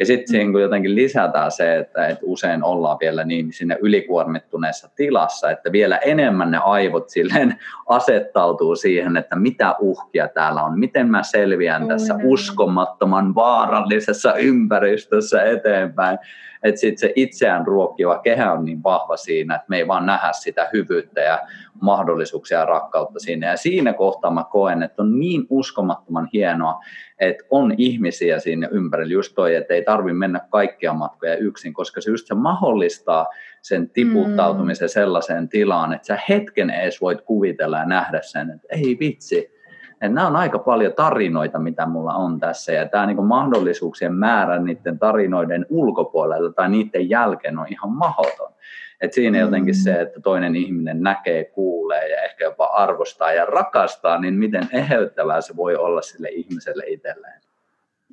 Ja 0.00 0.06
sitten 0.06 0.46
mm. 0.46 0.58
jotenkin 0.58 0.94
lisätään 0.94 1.50
se, 1.50 1.76
että, 1.76 2.06
että 2.06 2.24
usein 2.26 2.64
ollaan 2.64 2.98
vielä 3.00 3.24
niin 3.24 3.52
sinne 3.52 3.78
ylikuormittuneessa 3.82 4.90
tilassa, 4.96 5.50
että 5.50 5.72
vielä 5.72 5.96
enemmän 5.96 6.50
ne 6.50 6.58
aivot 6.58 7.08
silleen 7.08 7.58
asettautuu 7.86 8.76
siihen, 8.76 9.16
että 9.16 9.36
mitä 9.36 9.74
uhkia 9.78 10.28
täällä 10.28 10.62
on, 10.62 10.78
miten 10.78 11.10
mä 11.10 11.22
selviän 11.22 11.88
tässä 11.88 12.14
uskomattoman 12.22 13.34
vaarallisessa 13.34 14.34
ympäristössä 14.34 15.42
eteenpäin. 15.42 16.18
Että 16.62 16.80
sitten 16.80 16.98
se 16.98 17.12
itseään 17.16 17.66
ruokkiva 17.66 18.18
kehä 18.18 18.52
on 18.52 18.64
niin 18.64 18.82
vahva 18.82 19.16
siinä, 19.16 19.54
että 19.54 19.66
me 19.68 19.76
ei 19.76 19.88
vaan 19.88 20.06
nähdä 20.06 20.32
sitä 20.32 20.68
hyvyyttä 20.72 21.20
ja 21.20 21.38
mahdollisuuksia 21.80 22.58
ja 22.58 22.64
rakkautta 22.64 23.18
siinä. 23.18 23.50
Ja 23.50 23.56
siinä 23.56 23.92
kohtaa 23.92 24.30
mä 24.30 24.44
koen, 24.50 24.82
että 24.82 25.02
on 25.02 25.18
niin 25.18 25.46
uskomattoman 25.50 26.28
hienoa, 26.32 26.80
että 27.18 27.44
on 27.50 27.74
ihmisiä 27.78 28.38
siinä 28.38 28.68
ympärillä, 28.70 29.12
just 29.12 29.34
toi, 29.34 29.54
että 29.54 29.74
ei 29.74 29.84
tarvitse 29.84 30.18
mennä 30.18 30.40
kaikkia 30.50 30.92
matkoja 30.92 31.36
yksin, 31.36 31.74
koska 31.74 32.00
se 32.00 32.10
just 32.10 32.26
se 32.26 32.34
mahdollistaa 32.34 33.26
sen 33.62 33.90
tiputtautumisen 33.90 34.86
mm. 34.86 34.92
sellaiseen 34.92 35.48
tilaan, 35.48 35.92
että 35.92 36.06
sä 36.06 36.18
hetken 36.28 36.70
edes 36.70 37.00
voit 37.00 37.20
kuvitella 37.20 37.78
ja 37.78 37.84
nähdä 37.84 38.20
sen, 38.22 38.50
että 38.50 38.66
ei 38.70 38.96
vitsi, 39.00 39.60
että 40.00 40.14
nämä 40.14 40.26
on 40.26 40.36
aika 40.36 40.58
paljon 40.58 40.92
tarinoita, 40.92 41.58
mitä 41.58 41.86
mulla 41.86 42.14
on 42.14 42.40
tässä, 42.40 42.72
ja 42.72 42.88
tämä 42.88 43.06
niin 43.06 43.24
mahdollisuuksien 43.24 44.14
määrä 44.14 44.58
niiden 44.58 44.98
tarinoiden 44.98 45.66
ulkopuolella 45.68 46.52
tai 46.52 46.68
niiden 46.68 47.10
jälkeen 47.10 47.58
on 47.58 47.66
ihan 47.70 47.92
mahdoton. 47.92 48.52
Et 49.00 49.12
siinä 49.12 49.38
mm. 49.38 49.40
jotenkin 49.40 49.74
se, 49.74 50.00
että 50.00 50.20
toinen 50.20 50.56
ihminen 50.56 51.02
näkee, 51.02 51.44
kuulee 51.44 52.08
ja 52.08 52.22
ehkä 52.22 52.44
jopa 52.44 52.64
arvostaa 52.64 53.32
ja 53.32 53.44
rakastaa, 53.44 54.20
niin 54.20 54.34
miten 54.34 54.68
eheyttävää 54.72 55.40
se 55.40 55.56
voi 55.56 55.76
olla 55.76 56.02
sille 56.02 56.28
ihmiselle 56.28 56.84
itselleen. 56.86 57.40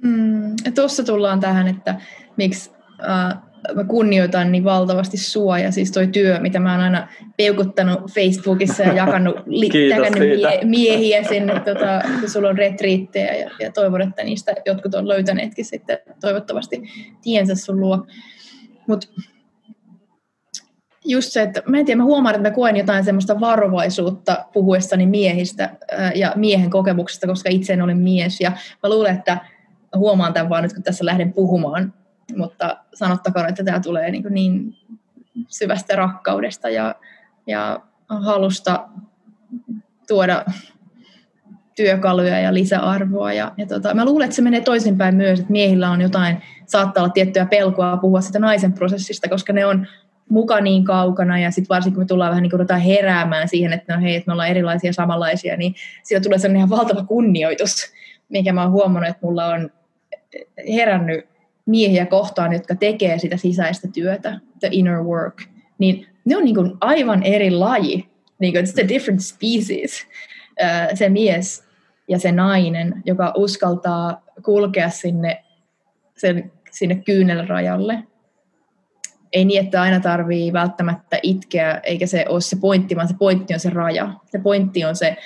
Mm. 0.04 0.56
Tuossa 0.76 1.04
tullaan 1.04 1.40
tähän, 1.40 1.68
että 1.68 1.96
miksi 2.38 2.72
äh, 3.10 3.38
mä 3.76 3.84
kunnioitan 3.84 4.52
niin 4.52 4.64
valtavasti 4.64 5.18
sua 5.18 5.60
ja 5.60 5.72
siis 5.72 5.92
toi 5.92 6.08
työ, 6.08 6.40
mitä 6.40 6.60
mä 6.60 6.72
oon 6.72 6.84
aina 6.84 7.08
peukuttanut 7.38 8.00
Facebookissa 8.12 8.84
ja 8.84 8.94
jakanut, 8.94 9.36
li- 9.46 9.70
mie- 10.20 10.66
miehiä 10.76 11.24
sinne, 11.24 11.60
tota, 11.60 12.02
kun 12.20 12.30
sulla 12.30 12.50
on 12.50 12.58
retriittejä 12.58 13.36
ja, 13.36 13.50
ja 13.60 13.72
toivon, 13.72 14.02
että 14.02 14.24
niistä 14.24 14.56
jotkut 14.66 14.96
on 14.96 15.08
löytäneetkin 15.08 15.66
sitten 15.66 15.98
toivottavasti 16.22 16.82
tiensä 17.22 17.56
sun 17.56 17.80
luo. 17.80 18.08
Mutta 18.88 19.08
just 21.08 21.32
se, 21.32 21.42
että 21.42 21.62
mä 21.66 21.78
en 21.78 21.86
tiedä, 21.86 21.98
mä 21.98 22.04
huomaan, 22.04 22.36
että 22.36 22.50
mä 22.50 22.56
koen 22.56 22.78
jotain 22.78 23.04
semmoista 23.04 23.40
varovaisuutta 23.40 24.46
puhuessani 24.54 25.06
miehistä 25.06 25.70
ja 26.16 26.34
miehen 26.36 26.70
kokemuksesta, 26.70 27.28
koska 27.28 27.50
itse 27.50 27.74
en 27.74 27.82
ole 27.82 27.94
mies. 27.94 28.42
Ja 28.42 28.52
mä 28.84 28.90
luulen, 28.90 29.16
että 29.16 29.38
huomaan 29.96 30.34
tämän 30.34 30.50
vaan 30.50 30.64
nyt, 30.64 30.74
kun 30.74 30.84
tässä 30.84 31.06
lähden 31.06 31.34
puhumaan. 31.34 31.94
Mutta 32.36 32.78
sanottakoon, 32.94 33.50
että 33.50 33.64
tämä 33.64 33.80
tulee 33.80 34.12
niin, 34.12 34.24
niin 34.30 34.76
syvästä 35.48 35.96
rakkaudesta 35.96 36.70
ja, 36.70 36.96
ja 37.48 37.80
halusta 38.08 38.88
tuoda 40.08 40.46
työkaluja 41.76 42.40
ja 42.40 42.54
lisäarvoa. 42.54 43.34
Ja, 43.34 43.52
ja 43.58 43.66
tota, 43.66 43.94
mä 43.94 44.06
luulen, 44.06 44.26
että 44.26 44.36
se 44.36 44.42
menee 44.42 44.62
toisinpäin 44.62 45.16
myös, 45.16 45.40
että 45.40 45.52
miehillä 45.52 45.90
on 45.90 46.02
jotain, 46.02 46.38
saattaa 46.66 47.04
olla 47.04 47.14
tiettyä 47.14 47.46
pelkoa 47.46 47.98
puhua 47.98 48.22
sitä 48.22 48.40
naisen 48.40 48.74
prosessista, 48.74 49.30
koska 49.30 49.54
ne 49.54 49.66
on 49.66 49.88
muka 50.30 50.62
niin 50.62 50.84
kaukana 50.84 51.40
ja 51.40 51.52
sitten 51.52 51.76
varsinkin 51.76 51.96
kun 51.96 52.04
me 52.04 52.08
tullaan 52.08 52.30
vähän 52.30 52.44
niin 52.44 52.52
kuin 52.52 52.82
heräämään 52.82 53.48
siihen, 53.48 53.74
että 53.74 53.96
no 53.96 54.02
hei, 54.02 54.16
että 54.16 54.28
me 54.28 54.34
ollaan 54.34 54.50
erilaisia 54.50 54.94
samanlaisia, 54.94 55.58
niin 55.58 55.76
siitä 56.04 56.24
tulee 56.24 56.38
sellainen 56.38 56.58
ihan 56.58 56.70
valtava 56.70 57.04
kunnioitus, 57.04 57.94
mikä 58.30 58.54
mä 58.54 58.64
oon 58.64 58.72
huomannut, 58.72 59.10
että 59.10 59.26
mulla 59.26 59.46
on 59.46 59.72
herännyt 60.74 61.26
miehiä 61.66 62.06
kohtaan, 62.06 62.54
jotka 62.54 62.76
tekee 62.76 63.20
sitä 63.20 63.38
sisäistä 63.38 63.88
työtä, 63.94 64.40
the 64.60 64.70
inner 64.72 65.04
work, 65.04 65.44
niin 65.78 66.08
ne 66.26 66.38
on 66.38 66.46
niin 66.46 66.56
kuin 66.56 66.72
aivan 66.82 67.24
eri 67.24 67.52
laji, 67.52 68.10
niin 68.40 68.54
kuin 68.54 68.66
it's 68.66 68.86
a 68.86 68.88
different 68.88 69.22
species, 69.22 70.08
se 70.94 71.10
mies 71.10 71.68
ja 72.08 72.20
se 72.20 72.32
nainen, 72.32 73.02
joka 73.06 73.34
uskaltaa 73.38 74.24
kulkea 74.46 74.90
sinne, 74.90 75.44
sen, 76.18 76.52
sinne 76.72 76.96
kyynelrajalle 76.96 78.04
ei 79.34 79.46
niin, 79.46 79.66
että 79.66 79.82
aina 79.82 80.00
tarvii 80.00 80.54
välttämättä 80.54 81.20
itkeä, 81.24 81.80
eikä 81.84 82.08
se 82.08 82.26
ole 82.30 82.42
se 82.42 82.56
pointti, 82.56 82.96
vaan 82.96 83.08
se 83.08 83.16
pointti 83.20 83.54
on 83.54 83.60
se 83.60 83.70
raja. 83.70 84.14
Se 84.26 84.40
pointti 84.40 84.86
on 84.86 84.96
se, 84.96 85.18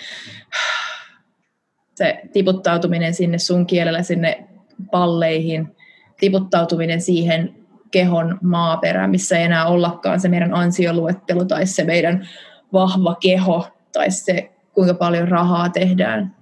se 1.96 2.22
tiputtautuminen 2.34 3.14
sinne 3.14 3.38
sun 3.38 3.66
kielellä 3.66 4.04
sinne 4.04 4.48
palleihin, 4.92 5.76
tiputtautuminen 6.20 7.02
siihen 7.02 7.56
kehon 7.92 8.38
maaperään, 8.42 9.10
missä 9.10 9.38
ei 9.38 9.44
enää 9.44 9.66
ollakaan 9.66 10.20
se 10.20 10.30
meidän 10.30 10.54
ansioluettelo 10.54 11.46
tai 11.46 11.66
se 11.66 11.84
meidän 11.84 12.30
vahva 12.74 13.16
keho 13.16 13.68
tai 13.94 14.12
se, 14.12 14.52
kuinka 14.74 14.94
paljon 14.94 15.28
rahaa 15.28 15.70
tehdään 15.70 16.36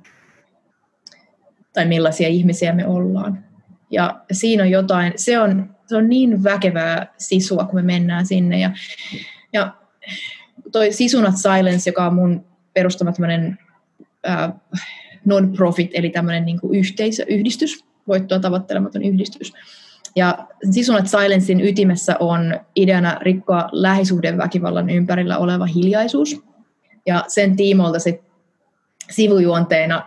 tai 1.74 1.86
millaisia 1.86 2.28
ihmisiä 2.28 2.74
me 2.74 2.88
ollaan. 2.88 3.49
Ja 3.90 4.20
siinä 4.32 4.64
on 4.64 4.70
jotain, 4.70 5.14
se 5.16 5.40
on 5.40 5.70
se 5.90 5.98
on 5.98 6.10
niin 6.10 6.44
väkevää 6.44 7.14
sisua, 7.18 7.66
kun 7.66 7.76
me 7.76 7.82
mennään 7.82 8.26
sinne. 8.26 8.60
Ja, 8.60 8.72
ja 9.54 9.74
toi 10.72 10.92
Sisunat 10.92 11.38
Silence, 11.38 11.90
joka 11.90 12.06
on 12.06 12.16
mun 12.16 12.46
perustama 12.74 13.12
tämmöinen 13.12 13.60
äh, 14.28 14.54
non-profit, 15.26 15.92
eli 15.94 16.10
tämmöinen 16.10 16.46
niin 16.46 16.60
yhteisö, 16.74 17.26
yhdistys, 17.28 17.86
voittoa 18.08 18.40
tavoittelematon 18.40 19.04
yhdistys. 19.04 19.54
Ja 20.16 20.48
Sisunat 20.72 21.08
Silencein 21.08 21.62
ytimessä 21.62 22.16
on 22.20 22.60
ideana 22.76 23.18
rikkoa 23.22 23.70
lähisuhdeväkivallan 23.72 24.90
ympärillä 24.90 25.38
oleva 25.38 25.66
hiljaisuus. 25.66 26.42
Ja 27.06 27.24
sen 27.28 27.56
tiimoilta 27.56 28.00
sit 28.00 28.22
sivujuonteena 29.10 30.06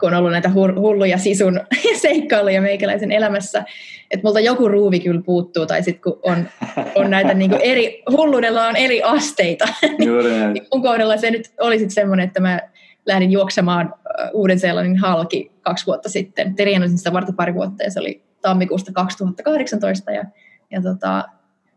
kun 0.00 0.08
on 0.08 0.18
ollut 0.18 0.32
näitä 0.32 0.50
hulluja 0.54 1.18
sisun 1.18 1.60
seikkailuja 2.02 2.62
meikäläisen 2.62 3.12
elämässä, 3.12 3.64
että 4.10 4.26
multa 4.26 4.40
joku 4.40 4.68
ruuvi 4.68 5.00
kyllä 5.00 5.22
puuttuu, 5.24 5.66
tai 5.66 5.82
sitten 5.82 6.02
kun 6.02 6.20
on, 6.22 6.48
on 6.94 7.10
näitä 7.10 7.34
niin 7.34 7.50
kuin 7.50 7.62
eri, 7.62 8.02
hulluudella 8.10 8.66
on 8.66 8.76
eri 8.76 9.02
asteita. 9.02 9.68
Juuri 10.06 10.30
niin 10.30 10.66
Mun 10.74 10.82
kohdalla 10.82 11.16
se 11.16 11.30
nyt 11.30 11.50
oli 11.60 11.78
sitten 11.78 11.94
semmoinen, 11.94 12.26
että 12.26 12.40
mä 12.40 12.60
lähdin 13.06 13.32
juoksemaan 13.32 13.94
Uuden-Seelannin 14.32 14.98
halki 14.98 15.52
kaksi 15.60 15.86
vuotta 15.86 16.08
sitten. 16.08 16.54
Terianosin 16.54 16.98
sitä 16.98 17.12
varten 17.12 17.36
pari 17.36 17.54
vuotta 17.54 17.82
ja 17.82 17.90
se 17.90 18.00
oli 18.00 18.22
tammikuusta 18.42 18.92
2018 18.92 20.10
ja, 20.10 20.24
ja, 20.70 20.82
tota, 20.82 21.24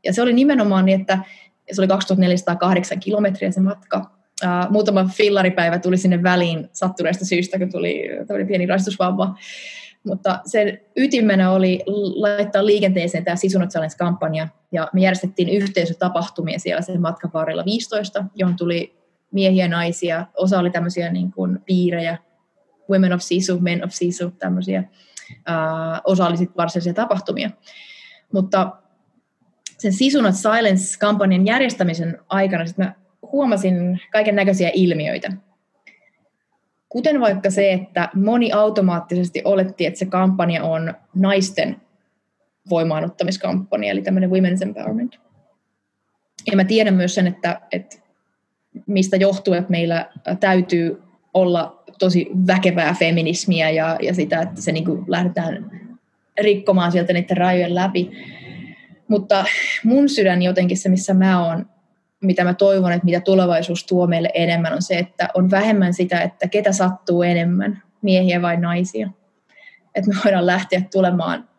ja 0.04 0.14
se 0.14 0.22
oli 0.22 0.34
nimenomaan 0.34 0.86
niin, 0.86 1.02
että 1.02 1.20
se 1.72 1.82
oli 1.82 1.88
2408 1.88 3.00
kilometriä 3.00 3.52
se 3.52 3.60
matka 3.60 4.21
Uh, 4.44 4.72
muutama 4.72 5.06
fillaripäivä 5.06 5.80
tuli 5.80 5.98
sinne 5.98 6.24
väliin 6.24 6.70
sattuneesta 6.72 7.26
syystä, 7.26 7.60
kun 7.60 7.72
tuli, 7.72 8.04
tuli 8.28 8.46
pieni 8.46 8.66
rastusvamma. 8.66 9.38
Mutta 10.04 10.40
sen 10.46 10.82
ytimenä 10.96 11.52
oli 11.52 11.84
laittaa 12.16 12.66
liikenteeseen 12.66 13.24
tämä 13.24 13.36
Sisunot 13.36 13.70
Challenge-kampanja, 13.70 14.48
ja 14.72 14.90
me 14.94 15.02
järjestettiin 15.02 15.50
yhteisötapahtumia 15.50 16.60
siellä 16.60 16.82
sen 16.82 17.02
matkan 17.02 17.32
varrella 17.34 17.66
15, 17.66 18.26
johon 18.36 18.56
tuli 18.56 18.96
miehiä, 19.32 19.68
naisia, 19.68 20.26
osa 20.38 20.60
oli 20.60 20.70
tämmöisiä 20.70 21.12
niin 21.12 21.32
kuin 21.32 21.60
piirejä, 21.66 22.18
Women 22.90 23.14
of 23.14 23.22
Sisu, 23.22 23.60
Men 23.60 23.84
of 23.84 23.92
Sisu, 23.92 24.32
tämmöisiä, 24.32 24.84
uh, 25.32 26.02
osa 26.04 26.28
oli 26.28 26.38
sitten 26.38 26.58
varsinaisia 26.58 26.94
tapahtumia. 26.94 27.50
Mutta 28.34 28.72
sen 29.78 29.94
Sisunot 29.94 30.36
Silence-kampanjan 30.36 31.46
järjestämisen 31.46 32.20
aikana 32.30 32.66
sit 32.66 32.78
mä 32.78 32.96
huomasin 33.32 34.02
kaiken 34.12 34.36
näköisiä 34.36 34.72
ilmiöitä. 34.74 35.32
Kuten 36.90 37.20
vaikka 37.20 37.50
se, 37.50 37.74
että 37.74 38.10
moni 38.16 38.52
automaattisesti 38.52 39.42
oletti, 39.46 39.86
että 39.86 40.00
se 40.00 40.06
kampanja 40.06 40.64
on 40.64 40.94
naisten 41.16 41.82
voimaanottamiskampanja, 42.70 43.92
eli 43.92 44.02
tämmöinen 44.02 44.30
Women's 44.30 44.62
Empowerment. 44.62 45.20
Ja 46.52 46.56
mä 46.56 46.64
tiedän 46.64 46.94
myös 46.94 47.16
sen, 47.16 47.28
että, 47.28 47.62
että 47.72 47.98
mistä 48.88 49.18
johtuu, 49.18 49.54
että 49.54 49.72
meillä 49.72 50.10
täytyy 50.40 51.02
olla 51.34 51.84
tosi 52.00 52.30
väkevää 52.48 52.96
feminismiä 53.00 53.70
ja, 53.70 53.98
ja 54.02 54.14
sitä, 54.14 54.42
että 54.42 54.62
se 54.62 54.72
niin 54.72 54.86
kuin 54.86 55.04
lähdetään 55.08 55.72
rikkomaan 56.42 56.92
sieltä 56.92 57.14
niiden 57.14 57.38
rajojen 57.38 57.76
läpi. 57.76 58.12
Mutta 59.08 59.46
mun 59.84 60.10
sydän 60.10 60.42
jotenkin 60.42 60.78
se, 60.78 60.90
missä 60.90 61.14
mä 61.14 61.46
oon, 61.46 61.66
mitä 62.22 62.44
mä 62.44 62.54
toivon, 62.54 62.92
että 62.92 63.06
mitä 63.06 63.20
tulevaisuus 63.20 63.86
tuo 63.86 64.08
meille 64.08 64.30
enemmän, 64.34 64.74
on 64.74 64.82
se, 64.82 64.98
että 64.98 65.28
on 65.34 65.52
vähemmän 65.52 65.94
sitä, 65.94 66.22
että 66.22 66.48
ketä 66.48 66.72
sattuu 66.72 67.24
enemmän, 67.24 67.84
miehiä 68.02 68.42
vai 68.42 68.58
naisia. 68.58 69.10
Että 69.96 70.12
me 70.12 70.16
voidaan 70.26 70.46
lähteä 70.46 70.82
tulemaan 70.92 71.50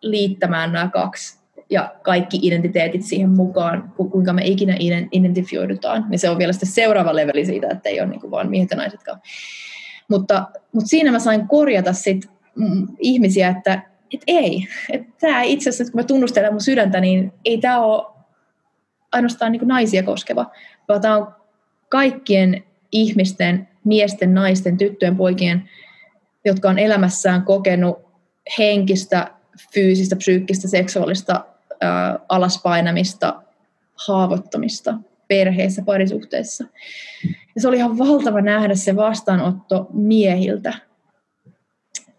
liittämään 0.00 0.72
nämä 0.72 0.88
kaksi 0.88 1.38
ja 1.70 1.94
kaikki 2.02 2.38
identiteetit 2.42 3.02
siihen 3.02 3.30
mukaan, 3.30 3.92
kuinka 4.10 4.32
me 4.32 4.42
ikinä 4.44 4.76
identifioidutaan, 5.12 6.06
niin 6.08 6.18
se 6.18 6.30
on 6.30 6.38
vielä 6.38 6.52
sitten 6.52 6.68
seuraava 6.68 7.16
leveli 7.16 7.46
siitä, 7.46 7.68
että 7.70 7.88
ei 7.88 8.00
ole 8.00 8.08
niin 8.08 8.30
vaan 8.30 8.50
miehet 8.50 8.70
ja 8.70 8.76
naisetkaan. 8.76 9.20
Mutta, 10.08 10.48
mutta 10.72 10.88
siinä 10.88 11.12
mä 11.12 11.18
sain 11.18 11.48
korjata 11.48 11.92
sit 11.92 12.30
mm, 12.54 12.86
ihmisiä, 12.98 13.48
että 13.48 13.82
et 14.14 14.22
ei, 14.26 14.68
että 14.90 15.12
tämä 15.20 15.42
itse 15.42 15.70
asiassa, 15.70 15.92
kun 15.92 16.00
mä 16.00 16.04
tunnustelen 16.04 16.52
mun 16.52 16.60
sydäntä, 16.60 17.00
niin 17.00 17.32
ei 17.44 17.58
tämä 17.58 17.80
ole 17.80 18.13
ainoastaan 19.14 19.52
niin 19.52 19.68
naisia 19.68 20.02
koskeva, 20.02 20.50
vaan 20.88 21.00
tämä 21.00 21.16
on 21.16 21.34
kaikkien 21.88 22.64
ihmisten, 22.92 23.68
miesten, 23.84 24.34
naisten, 24.34 24.78
tyttöjen, 24.78 25.16
poikien, 25.16 25.70
jotka 26.44 26.68
on 26.68 26.78
elämässään 26.78 27.42
kokenut 27.42 27.98
henkistä, 28.58 29.30
fyysistä, 29.74 30.16
psyykkistä, 30.16 30.68
seksuaalista 30.68 31.44
ää, 31.80 32.18
alaspainamista, 32.28 33.42
haavoittamista 34.06 34.94
perheessä, 35.28 35.82
parisuhteessa. 35.82 36.64
Ja 37.54 37.60
se 37.60 37.68
oli 37.68 37.76
ihan 37.76 37.98
valtava 37.98 38.40
nähdä 38.40 38.74
se 38.74 38.96
vastaanotto 38.96 39.86
miehiltä. 39.92 40.74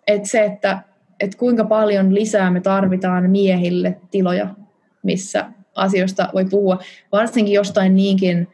Et 0.07 0.25
se, 0.25 0.45
että 0.45 0.79
et 1.19 1.35
kuinka 1.35 1.65
paljon 1.65 2.15
lisää 2.15 2.51
me 2.51 2.61
tarvitaan 2.61 3.29
miehille 3.29 3.97
tiloja, 4.11 4.55
missä 5.03 5.45
asioista 5.75 6.29
voi 6.33 6.45
puhua, 6.45 6.79
varsinkin 7.11 7.53
jostain 7.53 7.95
niinkin 7.95 8.47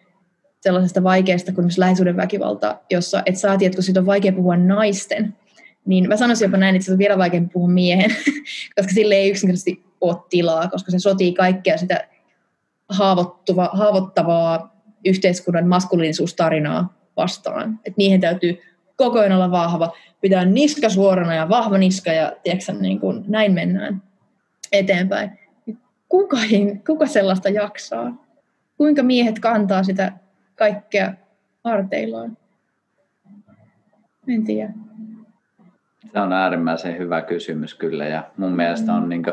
sellaisesta 0.62 1.04
vaikeasta 1.04 1.52
kuin 1.52 1.70
lähisuuden 1.78 2.18
väkivalta, 2.18 2.80
jossa 2.90 3.24
et 3.26 3.38
saa 3.38 3.58
tiedä, 3.58 3.76
kun 3.76 3.84
siitä 3.84 4.00
on 4.00 4.06
vaikea 4.06 4.32
puhua 4.32 4.58
naisten, 4.58 5.36
niin 5.86 6.08
mä 6.08 6.18
sanoisin 6.18 6.46
jopa 6.46 6.58
näin, 6.58 6.76
että 6.76 6.86
se 6.86 6.92
on 6.92 6.98
vielä 6.98 7.18
vaikeampi 7.18 7.54
puhua 7.54 7.70
miehen, 7.70 8.12
koska 8.76 8.94
sille 8.94 9.16
ei 9.16 9.30
yksinkertaisesti 9.30 9.84
ole 10.02 10.18
tilaa, 10.30 10.68
koska 10.68 10.92
se 10.92 11.00
sotii 11.00 11.34
kaikkea 11.34 11.78
sitä 11.78 12.08
haavoittuva, 12.90 13.70
haavoittavaa 13.74 14.76
yhteiskunnan 15.06 15.68
maskuliinisuustarinaa 15.68 16.94
vastaan. 17.18 17.80
Et 17.86 17.98
niihin 17.98 18.22
täytyy 18.22 18.62
koko 18.96 19.20
ajan 19.20 19.32
olla 19.32 19.52
vahva, 19.52 19.94
pitää 20.22 20.46
niska 20.46 20.90
suorana 20.90 21.36
ja 21.36 21.50
vahva 21.50 21.78
niska 21.78 22.12
ja 22.12 22.34
tiedätkö, 22.44 22.74
niin 22.74 23.00
kuin, 23.00 23.24
näin 23.28 23.54
mennään 23.54 24.04
eteenpäin. 24.72 25.40
Kuka, 26.12 26.38
kuka 26.86 27.06
sellaista 27.06 27.50
jaksaa? 27.50 28.26
Kuinka 28.78 29.04
miehet 29.04 29.40
kantaa 29.40 29.84
sitä 29.84 30.12
kaikkea 30.56 31.14
harteillaan? 31.64 32.38
En 34.28 34.44
tiedä. 34.44 34.74
Se 36.14 36.20
on 36.20 36.34
äärimmäisen 36.34 36.98
hyvä 36.98 37.22
kysymys 37.22 37.76
kyllä 37.76 38.06
ja 38.06 38.24
mun 38.38 38.52
mielestä 38.52 38.94
on 38.94 39.10
niin 39.10 39.24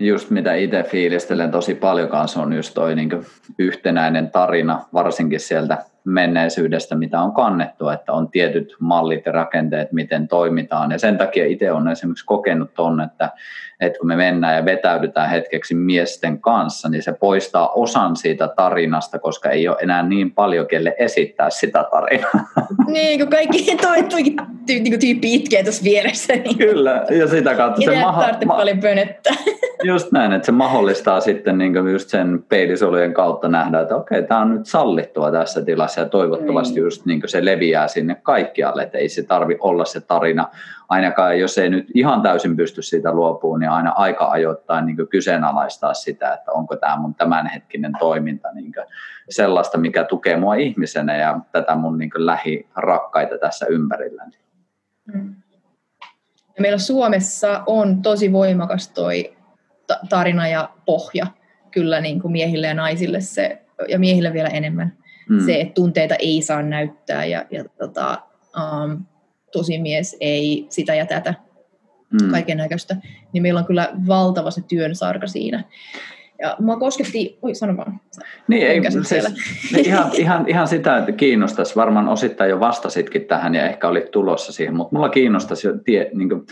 just 0.00 0.30
mitä 0.30 0.54
itse 0.54 0.82
fiilistelen 0.82 1.50
tosi 1.50 1.74
paljon 1.74 2.08
kanssa 2.08 2.42
on 2.42 2.52
just 2.52 2.74
toi 2.74 2.94
niin 2.94 3.10
yhtenäinen 3.58 4.30
tarina, 4.30 4.84
varsinkin 4.92 5.40
sieltä 5.40 5.78
menneisyydestä, 6.06 6.94
mitä 6.94 7.20
on 7.20 7.32
kannettu, 7.32 7.88
että 7.88 8.12
on 8.12 8.30
tietyt 8.30 8.76
mallit 8.80 9.26
ja 9.26 9.32
rakenteet, 9.32 9.92
miten 9.92 10.28
toimitaan. 10.28 10.90
Ja 10.90 10.98
sen 10.98 11.18
takia 11.18 11.46
itse 11.46 11.72
olen 11.72 11.88
esimerkiksi 11.88 12.26
kokenut 12.26 12.78
on, 12.78 13.00
että, 13.00 13.30
että 13.80 13.98
kun 13.98 14.08
me 14.08 14.16
mennään 14.16 14.56
ja 14.56 14.64
vetäydytään 14.64 15.30
hetkeksi 15.30 15.74
miesten 15.74 16.40
kanssa, 16.40 16.88
niin 16.88 17.02
se 17.02 17.12
poistaa 17.12 17.68
osan 17.68 18.16
siitä 18.16 18.48
tarinasta, 18.48 19.18
koska 19.18 19.50
ei 19.50 19.68
ole 19.68 19.76
enää 19.80 20.02
niin 20.02 20.32
paljon, 20.32 20.66
kelle 20.66 20.94
esittää 20.98 21.50
sitä 21.50 21.84
tarinaa. 21.90 22.46
Niin, 22.86 23.20
kun 23.20 23.28
kaikki 23.28 23.76
toi, 23.82 24.02
toi 24.02 24.22
niin 24.66 25.00
tyyppi 25.00 25.34
itkee 25.34 25.62
tuossa 25.62 25.84
vieressä. 25.84 26.32
Niin 26.32 26.58
Kyllä, 26.58 27.04
ja 27.18 27.26
sitä 27.28 27.54
kautta 27.54 27.82
se 27.82 28.00
maha- 28.00 28.32
ma- 28.46 28.56
paljon 28.56 28.80
pönettä. 28.80 29.30
Just 29.84 30.12
näin, 30.12 30.32
että 30.32 30.46
se 30.46 30.52
mahdollistaa 30.52 31.20
sitten 31.20 31.58
niin 31.58 31.74
just 31.92 32.08
sen 32.08 32.44
peilisolujen 32.48 33.14
kautta 33.14 33.48
nähdä, 33.48 33.80
että 33.80 33.96
okei, 33.96 34.22
tämä 34.22 34.40
on 34.40 34.54
nyt 34.54 34.66
sallittua 34.66 35.30
tässä 35.30 35.62
tilassa 35.62 35.95
ja 36.00 36.08
toivottavasti 36.08 36.74
niin. 36.74 36.84
just 36.84 37.06
niin 37.06 37.22
se 37.26 37.44
leviää 37.44 37.88
sinne 37.88 38.14
kaikkialle, 38.14 38.82
että 38.82 38.98
ei 38.98 39.08
se 39.08 39.22
tarvi 39.22 39.56
olla 39.60 39.84
se 39.84 40.00
tarina, 40.00 40.48
ainakaan 40.88 41.40
jos 41.40 41.58
ei 41.58 41.70
nyt 41.70 41.86
ihan 41.94 42.22
täysin 42.22 42.56
pysty 42.56 42.82
siitä 42.82 43.12
luopumaan, 43.12 43.60
niin 43.60 43.70
aina 43.70 43.90
aika 43.90 44.30
ajoittain 44.30 44.86
niin 44.86 45.08
kyseenalaistaa 45.10 45.94
sitä, 45.94 46.34
että 46.34 46.52
onko 46.52 46.76
tämä 46.76 46.96
mun 46.96 47.14
tämänhetkinen 47.14 47.92
toiminta 47.98 48.48
niin 48.52 48.72
sellaista, 49.30 49.78
mikä 49.78 50.04
tukee 50.04 50.36
mua 50.36 50.54
ihmisenä 50.54 51.16
ja 51.16 51.40
tätä 51.52 51.74
mun 51.74 51.98
niin 51.98 52.10
lähirakkaita 52.14 53.38
tässä 53.38 53.66
ympärilläni. 53.66 54.36
Mm. 55.14 55.34
Ja 56.56 56.62
meillä 56.62 56.78
Suomessa 56.78 57.62
on 57.66 58.02
tosi 58.02 58.32
voimakas 58.32 58.88
toi 58.88 59.36
tarina 60.08 60.48
ja 60.48 60.70
pohja 60.86 61.26
kyllä 61.70 62.00
niin 62.00 62.20
kuin 62.20 62.32
miehille 62.32 62.66
ja 62.66 62.74
naisille 62.74 63.20
se, 63.20 63.62
ja 63.88 63.98
miehille 63.98 64.32
vielä 64.32 64.48
enemmän 64.48 64.92
mm. 65.28 65.46
se, 65.46 65.60
että 65.60 65.74
tunteita 65.74 66.14
ei 66.14 66.42
saa 66.42 66.62
näyttää 66.62 67.24
ja, 67.24 67.44
ja 67.50 67.64
tota, 67.78 68.22
um, 68.56 69.04
mies 69.80 70.16
ei 70.20 70.66
sitä 70.68 70.94
ja 70.94 71.06
tätä 71.06 71.34
mm. 72.22 72.30
kaiken 72.30 72.56
näköistä, 72.56 72.96
niin 73.32 73.42
meillä 73.42 73.60
on 73.60 73.66
kyllä 73.66 73.92
valtava 74.06 74.50
se 74.50 74.60
työn 74.68 74.94
sarka 74.94 75.26
siinä. 75.26 75.64
Ja 76.38 76.56
mua 76.58 76.76
kosketti, 76.76 77.38
oi 77.42 77.54
sano 77.54 77.76
vaan. 77.76 78.00
Niin, 78.48 78.66
ei, 78.66 78.82
siis, 78.90 79.24
ihan, 79.76 80.10
ihan, 80.14 80.48
ihan 80.48 80.68
sitä, 80.68 80.98
että 80.98 81.12
kiinnostaisi, 81.12 81.76
varmaan 81.76 82.08
osittain 82.08 82.50
jo 82.50 82.60
vastasitkin 82.60 83.24
tähän 83.24 83.54
ja 83.54 83.66
ehkä 83.66 83.88
olit 83.88 84.10
tulossa 84.10 84.52
siihen, 84.52 84.76
mutta 84.76 84.96
mulla 84.96 85.08
kiinnostaisi 85.08 85.66
jo 85.66 85.74
tie, 85.84 86.10
niin 86.14 86.28
kuin, 86.28 86.46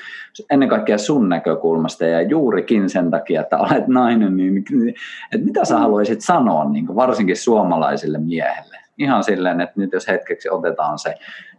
ennen 0.50 0.68
kaikkea 0.68 0.98
sun 0.98 1.28
näkökulmasta 1.28 2.04
ja 2.04 2.22
juurikin 2.22 2.90
sen 2.90 3.10
takia, 3.10 3.40
että 3.40 3.58
olet 3.58 3.88
nainen, 3.88 4.36
niin 4.36 4.64
että 5.32 5.46
mitä 5.46 5.64
sä 5.64 5.74
mm. 5.74 5.80
haluaisit 5.80 6.20
sanoa 6.20 6.70
niin 6.70 6.86
kuin, 6.86 6.96
varsinkin 6.96 7.36
suomalaisille 7.36 8.18
miehelle? 8.18 8.76
Ihan 8.98 9.24
silleen, 9.24 9.60
että 9.60 9.80
nyt 9.80 9.92
jos 9.92 10.08
hetkeksi 10.08 10.50
otetaan 10.50 10.98
se 10.98 11.14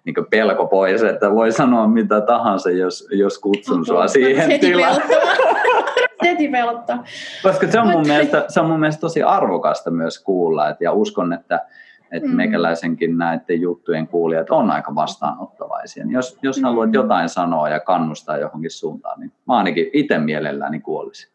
niin 0.06 0.16
pelko 0.30 0.66
pois, 0.66 1.04
että 1.04 1.32
voi 1.32 1.52
sanoa 1.52 1.88
mitä 1.88 2.22
tahansa, 2.22 2.70
jos, 2.72 3.08
jos 3.12 3.40
kutsun 3.40 3.86
sua 3.86 4.08
siihen 4.08 4.60
tilaan. 4.60 5.02
heti 6.28 6.48
pelottaa. 6.48 7.04
Koska 7.44 7.68
se 7.68 7.80
on, 7.80 7.88
mun 7.88 8.08
mielestä, 8.08 8.46
se 8.48 8.60
on 8.60 8.68
mun 8.68 8.80
mielestä 8.80 9.02
tosi 9.02 9.24
arvokasta 9.24 9.92
myös 9.92 10.20
kuulla, 10.20 10.70
et, 10.70 10.82
ja 10.82 10.92
uskon, 10.92 11.34
että 11.34 11.66
että 12.12 12.30
mm. 12.30 12.36
meikäläisenkin 12.36 13.18
näiden 13.18 13.62
juttujen 13.62 14.08
kuulijat 14.08 14.50
on 14.50 14.72
aika 14.72 14.96
vastaanottavaisia. 14.96 16.06
Niin 16.06 16.14
jos, 16.14 16.38
jos 16.42 16.58
mm. 16.58 16.64
haluat 16.64 16.94
jotain 16.94 17.30
sanoa 17.30 17.70
ja 17.70 17.80
kannustaa 17.80 18.38
johonkin 18.38 18.72
suuntaan, 18.72 19.20
niin 19.20 19.32
mä 19.48 19.58
ainakin 19.58 19.90
itse 19.94 20.18
mielelläni 20.18 20.80
kuolisin. 20.80 21.32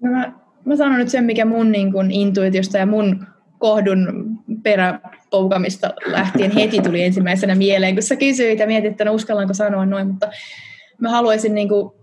No 0.00 0.10
mä, 0.10 0.32
mä 0.64 0.76
sanon 0.76 0.98
nyt 0.98 1.08
sen, 1.08 1.24
mikä 1.24 1.44
mun 1.44 1.72
niin 1.72 1.92
kun, 1.92 2.10
intuitiosta 2.10 2.78
ja 2.78 2.86
mun 2.86 3.26
kohdun 3.58 4.28
peräpoukamista 4.62 5.90
lähtien 6.06 6.50
heti 6.60 6.80
tuli 6.80 7.04
ensimmäisenä 7.04 7.54
mieleen, 7.54 7.94
kun 7.94 8.02
sä 8.02 8.16
kysyit 8.16 8.58
ja 8.58 8.66
mietit, 8.66 8.90
että 8.90 9.04
no 9.04 9.12
uskallanko 9.12 9.54
sanoa 9.54 9.86
noin, 9.86 10.06
mutta 10.06 10.28
mä 11.00 11.10
haluaisin 11.10 11.54
niin 11.54 11.68
kuin, 11.68 11.92
äh, 11.94 12.01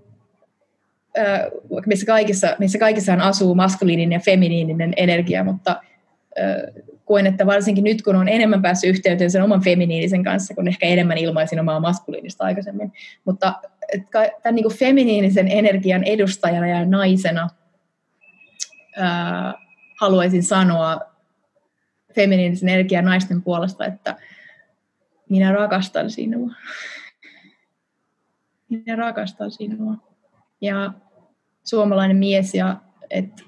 missä, 1.86 2.06
kaikissa, 2.06 2.56
missä 2.60 2.80
kaikissaan 2.80 3.22
asuu 3.22 3.56
maskuliininen 3.56 4.16
ja 4.16 4.20
feminiininen 4.20 4.94
energia, 4.98 5.44
mutta 5.44 5.82
koen, 7.06 7.28
että 7.28 7.46
varsinkin 7.46 7.84
nyt, 7.84 8.02
kun 8.02 8.16
on 8.16 8.28
enemmän 8.28 8.62
päässyt 8.62 8.90
yhteyteen 8.90 9.32
sen 9.32 9.44
oman 9.44 9.64
feminiinisen 9.64 10.24
kanssa, 10.24 10.54
kun 10.54 10.68
ehkä 10.68 10.86
enemmän 10.86 11.18
ilmaisin 11.18 11.60
omaa 11.60 11.80
maskuliinista 11.80 12.44
aikaisemmin, 12.44 12.94
mutta 13.26 13.54
tämän 14.44 14.56
niin 14.56 14.64
kuin 14.64 14.78
feminiinisen 14.78 15.48
energian 15.48 16.04
edustajana 16.04 16.68
ja 16.68 16.86
naisena 16.86 17.50
haluaisin 20.00 20.44
sanoa 20.44 21.00
feminiinisen 22.16 22.70
energian 22.70 23.06
naisten 23.06 23.42
puolesta, 23.42 23.86
että 23.86 24.16
minä 25.30 25.52
rakastan 25.52 26.10
sinua 26.10 26.52
minä 28.70 28.96
rakastan 28.96 29.52
sinua. 29.52 30.09
Ja 30.62 30.94
suomalainen 31.64 32.18
mies 32.18 32.56
ja 32.56 32.82
et 33.10 33.44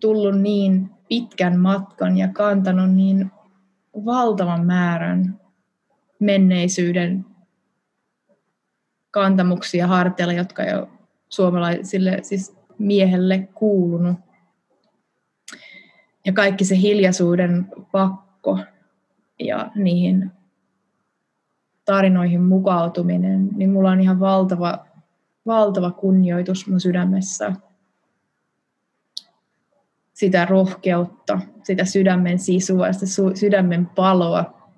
tullut 0.00 0.40
niin 0.40 0.90
pitkän 1.08 1.58
matkan 1.58 2.18
ja 2.18 2.28
kantanut 2.28 2.90
niin 2.90 3.30
valtavan 4.04 4.66
määrän 4.66 5.40
menneisyyden 6.18 7.26
kantamuksia 9.10 9.86
harteilla, 9.86 10.32
jotka 10.32 10.62
jo 10.62 10.90
suomalaisille 11.28 12.18
siis 12.22 12.56
miehelle 12.78 13.48
kuulunut. 13.54 14.16
Ja 16.24 16.32
kaikki 16.32 16.64
se 16.64 16.76
hiljaisuuden 16.76 17.66
pakko 17.92 18.58
ja 19.38 19.70
niihin 19.74 20.32
tarinoihin 21.86 22.42
mukautuminen, 22.42 23.48
niin 23.56 23.70
mulla 23.70 23.90
on 23.90 24.00
ihan 24.00 24.20
valtava, 24.20 24.86
valtava 25.46 25.90
kunnioitus 25.90 26.66
mun 26.66 26.80
sydämessä. 26.80 27.52
Sitä 30.12 30.44
rohkeutta, 30.44 31.40
sitä 31.62 31.84
sydämen 31.84 32.38
sisua, 32.38 32.92
sitä 32.92 33.06
sydämen 33.34 33.86
paloa, 33.86 34.70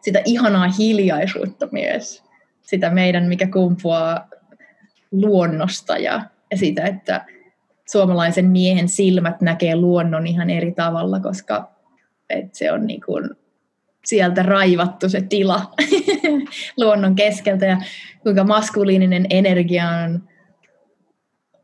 sitä 0.00 0.22
ihanaa 0.24 0.68
hiljaisuutta 0.78 1.68
myös, 1.72 2.22
sitä 2.62 2.90
meidän, 2.90 3.24
mikä 3.24 3.46
kumpuaa 3.46 4.28
luonnosta 5.12 5.98
ja, 5.98 6.22
ja 6.50 6.56
sitä, 6.56 6.84
että 6.84 7.26
suomalaisen 7.90 8.46
miehen 8.46 8.88
silmät 8.88 9.40
näkee 9.40 9.76
luonnon 9.76 10.26
ihan 10.26 10.50
eri 10.50 10.72
tavalla, 10.72 11.20
koska 11.20 11.70
et 12.30 12.54
se 12.54 12.72
on 12.72 12.86
niin 12.86 13.00
kuin 13.06 13.30
sieltä 14.04 14.42
raivattu 14.42 15.08
se 15.08 15.20
tila 15.20 15.70
luonnon 16.80 17.14
keskeltä 17.14 17.66
ja 17.66 17.78
kuinka 18.22 18.44
maskuliininen 18.44 19.26
energia 19.30 19.88
on 19.88 20.28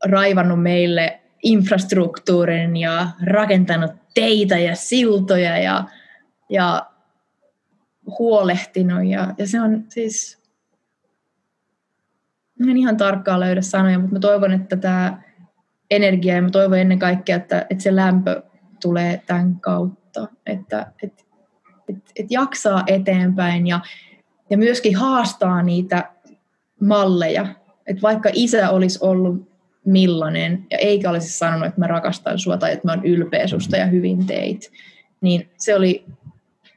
raivannut 0.05 0.63
meille 0.63 1.21
infrastruktuurin 1.43 2.77
ja 2.77 3.09
rakentanut 3.27 3.91
teitä 4.15 4.59
ja 4.59 4.77
siltoja 4.77 5.59
ja, 5.59 5.85
ja 6.51 6.87
huolehtinut. 8.19 9.07
Ja, 9.07 9.35
ja 9.39 9.49
se 9.49 9.61
on 9.61 9.85
siis, 9.89 10.43
en 12.69 12.77
ihan 12.77 12.97
tarkkaan 12.97 13.41
löydä 13.41 13.61
sanoja, 13.61 13.99
mutta 13.99 14.15
mä 14.15 14.21
toivon, 14.21 14.53
että 14.53 14.77
tämä 14.77 15.23
energia 15.91 16.35
ja 16.35 16.43
mä 16.43 16.51
toivon 16.51 16.79
ennen 16.79 16.99
kaikkea, 16.99 17.37
että, 17.37 17.67
että 17.71 17.83
se 17.83 17.97
lämpö 17.97 18.43
tulee 18.83 19.23
tämän 19.27 19.61
kautta, 19.61 20.29
että, 20.47 20.93
että, 21.03 21.25
että, 21.89 22.11
että 22.17 22.35
jaksaa 22.35 22.83
eteenpäin 22.87 23.67
ja, 23.67 23.81
ja 24.51 24.59
myöskin 24.59 24.97
haastaa 24.97 25.63
niitä 25.63 26.11
malleja. 26.81 27.47
Että 27.87 28.03
vaikka 28.03 28.31
isä 28.33 28.71
olisi 28.71 28.99
ollut 29.03 29.49
millainen, 29.85 30.67
ja 30.71 30.79
eikä 30.79 31.11
olisi 31.11 31.39
sanonut, 31.39 31.69
että 31.69 31.81
mä 31.81 31.87
rakastan 31.87 32.39
sua 32.39 32.57
tai 32.57 32.73
että 32.73 32.89
mä 32.89 32.93
oon 32.93 33.05
ylpeä 33.05 33.47
susta 33.47 33.77
ja 33.77 33.87
hyvin 33.87 34.27
teit, 34.27 34.73
niin 35.21 35.51
se 35.57 35.75
oli, 35.75 36.05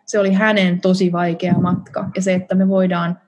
se 0.05 0.19
oli 0.19 0.33
hänen 0.33 0.81
tosi 0.81 1.11
vaikea 1.11 1.53
matka. 1.53 2.09
Ja 2.15 2.21
se, 2.21 2.33
että 2.33 2.55
me 2.55 2.67
voidaan 2.67 3.19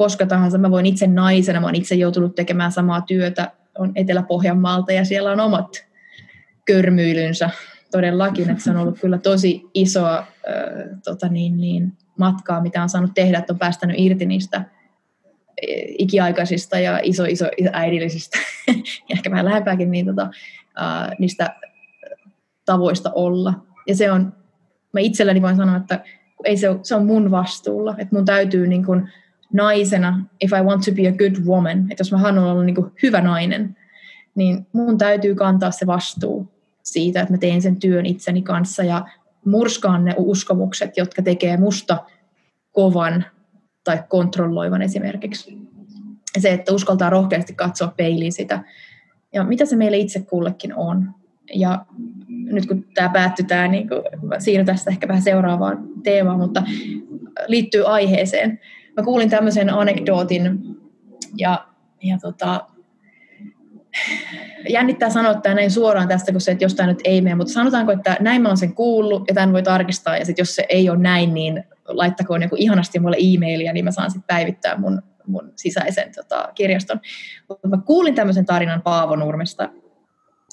koska 0.00 0.26
tahansa, 0.26 0.58
mä 0.58 0.70
voin 0.70 0.86
itse 0.86 1.06
naisena, 1.06 1.60
mä 1.60 1.66
oon 1.66 1.74
itse 1.74 1.94
joutunut 1.94 2.34
tekemään 2.34 2.72
samaa 2.72 3.00
työtä, 3.00 3.52
on 3.78 3.92
Etelä-Pohjanmaalta 3.94 4.92
ja 4.92 5.04
siellä 5.04 5.32
on 5.32 5.40
omat 5.40 5.86
körmyilynsä 6.64 7.50
todellakin, 7.90 8.50
että 8.50 8.64
se 8.64 8.70
on 8.70 8.76
ollut 8.76 9.00
kyllä 9.00 9.18
tosi 9.18 9.62
isoa 9.74 10.18
äh, 10.18 10.26
tota 11.04 11.28
niin, 11.28 11.58
niin, 11.58 11.92
matkaa, 12.18 12.60
mitä 12.60 12.82
on 12.82 12.88
saanut 12.88 13.14
tehdä, 13.14 13.38
että 13.38 13.52
on 13.52 13.58
päästänyt 13.58 13.98
irti 13.98 14.26
niistä 14.26 14.64
ikiaikaisista 15.98 16.78
ja 16.78 17.00
iso, 17.02 17.24
iso 17.24 17.44
äidillisistä, 17.72 18.38
ehkä 19.14 19.30
vähän 19.30 19.44
lähempääkin 19.44 19.90
niin, 19.90 20.06
tota, 20.06 20.30
ää, 20.76 21.12
niistä 21.18 21.56
tavoista 22.64 23.10
olla. 23.14 23.54
Ja 23.86 23.96
se 23.96 24.12
on, 24.12 24.32
mä 24.92 25.00
itselläni 25.00 25.42
voin 25.42 25.56
sanoa, 25.56 25.76
että 25.76 26.04
ei 26.44 26.56
se, 26.56 26.68
se 26.82 26.94
on 26.94 27.06
mun 27.06 27.30
vastuulla, 27.30 27.94
että 27.98 28.16
mun 28.16 28.24
täytyy 28.24 28.66
niin 28.66 28.86
kuin, 28.86 29.08
naisena, 29.52 30.24
if 30.40 30.52
I 30.52 30.62
want 30.62 30.84
to 30.84 30.92
be 30.92 31.08
a 31.08 31.12
good 31.12 31.44
woman, 31.46 31.78
että 31.90 32.00
jos 32.00 32.12
mä 32.12 32.18
haluan 32.18 32.44
olla 32.44 32.64
niin 32.64 32.74
kuin, 32.74 32.92
hyvä 33.02 33.20
nainen, 33.20 33.76
niin 34.34 34.66
mun 34.72 34.98
täytyy 34.98 35.34
kantaa 35.34 35.70
se 35.70 35.86
vastuu 35.86 36.49
siitä, 36.92 37.20
että 37.20 37.32
mä 37.32 37.38
teen 37.38 37.62
sen 37.62 37.76
työn 37.76 38.06
itseni 38.06 38.42
kanssa 38.42 38.82
ja 38.82 39.06
murskaan 39.44 40.04
ne 40.04 40.14
uskomukset, 40.16 40.96
jotka 40.96 41.22
tekee 41.22 41.56
musta 41.56 41.98
kovan 42.72 43.24
tai 43.84 44.02
kontrolloivan 44.08 44.82
esimerkiksi. 44.82 45.58
Se, 46.38 46.52
että 46.52 46.72
uskaltaa 46.72 47.10
rohkeasti 47.10 47.54
katsoa 47.54 47.92
peiliin 47.96 48.32
sitä. 48.32 48.64
Ja 49.34 49.44
mitä 49.44 49.64
se 49.64 49.76
meille 49.76 49.96
itse 49.96 50.20
kullekin 50.20 50.74
on. 50.74 51.14
Ja 51.54 51.84
nyt 52.28 52.66
kun 52.66 52.84
tämä 52.94 53.08
päättyy, 53.08 53.46
tämä, 53.46 53.68
niin 53.68 53.88
siirryn 54.38 54.66
tästä 54.66 54.90
ehkä 54.90 55.08
vähän 55.08 55.22
seuraavaan 55.22 55.88
teemaan, 56.02 56.38
mutta 56.38 56.62
liittyy 57.46 57.84
aiheeseen. 57.86 58.60
Mä 58.96 59.04
kuulin 59.04 59.30
tämmöisen 59.30 59.70
anekdootin 59.70 60.60
ja, 61.36 61.66
ja 62.02 62.18
tota, 62.18 62.66
jännittää 64.68 65.10
sanoa 65.10 65.34
tämä 65.34 65.54
näin 65.54 65.70
suoraan 65.70 66.08
tästä, 66.08 66.32
kun 66.32 66.40
se, 66.40 66.50
että 66.50 66.64
jostain 66.64 66.88
nyt 66.88 67.00
ei 67.04 67.20
mene, 67.20 67.34
mutta 67.34 67.52
sanotaanko, 67.52 67.92
että 67.92 68.16
näin 68.20 68.42
mä 68.42 68.48
oon 68.48 68.56
sen 68.56 68.74
kuullut 68.74 69.24
ja 69.28 69.34
tämän 69.34 69.52
voi 69.52 69.62
tarkistaa 69.62 70.16
ja 70.16 70.24
sitten 70.24 70.42
jos 70.42 70.54
se 70.54 70.66
ei 70.68 70.90
ole 70.90 70.98
näin, 70.98 71.34
niin 71.34 71.64
laittakoon 71.88 72.42
joku 72.42 72.56
ihanasti 72.58 72.98
mulle 72.98 73.16
e-mailia, 73.20 73.72
niin 73.72 73.84
mä 73.84 73.90
saan 73.90 74.10
sitten 74.10 74.36
päivittää 74.36 74.76
mun, 74.76 75.02
mun 75.26 75.52
sisäisen 75.56 76.14
tota, 76.14 76.48
kirjaston. 76.54 77.00
Mutta 77.48 77.68
mä 77.68 77.78
kuulin 77.84 78.14
tämmöisen 78.14 78.46
tarinan 78.46 78.82
Paavo 78.82 79.16
Nurmesta 79.16 79.68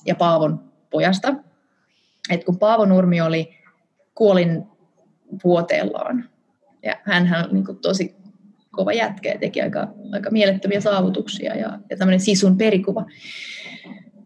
ja 0.05 0.15
Paavon 0.15 0.71
pojasta, 0.89 1.33
että 2.29 2.45
kun 2.45 2.59
Paavo 2.59 2.85
Nurmi 2.85 3.21
oli 3.21 3.57
kuolin 4.15 4.63
vuoteellaan, 5.43 6.29
ja 6.83 6.95
hän 7.03 7.47
niin 7.51 7.65
tosi 7.81 8.16
kova 8.77 8.93
jätkä 8.93 9.29
ja 9.29 9.39
teki 9.39 9.61
aika, 9.61 9.87
aika 10.11 10.29
mielettömiä 10.31 10.81
saavutuksia 10.81 11.55
ja, 11.55 11.79
ja 11.89 11.97
tämmöinen 11.97 12.19
sisun 12.19 12.57
perikuva. 12.57 13.05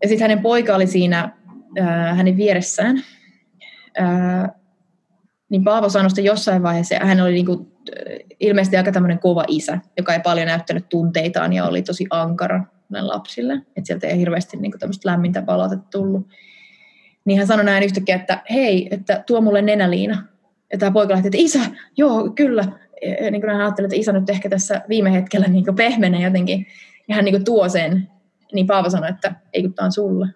Ja 0.04 0.10
sitten 0.10 0.22
hänen 0.22 0.42
poika 0.42 0.76
oli 0.76 0.88
siinä 0.88 1.32
ää, 1.80 2.14
hänen 2.14 2.38
vieressään. 2.38 3.04
Ää, 3.98 4.50
niin 5.50 5.64
Paavo 5.64 5.90
sanoi 5.90 6.10
sitä 6.10 6.22
jossain 6.22 6.64
vaiheessa, 6.64 6.96
hän 6.96 7.22
oli 7.22 7.34
niin 7.34 7.46
kuin, 7.46 7.72
ilmeisesti 8.40 8.78
aika 8.78 8.92
tämmöinen 8.92 9.20
kova 9.20 9.46
isä, 9.48 9.80
joka 9.98 10.14
ei 10.14 10.20
paljon 10.20 10.48
näyttänyt 10.48 10.90
tunteitaan 10.90 11.54
ja 11.54 11.66
oli 11.66 11.82
tosi 11.82 12.06
ankara 12.10 12.64
lapsille. 13.00 13.54
Että 13.54 13.88
sieltä 13.88 14.08
ei 14.08 14.18
hirveästi 14.18 14.58
niin 14.58 14.72
kuin 14.72 14.80
tämmöistä 14.80 15.10
lämmintä 15.10 15.42
palautetta 15.42 15.88
tullut. 15.92 16.28
Niin 17.26 17.38
hän 17.38 17.48
sanoi 17.48 17.66
näin 17.66 17.84
yhtäkkiä, 17.84 18.16
että 18.16 18.42
hei, 18.50 18.88
että 18.92 19.24
tuo 19.28 19.42
mulle 19.42 19.62
nenäliina. 19.62 20.24
Ja 20.72 20.78
tämä 20.78 20.92
poika 20.92 21.14
lähti, 21.14 21.28
että 21.28 21.38
isä, 21.42 21.60
joo, 21.98 22.30
kyllä. 22.30 22.66
Niin 23.32 23.42
kuin 23.42 23.52
hän 23.52 23.62
ajatteli, 23.62 23.86
että 23.86 23.96
isä 23.96 24.12
nyt 24.12 24.30
ehkä 24.30 24.50
tässä 24.50 24.82
viime 24.90 25.14
hetkellä 25.14 25.48
niin 25.48 25.66
kuin 25.66 25.76
pehmenee 25.76 26.22
jotenkin. 26.22 26.68
Ja 27.08 27.16
hän 27.16 27.26
niin 27.26 27.34
kuin 27.34 27.46
tuo 27.46 27.70
sen. 27.70 28.10
Niin 28.54 28.68
Paavo 28.68 28.90
sanoi, 28.90 29.10
että 29.10 29.36
ei 29.54 29.62
kun 29.62 29.74
tämä 29.74 29.86
on 29.86 29.92
sulle. 29.92 30.28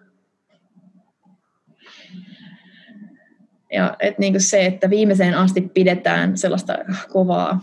Ja 3.74 3.96
et 4.00 4.20
niin 4.20 4.42
se, 4.42 4.66
että 4.66 4.90
viimeiseen 4.90 5.34
asti 5.34 5.62
pidetään 5.62 6.38
sellaista 6.38 6.74
kovaa 7.12 7.62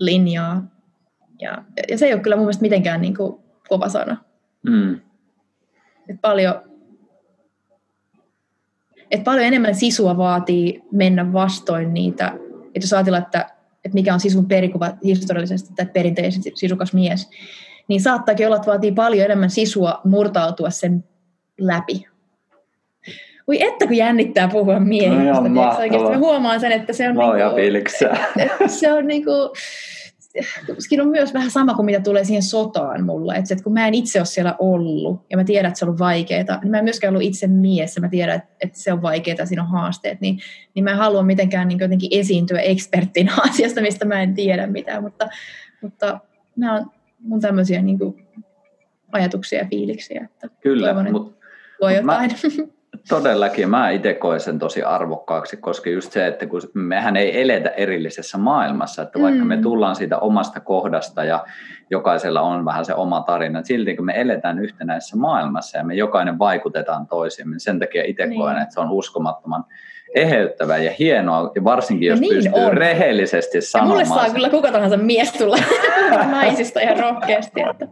linjaa. 0.00 0.64
Ja, 1.40 1.64
ja 1.88 1.98
se 1.98 2.06
ei 2.06 2.12
ole 2.12 2.22
kyllä 2.22 2.36
mun 2.36 2.44
mielestä 2.44 2.62
mitenkään 2.62 3.00
niin 3.00 3.16
kuin 3.16 3.42
kova 3.68 3.88
sana. 3.88 4.16
Mm. 4.62 5.00
Et 6.08 6.20
paljon, 6.20 6.54
et 9.10 9.24
paljon 9.24 9.46
enemmän 9.46 9.74
sisua 9.74 10.16
vaatii 10.16 10.82
mennä 10.92 11.32
vastoin 11.32 11.94
niitä, 11.94 12.32
että 12.74 12.84
jos 12.84 12.92
ajatellaan, 12.92 13.22
että, 13.22 13.46
että 13.84 13.94
mikä 13.94 14.14
on 14.14 14.20
sisun 14.20 14.46
perikuva 14.46 14.90
historiallisesti 15.04 15.74
tai 15.76 15.86
perinteisesti 15.86 16.52
sisukas 16.54 16.92
mies, 16.92 17.30
niin 17.88 18.00
saattaakin 18.02 18.46
olla, 18.46 18.56
että 18.56 18.70
vaatii 18.70 18.92
paljon 18.92 19.24
enemmän 19.24 19.50
sisua 19.50 20.00
murtautua 20.04 20.70
sen 20.70 21.04
läpi. 21.58 22.06
Voi 23.46 23.62
että 23.62 23.86
kun 23.86 23.96
jännittää 23.96 24.48
puhua 24.48 24.80
miehistä. 24.80 25.48
No 25.48 25.76
oikeasti 25.78 26.10
mä 26.10 26.18
huomaan 26.18 26.60
sen, 26.60 26.72
että 26.72 26.92
se 26.92 27.08
on, 27.08 27.14
niinku, 27.14 28.66
se 28.66 28.92
on 28.92 29.06
niinku, 29.06 29.30
Siinä 30.78 31.02
on 31.02 31.08
myös 31.08 31.34
vähän 31.34 31.50
sama 31.50 31.74
kuin 31.74 31.86
mitä 31.86 32.00
tulee 32.00 32.24
siihen 32.24 32.42
sotaan 32.42 33.04
mulle. 33.04 33.34
Että, 33.34 33.64
kun 33.64 33.72
mä 33.72 33.88
en 33.88 33.94
itse 33.94 34.18
ole 34.18 34.26
siellä 34.26 34.54
ollut 34.58 35.24
ja 35.30 35.36
mä 35.36 35.44
tiedän, 35.44 35.68
että 35.68 35.78
se 35.78 35.84
on 35.84 35.88
ollut 35.88 36.00
vaikeaa, 36.00 36.58
niin 36.62 36.70
mä 36.70 36.78
en 36.78 36.84
myöskään 36.84 37.14
ollut 37.14 37.26
itse 37.26 37.46
mies 37.46 37.96
ja 37.96 38.02
mä 38.02 38.08
tiedän, 38.08 38.42
että, 38.60 38.78
se 38.78 38.92
on 38.92 39.02
vaikeaa, 39.02 39.46
siinä 39.46 39.62
on 39.62 39.68
haasteet, 39.68 40.20
niin, 40.20 40.38
niin 40.74 40.84
mä 40.84 40.90
en 40.90 40.96
halua 40.96 41.22
mitenkään 41.22 41.68
niin 41.68 41.78
jotenkin 41.78 42.08
esiintyä 42.12 42.60
eksperttinä 42.60 43.32
asiasta, 43.50 43.80
mistä 43.80 44.04
mä 44.04 44.22
en 44.22 44.34
tiedä 44.34 44.66
mitään, 44.66 45.02
mutta, 45.02 45.28
mutta 45.82 46.20
nämä 46.56 46.74
on 46.74 46.90
mun 47.18 47.40
tämmöisiä 47.40 47.82
niin 47.82 47.98
kuin, 47.98 48.26
ajatuksia 49.12 49.58
ja 49.58 49.66
fiiliksiä. 49.70 50.24
Että 50.24 50.48
Kyllä, 50.60 50.86
toivon, 50.86 51.12
mutta 51.12 51.30
mut 51.30 51.44
jotain. 51.80 52.06
Mä, 52.06 52.18
Todellakin, 53.08 53.70
mä 53.70 53.90
itse 53.90 54.14
koen 54.14 54.40
sen 54.40 54.58
tosi 54.58 54.82
arvokkaaksi, 54.82 55.56
koska 55.56 55.90
just 55.90 56.12
se, 56.12 56.26
että 56.26 56.46
kun 56.46 56.60
mehän 56.74 57.16
ei 57.16 57.42
eletä 57.42 57.68
erillisessä 57.68 58.38
maailmassa, 58.38 59.02
että 59.02 59.22
vaikka 59.22 59.44
mm. 59.44 59.48
me 59.48 59.56
tullaan 59.56 59.96
siitä 59.96 60.18
omasta 60.18 60.60
kohdasta 60.60 61.24
ja 61.24 61.44
jokaisella 61.90 62.40
on 62.40 62.64
vähän 62.64 62.84
se 62.84 62.94
oma 62.94 63.20
tarina, 63.20 63.62
silti 63.62 63.96
kun 63.96 64.04
me 64.04 64.20
eletään 64.20 64.58
yhtenäisessä 64.58 65.16
maailmassa 65.16 65.78
ja 65.78 65.84
me 65.84 65.94
jokainen 65.94 66.38
vaikutetaan 66.38 67.06
toisiimme, 67.06 67.50
niin 67.50 67.60
sen 67.60 67.78
takia 67.78 68.04
itse 68.04 68.26
niin. 68.26 68.40
koen, 68.40 68.58
että 68.58 68.74
se 68.74 68.80
on 68.80 68.90
uskomattoman 68.90 69.64
eheyttävää 70.14 70.78
ja 70.78 70.92
hienoa, 70.98 71.50
ja 71.54 71.64
varsinkin 71.64 72.08
jos 72.08 72.20
no 72.20 72.28
niin 72.28 72.34
pystyy 72.34 72.64
on. 72.64 72.72
rehellisesti 72.72 73.60
sanomaan. 73.60 74.00
Ja 74.00 74.06
mulle 74.06 74.22
saa 74.22 74.34
kyllä 74.34 74.48
kuka 74.48 74.72
tahansa 74.72 74.96
mies 74.96 75.32
tulla 75.32 75.56
naisista 76.30 76.80
ihan 76.80 76.98
rohkeasti. 76.98 77.60
Että. 77.70 77.88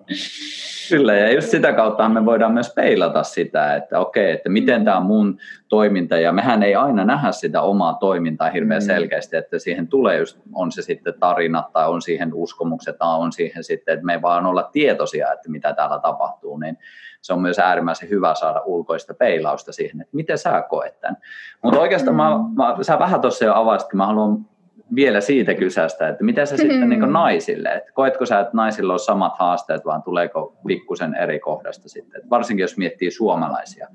Kyllä, 0.89 1.15
ja 1.15 1.33
just 1.33 1.49
sitä 1.49 1.73
kautta 1.73 2.09
me 2.09 2.25
voidaan 2.25 2.53
myös 2.53 2.73
peilata 2.75 3.23
sitä, 3.23 3.77
että 3.77 3.99
okei, 3.99 4.33
että 4.33 4.49
miten 4.49 4.85
tämä 4.85 4.97
on 4.97 5.07
mun 5.07 5.39
toiminta, 5.69 6.17
ja 6.17 6.33
mehän 6.33 6.63
ei 6.63 6.75
aina 6.75 7.05
nähdä 7.05 7.33
sitä 7.33 7.63
omaa 7.63 7.95
toimintaa 7.95 8.51
hirveän 8.51 8.83
mm. 8.83 8.87
selkeästi, 8.87 9.37
että 9.37 9.59
siihen 9.59 9.89
tulee 9.89 10.19
just, 10.19 10.39
on 10.55 10.73
se 10.73 10.83
sitten 10.83 11.15
tarina 11.21 11.65
tai 11.73 11.89
on 11.89 12.03
siihen 12.03 12.35
uskomukset 12.35 12.99
tai 12.99 13.19
on 13.19 13.33
siihen 13.33 13.65
sitten, 13.65 13.95
että 13.95 14.07
me 14.07 14.23
vaan 14.23 14.47
olla 14.47 14.63
tietoisia, 14.73 15.33
että 15.33 15.51
mitä 15.51 15.73
täällä 15.73 15.99
tapahtuu, 15.99 16.59
niin 16.59 16.79
se 17.23 17.33
on 17.33 17.43
myös 17.43 17.59
äärimmäisen 17.59 18.09
hyvä 18.09 18.35
saada 18.35 18.63
ulkoista 18.65 19.15
peilausta 19.15 19.73
siihen, 19.73 20.01
että 20.01 20.17
miten 20.17 20.39
sä 20.39 20.65
koet 20.69 21.01
tämän. 21.01 21.17
Mutta 21.63 21.81
oikeastaan 21.81 22.17
mä, 22.17 22.39
mm. 22.39 22.55
mä, 22.57 22.77
sä 22.83 22.99
vähän 22.99 23.21
tuossa 23.21 23.45
jo 23.45 23.55
avasit, 23.55 23.93
mä 23.93 24.07
haluan 24.07 24.47
vielä 24.95 25.21
siitä 25.21 25.55
kysästä, 25.55 26.09
että 26.09 26.25
miten 26.25 26.47
se 26.47 26.57
sitten 26.57 26.89
niin 26.89 27.13
naisille, 27.13 27.69
että 27.69 27.93
koetko 27.93 28.27
sä, 28.27 28.41
että 28.41 28.57
naisilla 28.57 28.93
on 28.93 28.99
samat 28.99 29.39
haasteet, 29.39 29.85
vaan 29.85 30.03
tuleeko 30.03 30.57
pikkusen 30.67 31.15
eri 31.15 31.41
kohdasta 31.41 31.89
sitten, 31.89 32.19
että 32.19 32.31
varsinkin 32.31 32.63
jos 32.63 32.77
miettii 32.77 33.11
suomalaisia 33.11 33.89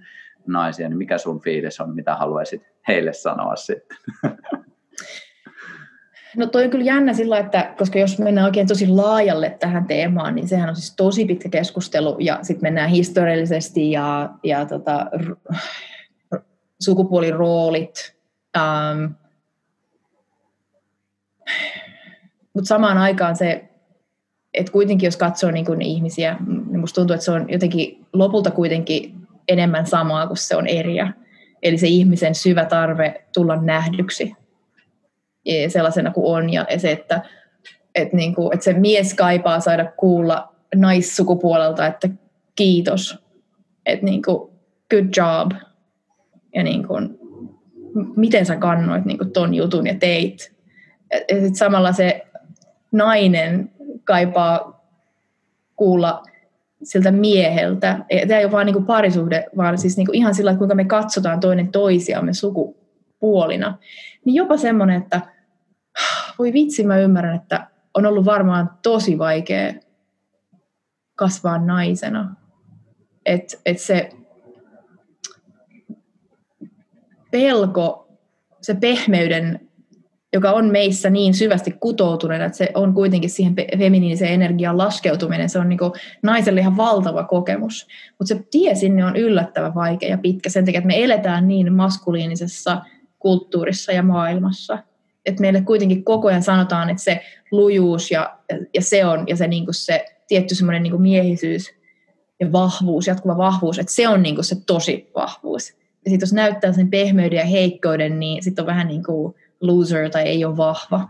naisia, 0.47 0.89
niin 0.89 0.97
mikä 0.97 1.17
sun 1.17 1.39
fiilis 1.39 1.81
on, 1.81 1.95
mitä 1.95 2.15
haluaisit 2.15 2.61
heille 2.87 3.13
sanoa 3.13 3.55
sitten? 3.55 3.97
No 6.37 6.45
toi 6.45 6.63
on 6.63 6.69
kyllä 6.69 6.85
jännä 6.85 7.13
sillä, 7.13 7.39
että 7.39 7.73
koska 7.77 7.99
jos 7.99 8.19
mennään 8.19 8.45
oikein 8.45 8.67
tosi 8.67 8.87
laajalle 8.87 9.57
tähän 9.59 9.85
teemaan, 9.85 10.35
niin 10.35 10.47
sehän 10.47 10.69
on 10.69 10.75
siis 10.75 10.95
tosi 10.95 11.25
pitkä 11.25 11.49
keskustelu 11.49 12.15
ja 12.19 12.39
sitten 12.41 12.67
mennään 12.67 12.89
historiallisesti 12.89 13.91
ja, 13.91 14.29
ja 14.43 14.65
tota, 14.65 15.09
r- 15.17 16.39
sukupuoliroolit. 16.81 18.15
Um, 18.57 19.15
Mutta 22.53 22.67
samaan 22.67 22.97
aikaan 22.97 23.35
se, 23.35 23.69
että 24.53 24.71
kuitenkin 24.71 25.07
jos 25.07 25.17
katsoo 25.17 25.51
niin 25.51 25.65
kuin 25.65 25.81
ihmisiä, 25.81 26.37
niin 26.69 26.79
musta 26.79 26.95
tuntuu, 26.95 27.13
että 27.13 27.25
se 27.25 27.31
on 27.31 27.49
jotenkin 27.49 28.05
lopulta 28.13 28.51
kuitenkin 28.51 29.15
enemmän 29.47 29.85
samaa 29.85 30.27
kuin 30.27 30.37
se 30.37 30.55
on 30.55 30.67
eriä. 30.67 31.13
Eli 31.63 31.77
se 31.77 31.87
ihmisen 31.87 32.35
syvä 32.35 32.65
tarve 32.65 33.25
tulla 33.33 33.55
nähdyksi 33.55 34.33
sellaisena 35.67 36.11
kuin 36.11 36.37
on 36.37 36.53
ja 36.53 36.65
se, 36.77 36.91
että, 36.91 37.21
että, 37.95 38.17
niin 38.17 38.35
kuin, 38.35 38.53
että 38.53 38.63
se 38.63 38.73
mies 38.73 39.13
kaipaa 39.13 39.59
saada 39.59 39.91
kuulla 39.97 40.55
naissukupuolelta, 40.75 41.85
että 41.85 42.09
kiitos, 42.55 43.19
että 43.85 44.05
niin 44.05 44.21
kuin, 44.21 44.51
good 44.91 45.05
job 45.17 45.51
ja 46.55 46.63
niin 46.63 46.87
kuin, 46.87 47.19
miten 48.15 48.45
sä 48.45 48.55
kannoit 48.55 49.05
niin 49.05 49.17
kuin 49.17 49.31
ton 49.31 49.53
jutun 49.53 49.87
ja 49.87 49.95
teit. 49.95 50.53
Ja 51.29 51.41
sit 51.41 51.55
samalla 51.55 51.91
se 51.91 52.25
nainen 52.91 53.71
kaipaa 54.03 54.85
kuulla 55.75 56.23
siltä 56.83 57.11
mieheltä. 57.11 58.05
Tämä 58.27 58.39
ei 58.39 58.45
ole 58.45 58.51
vain 58.51 58.65
niin 58.65 58.85
parisuhde, 58.85 59.45
vaan 59.57 59.77
siis 59.77 59.97
niin 59.97 60.07
ihan 60.13 60.35
sillä, 60.35 60.55
kuinka 60.55 60.75
me 60.75 60.85
katsotaan 60.85 61.39
toinen 61.39 61.67
toisiamme 61.67 62.33
sukupuolina. 62.33 63.77
Niin 64.25 64.35
jopa 64.35 64.57
semmoinen, 64.57 65.01
että 65.01 65.21
voi 66.39 66.53
vitsi, 66.53 66.83
mä 66.83 66.97
ymmärrän, 66.97 67.35
että 67.35 67.67
on 67.93 68.05
ollut 68.05 68.25
varmaan 68.25 68.69
tosi 68.81 69.17
vaikea 69.17 69.73
kasvaa 71.15 71.57
naisena. 71.57 72.35
Että 73.25 73.57
et 73.65 73.79
se 73.79 74.09
pelko, 77.31 78.07
se 78.61 78.73
pehmeyden, 78.73 79.69
joka 80.33 80.51
on 80.51 80.65
meissä 80.65 81.09
niin 81.09 81.33
syvästi 81.33 81.71
kutoutuneena, 81.71 82.45
että 82.45 82.57
se 82.57 82.69
on 82.73 82.93
kuitenkin 82.93 83.29
siihen 83.29 83.55
feminiiniseen 83.77 84.33
energiaan 84.33 84.77
laskeutuminen, 84.77 85.49
se 85.49 85.59
on 85.59 85.69
niin 85.69 85.79
naiselle 86.23 86.59
ihan 86.59 86.77
valtava 86.77 87.23
kokemus. 87.23 87.87
Mutta 88.19 88.35
se 88.35 88.43
tie 88.51 88.75
sinne 88.75 89.05
on 89.05 89.15
yllättävän 89.15 89.75
vaikea 89.75 90.09
ja 90.09 90.17
pitkä 90.17 90.49
sen 90.49 90.65
takia, 90.65 90.77
että 90.77 90.87
me 90.87 91.03
eletään 91.03 91.47
niin 91.47 91.73
maskuliinisessa 91.73 92.81
kulttuurissa 93.19 93.91
ja 93.91 94.03
maailmassa– 94.03 94.77
että 95.27 95.41
meille 95.41 95.61
kuitenkin 95.61 96.03
koko 96.03 96.27
ajan 96.27 96.43
sanotaan, 96.43 96.89
että 96.89 97.03
se 97.03 97.21
lujuus 97.51 98.11
ja, 98.11 98.39
ja 98.73 98.81
se 98.81 99.05
on, 99.05 99.23
ja 99.27 99.35
se, 99.35 99.47
niin 99.47 99.65
kuin 99.65 99.75
se 99.75 100.05
tietty 100.27 100.55
semmoinen 100.55 100.83
niin 100.83 101.01
miehisyys 101.01 101.73
ja 102.39 102.51
vahvuus, 102.51 103.07
jatkuva 103.07 103.37
vahvuus, 103.37 103.79
että 103.79 103.91
se 103.91 104.07
on 104.07 104.23
niin 104.23 104.35
kuin 104.35 104.45
se 104.45 104.55
tosi 104.65 105.11
vahvuus. 105.15 105.69
Ja 106.05 106.11
sitten 106.11 106.25
jos 106.25 106.33
näyttää 106.33 106.73
sen 106.73 106.89
pehmeyden 106.89 107.37
ja 107.37 107.45
heikkouden, 107.45 108.19
niin 108.19 108.43
sitten 108.43 108.63
on 108.63 108.67
vähän 108.67 108.87
niin 108.87 109.03
kuin 109.03 109.35
loser 109.61 110.09
tai 110.09 110.23
ei 110.23 110.45
ole 110.45 110.57
vahva. 110.57 111.09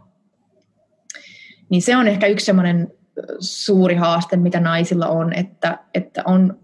Niin 1.69 1.81
se 1.81 1.97
on 1.97 2.07
ehkä 2.07 2.27
yksi 2.27 2.45
semmoinen 2.45 2.91
suuri 3.39 3.95
haaste, 3.95 4.37
mitä 4.37 4.59
naisilla 4.59 5.07
on, 5.07 5.33
että, 5.33 5.79
että 5.93 6.21
on 6.25 6.59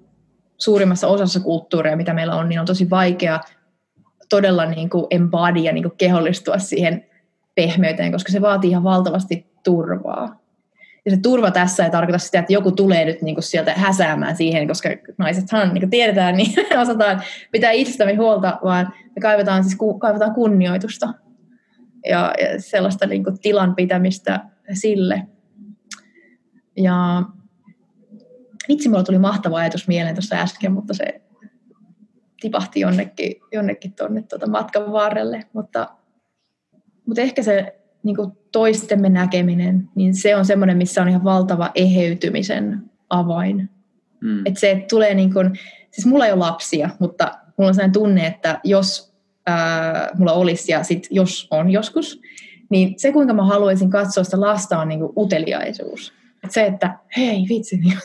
suurimmassa 0.58 1.08
osassa 1.08 1.40
kulttuureja, 1.40 1.98
mitä 1.98 2.14
meillä 2.14 2.36
on, 2.36 2.50
niin 2.50 2.60
on 2.60 2.66
tosi 2.66 2.90
vaikea 2.90 3.40
todella 4.30 4.66
niin 4.66 4.90
kuin 4.90 5.06
embody 5.10 5.60
ja 5.60 5.74
niin 5.74 5.84
kuin 5.84 5.98
kehollistua 5.98 6.58
siihen 6.58 7.06
pehmeyteen, 7.56 8.12
koska 8.12 8.32
se 8.32 8.42
vaatii 8.42 8.70
ihan 8.70 8.84
valtavasti 8.84 9.48
turvaa. 9.64 10.44
Ja 11.06 11.12
se 11.12 11.18
turva 11.18 11.52
tässä 11.52 11.86
ei 11.86 11.92
tarkoita 11.92 12.18
sitä, 12.18 12.40
että 12.40 12.54
joku 12.54 12.72
tulee 12.72 13.06
nyt 13.06 13.22
niin 13.22 13.44
sieltä 13.44 13.74
häsäämään 13.74 14.36
siihen, 14.36 14.68
koska 14.68 14.90
naisethan, 15.18 15.74
niin 15.74 15.82
kuin 15.82 15.90
tiedetään, 15.90 16.36
niin 16.36 16.54
osataan 16.82 17.22
pitää 17.52 17.72
itsestämme 17.72 18.16
huolta, 18.16 18.60
vaan 18.64 18.94
me 19.16 19.22
kaivetaan, 19.22 19.64
siis, 19.64 19.78
kaivetaan 20.00 20.34
kunnioitusta 20.34 21.14
ja, 22.06 22.34
ja 22.42 22.62
sellaista 22.62 23.06
niin 23.06 23.24
kuin 23.24 23.40
tilan 23.40 23.76
pitämistä 23.76 24.40
sille. 24.74 25.28
Ja 26.78 27.24
vitsi, 28.68 28.90
mulla 28.90 29.04
tuli 29.04 29.18
mahtava 29.18 29.58
ajatus 29.58 29.88
mieleen 29.88 30.16
tuossa 30.16 30.36
äsken, 30.36 30.72
mutta 30.72 30.94
se 30.94 31.22
tipahti 32.42 32.80
jonnekin, 32.80 33.36
jonnekin 33.52 33.94
tuonne 33.94 34.22
tuota 34.22 34.50
matkan 34.50 34.92
varrelle. 34.92 35.44
Mutta 35.54 35.90
mutta 37.06 37.22
ehkä 37.22 37.44
se 37.44 37.76
niin 38.04 38.16
kuin 38.16 38.32
toistemme 38.52 39.10
näkeminen, 39.10 39.90
niin 39.96 40.14
se 40.14 40.36
on 40.36 40.46
semmoinen, 40.46 40.78
missä 40.78 41.02
on 41.02 41.10
ihan 41.10 41.24
valtava 41.24 41.72
eheytymisen 41.76 42.84
avain. 43.10 43.70
Mm. 44.22 44.46
Että 44.46 44.60
se 44.60 44.72
että 44.72 44.88
tulee 44.90 45.14
niin 45.14 45.34
kuin, 45.34 45.60
siis 45.92 46.06
mulla 46.06 46.26
ei 46.26 46.32
ole 46.32 46.40
lapsia, 46.40 46.90
mutta 47.00 47.32
mulla 47.58 47.68
on 47.68 47.74
sellainen 47.74 47.94
tunne, 47.94 48.28
että 48.28 48.60
jos 48.64 49.14
ää, 49.48 50.10
mulla 50.18 50.34
olisi 50.34 50.72
ja 50.72 50.84
sit 50.84 51.08
jos 51.12 51.48
on 51.52 51.70
joskus, 51.70 52.22
niin 52.70 52.94
se 52.98 53.12
kuinka 53.12 53.34
mä 53.34 53.46
haluaisin 53.46 53.90
katsoa 53.90 54.24
sitä 54.24 54.42
lasta 54.42 54.80
on 54.80 54.88
niin 54.88 55.00
kuin 55.00 55.14
uteliaisuus. 55.18 56.14
Et 56.44 56.52
se, 56.52 56.66
että 56.66 56.98
hei 57.18 57.46
vitsi, 57.50 57.78
niin, 57.78 57.98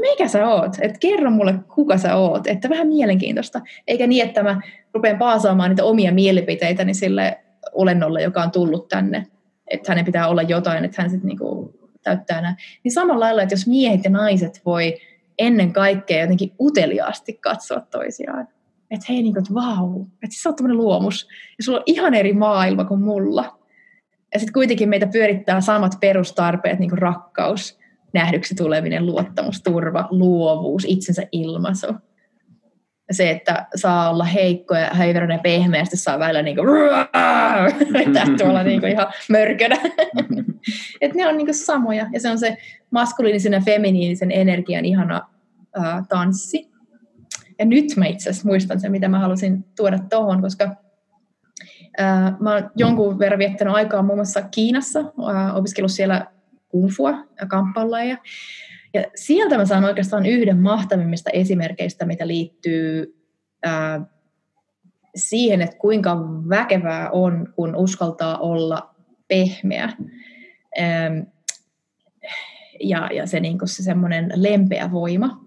mikä 0.00 0.28
sä 0.28 0.48
oot? 0.48 0.72
Et 0.80 0.98
kerro 0.98 1.30
mulle, 1.30 1.54
kuka 1.74 1.98
sä 1.98 2.16
oot. 2.16 2.46
Että 2.46 2.68
vähän 2.68 2.88
mielenkiintoista. 2.88 3.60
Eikä 3.86 4.06
niin, 4.06 4.26
että 4.26 4.42
mä 4.42 4.60
rupean 4.94 5.18
paasaamaan 5.18 5.70
niitä 5.70 5.84
omia 5.84 6.12
mielipiteitäni 6.12 6.94
sille 6.94 7.38
olennolle, 7.72 8.22
joka 8.22 8.42
on 8.42 8.50
tullut 8.50 8.88
tänne, 8.88 9.26
että 9.66 9.92
hänen 9.92 10.04
pitää 10.04 10.28
olla 10.28 10.42
jotain, 10.42 10.84
että 10.84 11.02
hän 11.02 11.10
sitten 11.10 11.28
niinku 11.28 11.74
täyttää 12.02 12.40
nämä. 12.40 12.56
Niin 12.84 12.92
samalla 12.92 13.24
lailla, 13.24 13.42
että 13.42 13.52
jos 13.52 13.66
miehet 13.66 14.04
ja 14.04 14.10
naiset 14.10 14.62
voi 14.64 14.96
ennen 15.38 15.72
kaikkea 15.72 16.20
jotenkin 16.20 16.52
uteliaasti 16.60 17.32
katsoa 17.32 17.80
toisiaan, 17.80 18.48
että 18.90 19.06
hei, 19.08 19.22
niin 19.22 19.34
kuin, 19.34 19.42
että 19.42 19.54
vau, 19.54 20.02
että 20.02 20.36
sä 20.42 20.48
oot 20.48 20.56
tämmöinen 20.56 20.76
luomus, 20.76 21.28
ja 21.58 21.64
sulla 21.64 21.78
on 21.78 21.84
ihan 21.86 22.14
eri 22.14 22.32
maailma 22.32 22.84
kuin 22.84 23.00
mulla. 23.00 23.58
Ja 24.34 24.40
sitten 24.40 24.52
kuitenkin 24.52 24.88
meitä 24.88 25.06
pyörittää 25.06 25.60
samat 25.60 25.92
perustarpeet, 26.00 26.78
niin 26.78 26.90
kuin 26.90 26.98
rakkaus, 26.98 27.78
nähdyksi 28.12 28.54
tuleminen, 28.54 29.06
luottamus, 29.06 29.62
turva, 29.62 30.08
luovuus, 30.10 30.84
itsensä 30.88 31.22
ilmaisu 31.32 31.86
se, 33.10 33.30
että 33.30 33.66
saa 33.74 34.10
olla 34.10 34.24
heikko 34.24 34.74
ja 34.74 34.94
heiveröinen 34.94 35.34
ja 35.34 35.42
pehmeästi 35.42 35.96
saa 35.96 36.18
välillä 36.18 36.42
niinku 36.42 36.62
vetää 37.98 38.26
tuolla 38.38 38.62
niinku 38.62 38.86
ihan 38.86 39.06
mörkönä. 39.30 39.76
että 41.00 41.16
ne 41.16 41.28
on 41.28 41.36
niinku 41.36 41.52
samoja 41.52 42.06
ja 42.12 42.20
se 42.20 42.30
on 42.30 42.38
se 42.38 42.56
maskuliinisen 42.90 43.52
ja 43.52 43.60
feminiinisen 43.60 44.32
energian 44.32 44.84
ihana 44.84 45.20
ää, 45.74 46.04
tanssi. 46.08 46.70
Ja 47.58 47.64
nyt 47.64 47.96
mä 47.96 48.06
itse 48.06 48.30
asiassa 48.30 48.48
muistan 48.48 48.80
sen, 48.80 48.92
mitä 48.92 49.08
mä 49.08 49.18
halusin 49.18 49.64
tuoda 49.76 49.98
tuohon, 50.10 50.42
koska 50.42 50.76
ää, 51.98 52.36
mä 52.40 52.52
oon 52.54 52.70
jonkun 52.76 53.18
verran 53.18 53.38
viettänyt 53.38 53.74
aikaa 53.74 54.02
muun 54.02 54.18
muassa 54.18 54.42
Kiinassa, 54.42 55.00
ää, 55.34 55.54
opiskellut 55.54 55.92
siellä 55.92 56.26
kungfua 56.68 57.10
ja 57.40 57.46
kamppailuja. 57.46 58.04
Ja 58.04 58.16
sieltä 59.14 59.56
mä 59.56 59.64
saan 59.64 59.84
oikeastaan 59.84 60.26
yhden 60.26 60.58
mahtavimmista 60.58 61.30
esimerkkeistä, 61.30 62.06
mitä 62.06 62.26
liittyy 62.26 63.16
ää, 63.62 64.00
siihen, 65.14 65.62
että 65.62 65.76
kuinka 65.76 66.16
väkevää 66.48 67.10
on, 67.10 67.52
kun 67.56 67.76
uskaltaa 67.76 68.38
olla 68.38 68.94
pehmeä. 69.28 69.92
Ää, 70.78 71.10
ja, 72.80 73.08
ja 73.12 73.26
se, 73.26 73.40
niin 73.40 73.58
se 73.64 73.82
semmoinen 73.82 74.32
lempeä 74.34 74.92
voima. 74.92 75.44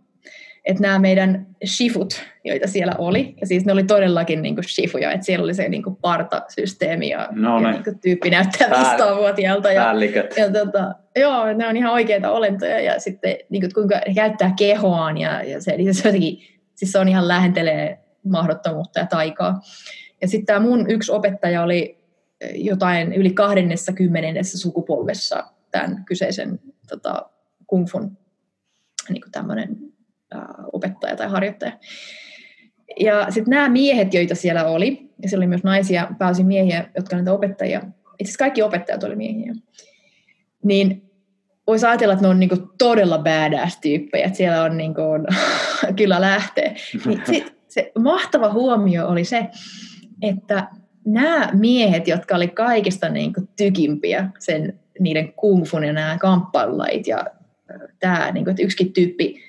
että 0.65 0.81
nämä 0.81 0.99
meidän 0.99 1.47
shifut, 1.65 2.23
joita 2.43 2.67
siellä 2.67 2.95
oli, 2.97 3.35
ja 3.41 3.47
siis 3.47 3.65
ne 3.65 3.71
oli 3.71 3.83
todellakin 3.83 4.41
niin 4.41 4.55
kuin 4.55 4.69
shifuja, 4.69 5.11
että 5.11 5.25
siellä 5.25 5.43
oli 5.43 5.53
se 5.53 5.69
niin 5.69 5.83
kuin 5.83 5.95
partasysteemi 5.95 7.09
ja, 7.09 7.27
no 7.31 7.61
ja 7.61 7.71
niin 7.71 7.83
kuin 7.83 7.99
tyyppi 7.99 8.29
näyttää 8.29 8.67
500-vuotiaalta. 8.67 9.71
Ja, 9.71 9.93
ja 10.37 10.51
tota, 10.51 10.95
joo, 11.16 11.53
ne 11.53 11.68
on 11.68 11.78
ihan 11.78 11.93
oikeita 11.93 12.32
olentoja 12.32 12.80
ja 12.80 12.99
sitten 12.99 13.36
niin 13.49 13.61
kuin, 13.61 13.74
kuinka 13.74 14.01
käyttää 14.16 14.53
kehoaan 14.57 15.18
ja, 15.18 15.43
ja 15.43 15.61
se, 15.61 15.78
niin 15.78 15.93
se, 15.93 16.07
jotenkin, 16.07 16.39
siis 16.76 16.91
se 16.91 16.99
on 16.99 17.09
ihan 17.09 17.28
lähentelee 17.28 17.99
mahdottomuutta 18.24 18.99
ja 18.99 19.05
taikaa. 19.05 19.61
Ja 20.22 20.28
sitten 20.28 20.45
tämä 20.45 20.59
mun 20.59 20.89
yksi 20.89 21.11
opettaja 21.11 21.64
oli 21.64 22.03
jotain 22.55 23.14
yli 23.14 23.30
20 23.30 24.43
sukupolvessa 24.43 25.43
tämän 25.72 26.05
kyseisen 26.05 26.59
tota, 26.89 27.30
kung 27.68 27.88
fun 27.88 28.18
niin 29.09 29.24
tämmöinen 29.32 29.78
opettaja 30.74 31.16
tai 31.16 31.28
harjoittaja. 31.28 31.72
Ja 32.99 33.26
sitten 33.30 33.51
nämä 33.51 33.70
miehet, 33.70 34.14
joita 34.14 34.36
siellä 34.36 34.66
oli, 34.66 35.09
ja 35.22 35.30
siellä 35.30 35.43
oli 35.43 35.49
myös 35.49 35.64
naisia, 35.64 36.07
pääosin 36.20 36.47
miehiä, 36.47 36.89
jotka 36.95 37.16
näitä 37.16 37.34
opettajia, 37.34 37.80
itse 37.80 38.24
asiassa 38.24 38.38
kaikki 38.38 38.61
opettajat 38.61 39.03
oli 39.03 39.16
miehiä, 39.16 39.53
niin 40.64 41.11
voisi 41.68 41.86
ajatella, 41.86 42.14
että 42.14 42.26
ne 42.26 42.30
on 42.30 42.39
niinku 42.39 42.57
todella 42.78 43.18
badass-tyyppejä, 43.18 44.26
että 44.26 44.38
siellä 44.38 44.64
on 44.64 44.78
niinku, 44.78 45.01
kyllä 45.97 46.22
lähtee. 46.22 46.76
Niin 47.05 47.22
sit, 47.26 47.53
se 47.68 47.91
mahtava 47.99 48.53
huomio 48.53 49.07
oli 49.07 49.24
se, 49.24 49.47
että 50.22 50.68
nämä 51.05 51.49
miehet, 51.53 52.07
jotka 52.07 52.36
oli 52.36 52.47
kaikista 52.47 53.09
niinku 53.09 53.41
tykimpiä 53.57 54.30
sen 54.39 54.80
niiden 54.99 55.34
kungfun 55.34 55.84
ja 55.84 55.93
nämä 55.93 56.18
kamppailulait 56.18 57.07
ja 57.07 57.26
tämä, 57.99 58.32
niinku, 58.32 58.49
että 58.49 58.64
yksikin 58.64 58.93
tyyppi 58.93 59.43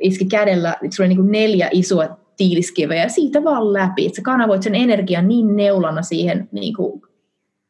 iski 0.00 0.24
kädellä, 0.24 0.72
että 0.72 0.96
sulla 0.96 1.06
oli 1.06 1.14
niin 1.14 1.32
neljä 1.32 1.68
isoa 1.72 2.18
tiiliskiveä 2.36 3.02
ja 3.02 3.08
siitä 3.08 3.44
vaan 3.44 3.72
läpi, 3.72 4.06
että 4.06 4.16
sä 4.16 4.22
kanavoit 4.22 4.62
sen 4.62 4.74
energian 4.74 5.28
niin 5.28 5.56
neulana 5.56 6.02
siihen 6.02 6.48
niin 6.52 6.74
kuin 6.74 7.02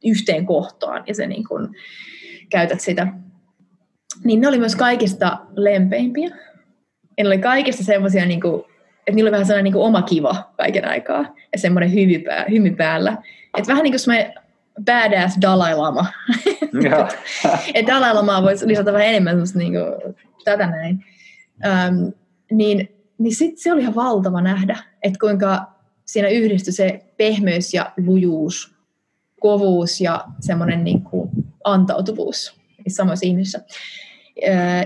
yhteen 0.04 0.46
kohtaan 0.46 1.04
ja 1.06 1.14
sä 1.14 1.26
niin 1.26 1.44
kuin 1.48 1.68
käytät 2.50 2.80
sitä. 2.80 3.06
Niin 4.24 4.40
ne 4.40 4.48
oli 4.48 4.58
myös 4.58 4.76
kaikista 4.76 5.38
lempeimpiä. 5.56 6.28
Ja 7.18 7.24
ne 7.24 7.28
oli 7.28 7.38
kaikista 7.38 7.84
semmoisia, 7.84 8.26
niin 8.26 8.40
kuin, 8.40 8.62
että 8.98 9.12
niillä 9.12 9.28
oli 9.28 9.32
vähän 9.32 9.46
sellainen 9.46 9.64
niin 9.64 9.72
kuin 9.72 9.84
oma 9.84 10.02
kiva 10.02 10.52
kaiken 10.56 10.88
aikaa 10.88 11.34
ja 11.52 11.58
semmoinen 11.58 11.94
hymy, 11.94 12.18
pää, 12.18 12.44
hymy 12.50 12.70
päällä. 12.70 13.18
Että 13.58 13.68
vähän 13.68 13.82
niin 13.82 13.92
kuin 13.92 14.00
semmoinen 14.00 14.34
badass 14.84 15.38
Dalai 15.42 15.76
Lama. 15.76 16.06
että 17.74 17.92
Dalai 17.92 18.14
Lamaa 18.14 18.42
voisi 18.42 18.68
lisätä 18.68 18.92
vähän 18.92 19.06
enemmän 19.06 19.32
semmoista 19.32 19.58
niin 19.58 19.72
kuin, 19.72 20.14
tätä 20.44 20.66
näin. 20.66 21.04
Ähm, 21.64 22.04
niin 22.50 22.88
niin 23.18 23.34
sit 23.34 23.58
se 23.58 23.72
oli 23.72 23.80
ihan 23.80 23.94
valtava 23.94 24.40
nähdä, 24.40 24.78
että 25.02 25.18
kuinka 25.20 25.66
siinä 26.04 26.28
yhdistyi 26.28 26.72
se 26.72 27.04
pehmeys 27.16 27.74
ja 27.74 27.92
lujuus, 28.06 28.74
kovuus 29.40 30.00
ja 30.00 30.24
semmoinen 30.40 30.84
niin 30.84 31.02
kuin 31.02 31.23
antautuvuus 31.64 32.60
samoissa 32.88 33.26
ihmisissä. 33.26 33.60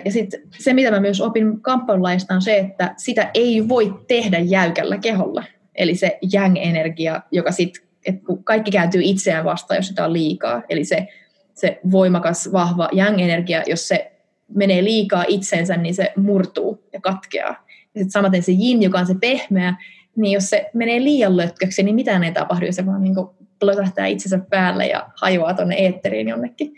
Ja 0.04 0.12
sitten 0.12 0.40
se, 0.58 0.72
mitä 0.72 0.90
mä 0.90 1.00
myös 1.00 1.20
opin 1.20 1.60
kamppailulaista, 1.60 2.34
on 2.34 2.42
se, 2.42 2.58
että 2.58 2.94
sitä 2.96 3.30
ei 3.34 3.68
voi 3.68 3.94
tehdä 4.08 4.38
jäykällä 4.38 4.98
keholla. 4.98 5.44
Eli 5.74 5.94
se 5.94 6.18
yang-energia, 6.34 7.20
joka 7.32 7.52
sitten, 7.52 7.82
että 8.06 8.26
kun 8.26 8.44
kaikki 8.44 8.70
kääntyy 8.70 9.00
itseään 9.04 9.44
vastaan, 9.44 9.78
jos 9.78 9.88
sitä 9.88 10.04
on 10.04 10.12
liikaa. 10.12 10.62
Eli 10.68 10.84
se, 10.84 11.08
se 11.54 11.80
voimakas, 11.90 12.52
vahva 12.52 12.88
yang-energia, 12.92 13.62
jos 13.66 13.88
se 13.88 14.12
menee 14.54 14.84
liikaa 14.84 15.24
itsensä, 15.28 15.76
niin 15.76 15.94
se 15.94 16.12
murtuu 16.16 16.84
ja 16.92 17.00
katkeaa. 17.00 17.66
Ja 17.94 18.00
sitten 18.00 18.10
samaten 18.10 18.42
se 18.42 18.52
jin, 18.52 18.82
joka 18.82 18.98
on 18.98 19.06
se 19.06 19.14
pehmeä, 19.20 19.74
niin 20.16 20.32
jos 20.32 20.50
se 20.50 20.70
menee 20.74 21.04
liian 21.04 21.36
lötköksi, 21.36 21.82
niin 21.82 21.94
mitään 21.94 22.24
ei 22.24 22.32
tapahdu, 22.32 22.66
se 22.70 22.86
vaan 22.86 23.02
niin 23.02 23.14
plötähtää 23.60 24.06
itsensä 24.06 24.38
päälle 24.50 24.86
ja 24.86 25.08
hajoaa 25.20 25.54
tuonne 25.54 25.74
eetteriin 25.74 26.28
jonnekin. 26.28 26.74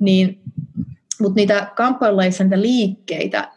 Niin, 0.00 0.40
mutta 1.20 1.36
niitä 1.36 1.72
kamppailulaissa 1.76 2.44
niitä 2.44 2.60
liikkeitä, 2.60 3.52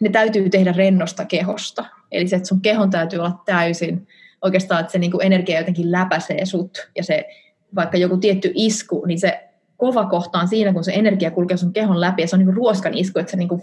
ne 0.00 0.08
täytyy 0.08 0.50
tehdä 0.50 0.72
rennosta 0.72 1.24
kehosta. 1.24 1.84
Eli 2.12 2.28
se, 2.28 2.36
että 2.36 2.48
sun 2.48 2.60
kehon 2.60 2.90
täytyy 2.90 3.18
olla 3.18 3.42
täysin, 3.46 4.08
oikeastaan, 4.42 4.80
että 4.80 4.92
se 4.92 4.98
niin 4.98 5.12
energia 5.22 5.58
jotenkin 5.58 5.92
läpäisee 5.92 6.46
sut, 6.46 6.90
ja 6.96 7.04
se 7.04 7.28
vaikka 7.74 7.96
joku 7.96 8.16
tietty 8.16 8.52
isku, 8.54 9.04
niin 9.06 9.18
se 9.18 9.48
kova 9.76 10.06
kohta 10.06 10.38
on 10.38 10.48
siinä, 10.48 10.72
kun 10.72 10.84
se 10.84 10.92
energia 10.92 11.30
kulkee 11.30 11.56
sun 11.56 11.72
kehon 11.72 12.00
läpi 12.00 12.22
ja 12.22 12.28
se 12.28 12.36
on 12.36 12.40
niin 12.40 12.46
kuin 12.46 12.56
ruoskan 12.56 12.94
isku, 12.94 13.18
että 13.18 13.30
se 13.30 13.36
niin 13.36 13.48
kuin, 13.48 13.60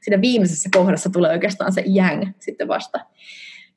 siinä 0.00 0.20
viimeisessä 0.20 0.68
kohdassa 0.74 1.10
tulee 1.10 1.30
oikeastaan 1.30 1.72
se 1.72 1.84
yang 1.86 2.32
sitten 2.38 2.68
vasta. 2.68 3.00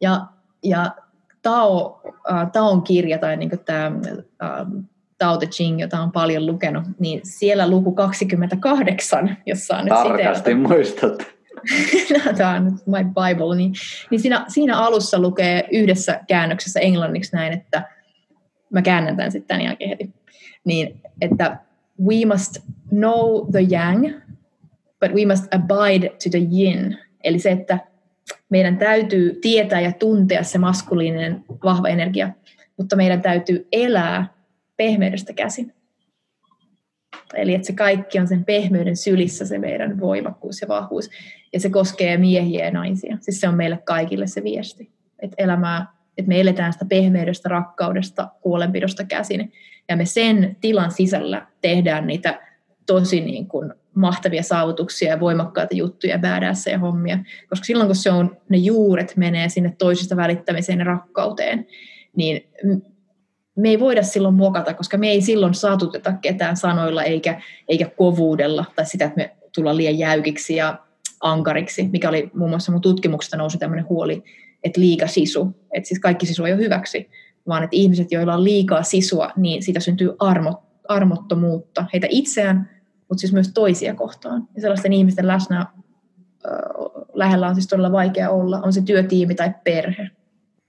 Ja, 0.02 0.26
ja 0.64 0.96
Tao, 1.42 2.02
äh, 2.32 2.52
Taon 2.52 2.82
kirja 2.82 3.18
tai 3.18 3.38
niin 3.38 3.52
tämä 3.66 3.86
äh, 4.44 4.68
Tao 5.18 5.38
Te 5.38 5.48
Ching, 5.48 5.82
jota 5.82 6.00
on 6.00 6.12
paljon 6.12 6.46
lukenut, 6.46 6.84
niin 7.00 7.22
siellä 7.24 7.70
luku 7.70 7.92
28, 7.92 9.38
jossa 9.46 9.78
on 9.78 9.86
nyt 9.86 9.94
Tarkasti 9.94 10.56
muistat. 10.56 11.28
Tämä 12.38 12.56
on 12.56 12.66
nyt 12.66 12.74
my 12.74 13.04
Bible. 13.04 13.56
Niin, 13.56 13.74
niin 14.12 14.22
siinä, 14.22 14.46
siinä 14.48 14.78
alussa 14.78 15.20
lukee 15.20 15.68
yhdessä 15.72 16.20
käännöksessä 16.28 16.80
englanniksi 16.80 17.36
näin, 17.36 17.54
että 17.54 17.84
mä 18.70 18.82
käännän 18.82 19.18
tämän 19.18 19.32
sitten 19.32 19.48
tämän 19.48 19.66
jälkeen 19.66 19.90
heti. 19.90 20.10
Niin, 20.64 21.02
että 21.22 21.58
we 22.08 22.26
must 22.26 22.58
know 22.90 23.52
the 23.52 23.60
yang, 23.72 24.08
but 25.00 25.12
we 25.14 25.26
must 25.26 25.54
abide 25.54 26.10
to 26.10 26.30
the 26.30 26.40
yin. 26.40 26.98
Eli 27.24 27.40
se, 27.40 27.52
että 27.52 27.80
meidän 28.52 28.78
täytyy 28.78 29.40
tietää 29.42 29.82
ja 29.82 29.92
tuntea 29.92 30.44
se 30.44 30.58
maskuliininen 30.58 31.44
vahva 31.64 31.88
energia, 31.88 32.30
mutta 32.78 32.96
meidän 32.96 33.22
täytyy 33.22 33.68
elää 33.72 34.34
pehmeydestä 34.78 35.34
käsin. 35.34 35.74
Eli 37.34 37.54
että 37.54 37.68
se 37.68 37.74
kaikki 37.74 38.20
on 38.20 38.28
sen 38.28 38.46
pehmeyden 38.46 38.98
sylissä 38.98 39.46
se 39.46 39.58
meidän 39.58 40.00
voimakkuus 40.00 40.62
ja 40.62 40.68
vahvuus. 40.68 41.10
Ja 41.54 41.60
se 41.60 41.70
koskee 41.70 42.18
miehiä 42.18 42.66
ja 42.66 42.72
naisia. 42.72 43.18
Siis 43.22 43.42
se 43.42 43.50
on 43.50 43.56
meille 43.56 43.78
kaikille 43.78 44.28
se 44.28 44.44
viesti. 44.44 44.92
Että 45.20 45.36
elämää, 45.38 45.86
että 46.18 46.30
me 46.30 46.42
eletään 46.42 46.74
sitä 46.74 46.86
pehmeydestä, 46.86 47.50
rakkaudesta, 47.50 48.30
huolenpidosta 48.44 49.04
käsin 49.04 49.52
ja 49.90 49.96
me 49.96 50.06
sen 50.06 50.58
tilan 50.62 50.92
sisällä 50.92 51.48
tehdään 51.62 52.08
niitä 52.08 52.48
tosi 52.86 53.22
niin 53.22 53.48
kuin 53.48 53.74
mahtavia 53.96 54.44
saavutuksia 54.44 55.10
ja 55.10 55.20
voimakkaita 55.20 55.76
juttuja, 55.76 56.20
ja 56.72 56.80
hommia. 56.80 57.20
Koska 57.50 57.66
silloin, 57.66 57.88
kun 57.88 57.96
se 57.96 58.12
on, 58.12 58.38
ne 58.50 58.58
juuret 58.58 59.18
menee 59.18 59.50
sinne 59.50 59.76
toisista 59.78 60.16
välittämiseen 60.16 60.80
ja 60.80 60.86
rakkauteen, 60.86 61.68
niin 62.16 62.50
me 63.56 63.70
ei 63.70 63.80
voida 63.80 64.04
silloin 64.04 64.36
muokata, 64.36 64.74
koska 64.74 64.98
me 64.98 65.10
ei 65.10 65.22
silloin 65.22 65.54
saatuteta 65.54 66.14
ketään 66.22 66.58
sanoilla 66.58 67.04
eikä, 67.04 67.42
eikä 67.68 67.86
kovuudella 67.98 68.66
tai 68.76 68.86
sitä, 68.86 69.06
että 69.06 69.18
me 69.18 69.36
tullaan 69.56 69.78
liian 69.78 69.98
jäykiksi 69.98 70.56
ja 70.56 70.80
ankariksi, 71.22 71.90
mikä 71.92 72.10
oli 72.10 72.32
muun 72.34 72.50
muassa 72.50 72.72
mun 72.72 72.82
tutkimuksesta 72.82 73.38
nousi 73.38 73.58
tämmöinen 73.58 73.90
huoli, 73.90 74.24
että 74.64 74.82
liika 74.82 75.08
sisu, 75.08 75.56
että 75.74 75.88
siis 75.88 76.00
kaikki 76.00 76.26
sisu 76.26 76.46
ei 76.46 76.54
ole 76.54 76.62
hyväksi, 76.62 77.10
vaan 77.48 77.64
että 77.64 77.76
ihmiset, 77.76 78.12
joilla 78.12 78.34
on 78.34 78.44
liikaa 78.44 78.84
sisua, 78.84 79.32
niin 79.38 79.64
siitä 79.64 79.80
syntyy 79.80 80.16
armo, 80.20 80.64
armottomuutta 80.88 81.86
heitä 81.94 82.08
itseään, 82.10 82.70
mutta 83.12 83.22
siis 83.22 83.34
myös 83.34 83.52
toisia 83.54 83.96
kohtaan. 83.96 84.48
Ja 84.56 84.62
sellaisten 84.62 84.94
ihmisten 84.94 85.28
läsnä 85.28 85.60
äh, 85.60 85.68
lähellä 87.14 87.48
on 87.48 87.56
siis 87.56 87.68
todella 87.68 87.92
vaikea 87.92 88.30
olla, 88.30 88.62
on 88.64 88.74
se 88.74 88.82
työtiimi 88.82 89.36
tai 89.36 89.54
perhe, 89.64 90.10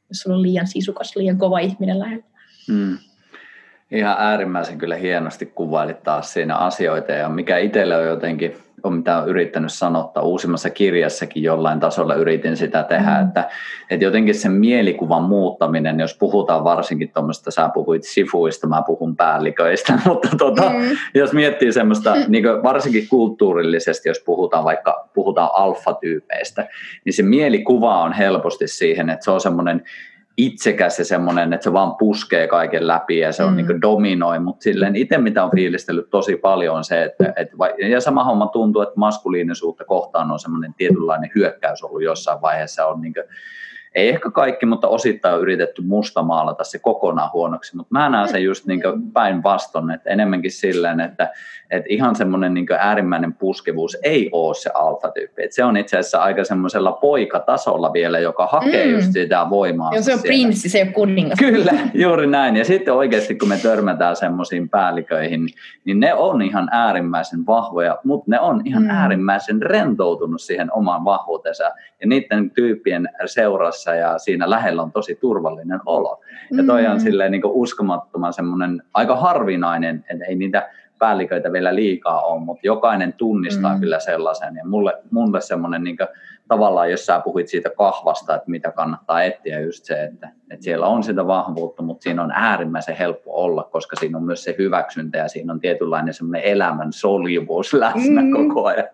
jos 0.09 0.19
sulla 0.19 0.37
on 0.37 0.43
liian 0.43 0.67
sisukas, 0.67 1.17
liian 1.17 1.39
kova 1.39 1.59
ihminen 1.59 1.99
lähellä. 1.99 2.25
Mm. 2.69 2.99
Ihan 3.93 4.17
äärimmäisen 4.19 4.79
kyllä 4.79 4.97
hienosti 4.97 5.47
kuvailit 5.47 6.03
taas 6.03 6.33
siinä 6.33 6.57
asioita 6.57 7.13
ja 7.13 7.29
mikä 7.29 7.59
itselle 7.59 7.97
on 7.97 8.07
jotenkin 8.07 8.57
on 8.83 8.95
mitä 8.95 9.19
olen 9.19 9.29
yrittänyt 9.29 9.73
sanottaa 9.73 10.23
uusimmassa 10.23 10.71
kirjassakin 10.71 11.43
jollain 11.43 11.81
tasolla 11.81 12.15
yritin 12.15 12.57
sitä 12.57 12.83
tehdä, 12.83 13.11
mm. 13.11 13.29
että, 13.29 13.51
että 13.91 14.05
jotenkin 14.05 14.35
sen 14.35 14.53
mielikuvan 14.53 15.23
muuttaminen, 15.23 16.01
jos 16.01 16.17
puhutaan 16.19 16.65
varsinkin 16.65 17.11
tuommoista, 17.13 17.51
sä 17.51 17.71
puhuit 17.75 18.05
sifuista, 18.05 18.67
mä 18.67 18.83
puhun 18.87 19.17
päälliköistä, 19.17 19.99
mutta 20.07 20.29
tota, 20.39 20.71
mm. 20.71 20.97
jos 21.15 21.33
miettii 21.33 21.73
semmoista, 21.73 22.15
mm. 22.15 22.25
niin 22.29 22.45
varsinkin 22.63 23.09
kulttuurillisesti, 23.09 24.09
jos 24.09 24.23
puhutaan 24.27 24.65
vaikka 24.65 25.09
puhutaan 25.15 25.51
alfatyypeistä, 25.55 26.69
niin 27.05 27.13
se 27.13 27.23
mielikuva 27.23 28.03
on 28.03 28.13
helposti 28.13 28.69
siihen, 28.69 29.11
että 29.11 29.25
se 29.25 29.31
on 29.31 29.41
semmoinen 29.41 29.83
itsekäs 30.37 30.99
ja 30.99 31.05
semmoinen, 31.05 31.53
että 31.53 31.65
se 31.65 31.73
vaan 31.73 31.97
puskee 31.97 32.47
kaiken 32.47 32.87
läpi 32.87 33.19
ja 33.19 33.33
se 33.33 33.45
on 33.45 33.51
mm. 33.51 33.57
niin 33.57 33.83
dominoi, 33.83 34.39
mutta 34.39 34.63
silleen 34.63 34.97
itse 34.97 35.19
mitä 35.19 35.45
on 35.45 35.51
fiilistellyt 35.51 36.11
tosi 36.11 36.37
paljon 36.37 36.77
on 36.77 36.85
se, 36.85 37.03
että, 37.03 37.33
että 37.37 37.57
ja 37.89 38.01
sama 38.01 38.25
homma 38.25 38.47
tuntuu, 38.47 38.83
että 38.83 38.95
maskuliinisuutta 38.97 39.85
kohtaan 39.85 40.31
on 40.31 40.39
semmoinen 40.39 40.75
tietynlainen 40.75 41.31
hyökkäys 41.35 41.83
ollut 41.83 42.03
jossain 42.03 42.43
vaiheessa, 42.43 42.87
on 42.87 43.01
niin 43.01 43.15
kuin, 43.15 43.25
ei 43.95 44.09
ehkä 44.09 44.31
kaikki, 44.31 44.67
mutta 44.67 44.89
osittain 44.89 45.35
on 45.35 45.41
yritetty 45.41 45.83
mustamaalata 45.83 46.65
se 46.65 46.79
kokonaan 46.79 47.31
huonoksi, 47.33 47.77
mutta 47.77 47.95
mä 47.95 48.09
näen 48.09 48.29
sen 48.29 48.45
just 48.45 48.67
niin 48.67 48.81
päinvastoin, 49.13 49.91
että 49.91 50.11
enemmänkin 50.11 50.53
silleen, 50.53 51.01
että, 51.01 51.31
että 51.73 51.87
ihan 51.89 52.15
semmoinen 52.15 52.55
niin 52.55 52.67
äärimmäinen 52.79 53.33
puskevuus 53.33 53.99
ei 54.03 54.29
ole 54.33 54.55
se 54.55 54.71
alfa-tyyppi, 54.75 55.43
että 55.43 55.55
se 55.55 55.65
on 55.65 55.77
itse 55.77 55.99
asiassa 55.99 56.23
aika 56.23 56.45
semmoisella 56.45 56.93
poikatasolla 56.93 57.93
vielä, 57.93 58.19
joka 58.19 58.47
hakee 58.47 58.87
mm. 58.87 58.93
just 58.93 59.13
sitä 59.13 59.47
voimaa. 59.51 59.93
Joo, 59.93 60.03
se 60.03 60.15
on 60.15 60.21
prinssi, 60.21 60.69
se 60.69 60.79
ei 60.79 60.85
ole 60.85 60.93
kuningas. 60.93 61.39
Kyllä, 61.39 61.73
juuri 61.95 62.27
näin, 62.27 62.57
ja 62.57 62.65
sitten 62.65 62.95
oikeasti 62.95 63.35
kun 63.35 63.49
me 63.49 63.57
törmätään 63.63 64.17
semmoisiin 64.17 64.69
päälliköihin, 64.69 65.49
niin 65.85 66.01
ne 66.01 66.15
on 66.15 66.43
ihan 66.43 66.69
äärimmäisen 66.73 67.47
vahvoja, 67.47 67.99
mutta 68.05 68.31
ne 68.31 68.41
on 68.41 68.63
ihan 68.65 68.83
mm. 68.83 68.91
äärimmäisen 68.91 69.63
rentoutunut 69.63 70.41
siihen 70.41 70.73
omaan 70.73 71.05
vahvuutensa, 71.05 71.65
ja 72.01 72.07
niiden 72.07 72.51
tyyppien 72.51 73.09
seurassa 73.27 73.95
ja 73.95 74.19
siinä 74.19 74.51
lähellä 74.51 74.83
on 74.83 74.93
tosi 74.93 75.15
turvallinen 75.15 75.81
olo. 75.87 76.21
Ja 76.51 76.65
toi 76.67 76.87
on 76.87 76.97
mm. 76.97 77.01
silleen 77.01 77.33
niin 77.33 77.43
uskomattoman 77.45 78.33
semmoinen 78.33 78.83
aika 78.95 79.17
harvinainen, 79.17 80.05
että 80.11 80.25
ei 80.25 80.35
niitä 80.35 80.71
päälliköitä 81.03 81.53
vielä 81.53 81.75
liikaa 81.75 82.21
ole, 82.21 82.41
mutta 82.41 82.67
jokainen 82.67 83.13
tunnistaa 83.13 83.75
mm. 83.75 83.81
kyllä 83.81 83.99
sellaisen. 84.01 84.57
Ja 84.57 84.67
mulle, 84.67 84.93
mulle 85.11 85.41
semmoinen 85.41 85.85
niin 85.85 85.97
tavallaan, 86.49 86.91
jos 86.91 87.07
sä 87.07 87.21
puhuit 87.25 87.49
siitä 87.49 87.71
kahvasta, 87.71 88.35
että 88.35 88.51
mitä 88.51 88.71
kannattaa 88.71 89.23
etsiä, 89.23 89.61
just 89.61 89.85
se, 89.85 90.05
että, 90.05 90.29
että 90.51 90.65
siellä 90.65 90.87
on 90.87 91.03
sitä 91.03 91.27
vahvuutta, 91.27 91.83
mutta 91.83 92.03
siinä 92.03 92.23
on 92.23 92.31
äärimmäisen 92.31 92.97
helppo 92.97 93.35
olla, 93.35 93.69
koska 93.73 93.97
siinä 93.97 94.19
on 94.19 94.25
myös 94.25 94.45
se 94.45 94.55
hyväksyntä 94.59 95.19
ja 95.19 95.29
siinä 95.29 95.53
on 95.53 95.61
tietynlainen 95.61 96.15
semmoinen 96.15 96.45
elämän 96.45 96.93
soljuvuus 96.93 97.73
läsnä 97.73 98.23
mm. 98.23 98.33
koko 98.33 98.67
ajan. 98.67 98.89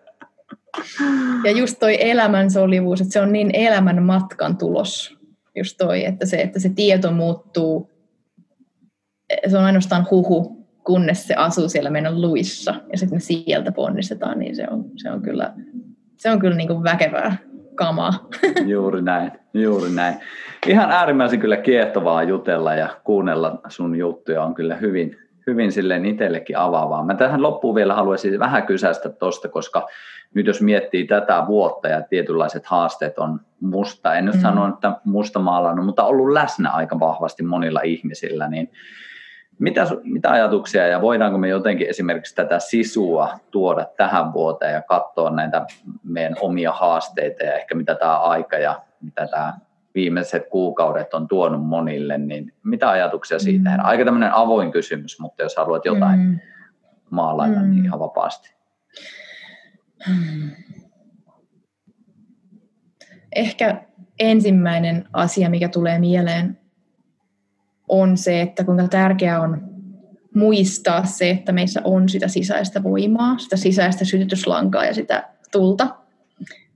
Ja 1.43 1.51
just 1.51 1.79
toi 1.79 2.09
elämän 2.09 2.51
solivuus, 2.51 3.01
että 3.01 3.13
se 3.13 3.21
on 3.21 3.33
niin 3.33 3.49
elämän 3.53 4.03
matkan 4.03 4.57
tulos, 4.57 5.17
just 5.55 5.77
toi, 5.77 6.05
että 6.05 6.25
se, 6.25 6.41
että 6.41 6.59
se 6.59 6.69
tieto 6.69 7.11
muuttuu, 7.11 7.89
se 9.47 9.57
on 9.57 9.63
ainoastaan 9.63 10.07
huhu, 10.11 10.58
kunnes 10.89 11.27
se 11.27 11.33
asuu 11.33 11.69
siellä 11.69 11.89
meidän 11.89 12.21
luissa 12.21 12.75
ja 12.91 12.97
sitten 12.97 13.15
me 13.15 13.19
sieltä 13.19 13.71
ponnistetaan, 13.71 14.39
niin 14.39 14.55
se 14.55 14.67
on, 14.71 14.85
se 14.95 15.11
on 15.11 15.21
kyllä, 15.21 15.53
se 16.17 16.31
on 16.31 16.39
kyllä 16.39 16.55
niin 16.55 16.67
kuin 16.67 16.83
väkevää 16.83 17.37
kamaa. 17.75 18.27
Juuri 18.67 19.01
näin, 19.01 19.31
juuri 19.53 19.89
näin. 19.89 20.15
Ihan 20.67 20.91
äärimmäisen 20.91 21.39
kyllä 21.39 21.57
kiehtovaa 21.57 22.23
jutella 22.23 22.75
ja 22.75 22.87
kuunnella 23.03 23.59
sun 23.67 23.95
juttuja 23.95 24.43
on 24.43 24.55
kyllä 24.55 24.75
hyvin, 24.75 25.17
hyvin 25.47 25.71
silleen 25.71 26.05
itsellekin 26.05 26.57
avaavaa. 26.57 27.05
Mä 27.05 27.15
tähän 27.15 27.41
loppuun 27.41 27.75
vielä 27.75 27.93
haluaisin 27.93 28.39
vähän 28.39 28.63
kysäistä 28.63 29.09
tuosta, 29.09 29.49
koska 29.49 29.87
nyt 30.33 30.47
jos 30.47 30.61
miettii 30.61 31.07
tätä 31.07 31.43
vuotta 31.47 31.87
ja 31.87 32.01
tietynlaiset 32.01 32.65
haasteet 32.65 33.19
on 33.19 33.39
musta, 33.61 34.15
en 34.15 34.25
nyt 34.25 34.35
mm. 34.35 34.41
sano, 34.41 34.67
että 34.67 34.91
musta 35.05 35.39
maalannut, 35.39 35.85
mutta 35.85 36.03
ollut 36.03 36.31
läsnä 36.31 36.69
aika 36.69 36.99
vahvasti 36.99 37.43
monilla 37.43 37.81
ihmisillä, 37.81 38.47
niin 38.47 38.71
mitä, 39.59 39.87
mitä 40.03 40.31
ajatuksia 40.31 40.87
ja 40.87 41.01
voidaanko 41.01 41.37
me 41.37 41.47
jotenkin 41.47 41.89
esimerkiksi 41.89 42.35
tätä 42.35 42.59
sisua 42.59 43.39
tuoda 43.51 43.85
tähän 43.97 44.33
vuoteen 44.33 44.73
ja 44.73 44.81
katsoa 44.81 45.29
näitä 45.29 45.65
meidän 46.03 46.35
omia 46.41 46.71
haasteita 46.71 47.43
ja 47.43 47.53
ehkä 47.53 47.75
mitä 47.75 47.95
tämä 47.95 48.19
aika 48.19 48.57
ja 48.57 48.81
mitä 49.01 49.27
tämä 49.27 49.53
viimeiset 49.95 50.49
kuukaudet 50.49 51.13
on 51.13 51.27
tuonut 51.27 51.65
monille, 51.65 52.17
niin 52.17 52.53
mitä 52.63 52.89
ajatuksia 52.89 53.39
siitä? 53.39 53.69
Mm. 53.69 53.77
Aika 53.83 54.05
tämmöinen 54.05 54.33
avoin 54.33 54.71
kysymys, 54.71 55.19
mutta 55.19 55.43
jos 55.43 55.55
haluat 55.55 55.85
jotain 55.85 56.19
mm. 56.19 56.39
maalailla, 57.09 57.59
niin 57.59 57.69
mm. 57.69 57.75
niin 57.75 57.85
ihan 57.85 57.99
vapaasti. 57.99 58.53
Ehkä 63.35 63.83
ensimmäinen 64.19 65.05
asia, 65.13 65.49
mikä 65.49 65.69
tulee 65.69 65.99
mieleen, 65.99 66.58
on 67.89 68.17
se, 68.17 68.41
että 68.41 68.63
kuinka 68.63 68.87
tärkeää 68.87 69.41
on 69.41 69.61
muistaa 70.35 71.05
se, 71.05 71.29
että 71.29 71.51
meissä 71.51 71.81
on 71.83 72.09
sitä 72.09 72.27
sisäistä 72.27 72.83
voimaa, 72.83 73.37
sitä 73.37 73.57
sisäistä 73.57 74.05
sytytyslankaa 74.05 74.85
ja 74.85 74.93
sitä 74.93 75.29
tulta, 75.51 75.95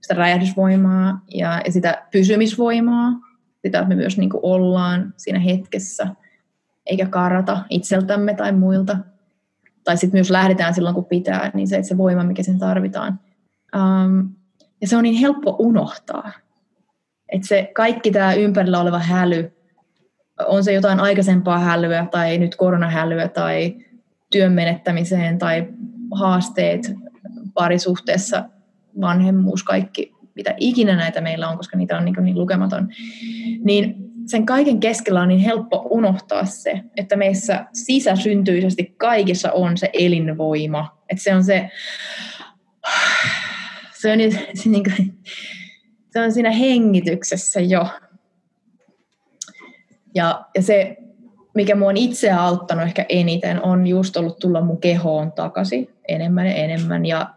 sitä 0.02 0.14
räjähdysvoimaa 0.14 1.22
ja, 1.34 1.62
ja 1.66 1.72
sitä 1.72 2.08
pysymisvoimaa, 2.12 3.12
sitä, 3.66 3.80
että 3.80 3.90
me 3.90 3.96
myös 3.96 4.18
niin 4.18 4.30
kuin 4.30 4.42
ollaan 4.44 5.14
siinä 5.18 5.40
hetkessä, 5.40 6.08
eikä 6.86 7.06
karata 7.06 7.64
itseltämme 7.70 8.34
tai 8.34 8.52
muilta– 8.52 8.98
tai 9.84 9.98
sitten 9.98 10.18
myös 10.18 10.32
lähdetään 10.32 10.74
silloin, 10.74 10.96
kun 10.96 11.06
pitää, 11.06 11.52
niin 11.54 11.68
se, 11.68 11.76
että 11.76 11.88
se 11.88 11.98
voima, 11.98 12.24
mikä 12.24 12.44
sen 12.44 12.60
tarvitaan. 12.60 13.20
Um, 13.76 14.30
ja 14.82 14.88
se 14.88 14.98
on 14.98 15.04
niin 15.04 15.16
helppo 15.16 15.56
unohtaa. 15.60 16.32
Että 17.30 17.48
se 17.48 17.72
kaikki 17.76 18.12
tämä 18.12 18.34
ympärillä 18.34 18.80
oleva 18.80 19.00
häly, 19.00 19.52
on 20.40 20.64
se 20.64 20.74
jotain 20.74 21.00
aikaisempaa 21.00 21.60
hälyä 21.60 22.08
tai 22.12 22.38
nyt 22.38 22.56
koronahälyä 22.56 23.28
tai 23.28 23.76
työn 24.32 24.52
menettämiseen 24.52 25.38
tai 25.38 25.68
haasteet 26.12 26.94
parisuhteessa, 27.54 28.44
vanhemmuus, 29.02 29.64
kaikki, 29.64 30.14
mitä 30.36 30.54
ikinä 30.58 30.96
näitä 30.96 31.22
meillä 31.22 31.50
on, 31.50 31.58
koska 31.58 31.78
niitä 31.78 31.98
on 31.98 32.06
niin, 32.06 32.16
niin 32.22 32.38
lukematon, 32.38 32.90
niin 33.64 33.96
sen 34.26 34.46
kaiken 34.46 34.80
keskellä 34.80 35.22
on 35.22 35.28
niin 35.28 35.40
helppo 35.40 35.88
unohtaa 35.90 36.46
se, 36.46 36.82
että 36.98 37.16
meissä 37.16 37.66
sisäsyntyisesti 37.74 38.96
kaikessa 38.98 39.52
on 39.52 39.78
se 39.78 39.90
elinvoima. 39.94 40.98
Että 41.10 41.24
se 41.24 41.36
on 41.36 41.44
se, 41.44 41.70
se 44.02 44.12
on, 44.12 44.20
se, 44.54 44.70
niin 44.70 44.84
kuin, 44.84 45.18
se 46.10 46.22
on 46.22 46.32
siinä 46.32 46.52
hengityksessä 46.52 47.60
jo. 47.60 47.88
Ja, 50.16 50.46
ja 50.56 50.62
se, 50.62 50.98
mikä 51.54 51.76
mua 51.76 51.90
on 51.90 51.98
itseä 51.98 52.42
auttanut 52.42 52.86
ehkä 52.86 53.06
eniten, 53.10 53.64
on 53.64 53.88
just 53.88 54.18
ollut 54.18 54.40
tulla 54.40 54.62
mun 54.62 54.82
kehoon 54.82 55.32
takaisin 55.32 55.90
enemmän 56.08 56.46
ja 56.46 56.54
enemmän. 56.54 57.06
Ja 57.06 57.30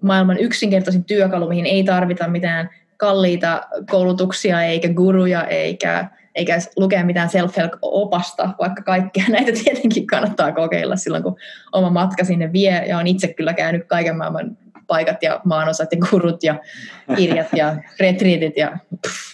maailman 0.00 0.38
yksinkertaisin 0.38 1.04
työkalu, 1.04 1.48
mihin 1.48 1.66
ei 1.66 1.84
tarvita 1.84 2.28
mitään 2.28 2.70
kalliita 2.96 3.62
koulutuksia, 3.90 4.62
eikä 4.62 4.88
guruja, 4.88 5.44
eikä 5.44 6.08
eikä 6.34 6.58
lukea 6.76 7.04
mitään 7.04 7.28
self-help-opasta, 7.28 8.50
vaikka 8.60 8.82
kaikkea 8.82 9.24
näitä 9.28 9.52
tietenkin 9.52 10.06
kannattaa 10.06 10.52
kokeilla 10.52 10.96
silloin, 10.96 11.22
kun 11.22 11.36
oma 11.72 11.90
matka 11.90 12.24
sinne 12.24 12.52
vie. 12.52 12.84
Ja 12.88 12.98
on 12.98 13.06
itse 13.06 13.28
kyllä 13.28 13.54
käynyt 13.54 13.86
kaiken 13.86 14.16
maailman 14.16 14.56
paikat 14.86 15.22
ja 15.22 15.40
maanosat 15.44 15.88
ja 15.92 15.98
kurut 16.10 16.42
ja 16.42 16.60
kirjat 17.16 17.46
ja 17.52 17.76
retriitit 18.00 18.56
ja 18.56 18.78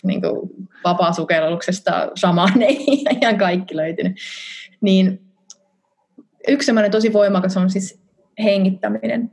niin 0.04 0.20
kuin 0.20 0.50
vapaasukelluksesta 0.84 2.10
shamaaneihin 2.18 3.04
ja 3.04 3.10
ihan 3.22 3.38
kaikki 3.38 3.76
löytynyt. 3.76 4.16
Niin 4.80 5.20
yksi 6.48 6.66
semmoinen 6.66 6.90
tosi 6.90 7.12
voimakas 7.12 7.56
on 7.56 7.70
siis 7.70 8.00
hengittäminen, 8.42 9.32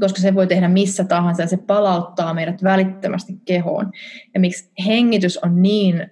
koska 0.00 0.20
se 0.20 0.34
voi 0.34 0.46
tehdä 0.46 0.68
missä 0.68 1.04
tahansa 1.04 1.42
ja 1.42 1.48
se 1.48 1.56
palauttaa 1.56 2.34
meidät 2.34 2.62
välittömästi 2.62 3.32
kehoon. 3.44 3.92
Ja 4.34 4.40
miksi 4.40 4.70
hengitys 4.86 5.38
on 5.38 5.62
niin 5.62 6.10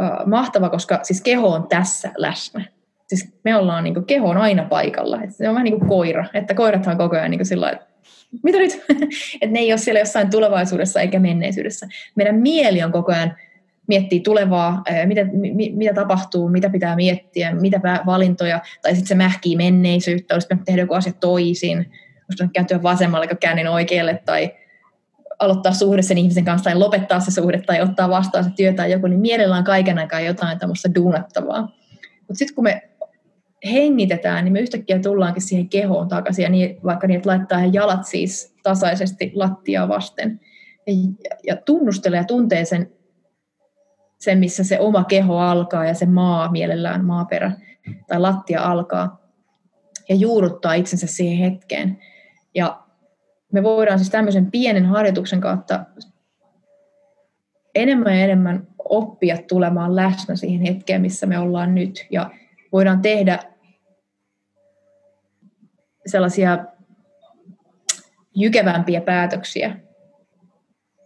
uh, 0.00 0.26
mahtava, 0.26 0.70
koska 0.70 0.98
siis 1.02 1.22
keho 1.22 1.48
on 1.48 1.68
tässä 1.68 2.12
läsnä. 2.16 2.64
Siis 3.08 3.34
me 3.44 3.56
ollaan, 3.56 3.84
niin 3.84 3.94
kuin, 3.94 4.06
keho 4.06 4.28
on 4.28 4.36
aina 4.36 4.64
paikalla. 4.64 5.22
Et 5.22 5.34
se 5.34 5.48
on 5.48 5.54
vähän 5.54 5.64
niin 5.64 5.78
kuin 5.78 5.88
koira, 5.88 6.24
että 6.34 6.54
koirathan 6.54 6.98
koko 6.98 7.16
ajan 7.16 7.30
niin 7.30 7.38
kuin 7.38 7.46
sillä 7.46 7.70
että 7.70 7.86
mitä 8.42 8.58
nyt? 8.58 8.72
että 9.40 9.52
ne 9.52 9.58
ei 9.58 9.72
ole 9.72 9.78
siellä 9.78 10.00
jossain 10.00 10.30
tulevaisuudessa 10.30 11.00
eikä 11.00 11.18
menneisyydessä. 11.18 11.86
Meidän 12.14 12.34
mieli 12.34 12.82
on 12.82 12.92
koko 12.92 13.12
ajan 13.12 13.36
miettii 13.86 14.20
tulevaa, 14.20 14.82
mitä, 15.06 15.20
mitä 15.74 15.94
tapahtuu, 15.94 16.48
mitä 16.48 16.70
pitää 16.70 16.96
miettiä, 16.96 17.54
mitä 17.54 17.80
valintoja, 18.06 18.60
tai 18.82 18.92
sitten 18.92 19.08
se 19.08 19.14
mähkii 19.14 19.56
menneisyyttä, 19.56 20.34
olisi 20.34 20.48
tehdä 20.64 20.82
joku 20.82 20.94
asia 20.94 21.12
toisin, 21.12 21.78
olisi 21.78 22.52
kääntyä 22.52 22.82
vasemmalle, 22.82 23.28
kun 23.28 23.38
käännin 23.38 23.68
oikealle, 23.68 24.22
tai 24.24 24.54
aloittaa 25.38 25.72
suhde 25.72 26.02
sen 26.02 26.18
ihmisen 26.18 26.44
kanssa 26.44 26.64
tai 26.64 26.74
lopettaa 26.74 27.20
se 27.20 27.30
suhde 27.30 27.62
tai 27.66 27.80
ottaa 27.80 28.08
vastaan 28.08 28.44
se 28.44 28.50
työ 28.56 28.72
tai 28.72 28.92
joku, 28.92 29.06
niin 29.06 29.20
mielellä 29.20 29.56
on 29.56 29.64
kaiken 29.64 29.98
aikaa 29.98 30.20
jotain 30.20 30.58
tämmöistä 30.58 30.94
duunattavaa. 30.94 31.62
Mutta 32.28 32.38
sitten 32.38 32.54
kun 32.54 32.64
me 32.64 32.82
hengitetään, 33.72 34.44
niin 34.44 34.52
me 34.52 34.60
yhtäkkiä 34.60 34.98
tullaankin 34.98 35.42
siihen 35.42 35.68
kehoon 35.68 36.08
takaisin, 36.08 36.42
ja 36.42 36.48
niin, 36.48 36.76
vaikka 36.84 37.06
niin, 37.06 37.16
että 37.16 37.28
laittaa 37.28 37.58
he 37.58 37.66
jalat 37.72 38.06
siis 38.06 38.54
tasaisesti 38.62 39.32
lattiaa 39.34 39.88
vasten, 39.88 40.40
ja, 40.86 40.92
ja 41.46 41.56
tunnustelee 41.56 42.18
ja 42.18 42.24
tuntee 42.24 42.64
sen, 42.64 42.92
sen, 44.18 44.38
missä 44.38 44.64
se 44.64 44.80
oma 44.80 45.04
keho 45.04 45.38
alkaa 45.38 45.86
ja 45.86 45.94
se 45.94 46.06
maa 46.06 46.50
mielellään, 46.50 47.04
maaperä 47.04 47.52
tai 48.06 48.20
lattia 48.20 48.62
alkaa, 48.62 49.24
ja 50.08 50.14
juurruttaa 50.14 50.74
itsensä 50.74 51.06
siihen 51.06 51.38
hetkeen. 51.38 51.98
Ja 52.54 52.82
me 53.52 53.62
voidaan 53.62 53.98
siis 53.98 54.10
tämmöisen 54.10 54.50
pienen 54.50 54.86
harjoituksen 54.86 55.40
kautta 55.40 55.84
enemmän 57.74 58.18
ja 58.18 58.24
enemmän 58.24 58.66
oppia 58.88 59.36
tulemaan 59.48 59.96
läsnä 59.96 60.36
siihen 60.36 60.60
hetkeen, 60.60 61.00
missä 61.00 61.26
me 61.26 61.38
ollaan 61.38 61.74
nyt. 61.74 62.06
Ja 62.10 62.30
voidaan 62.72 63.02
tehdä 63.02 63.38
sellaisia 66.06 66.64
jykevämpiä 68.34 69.00
päätöksiä 69.00 69.76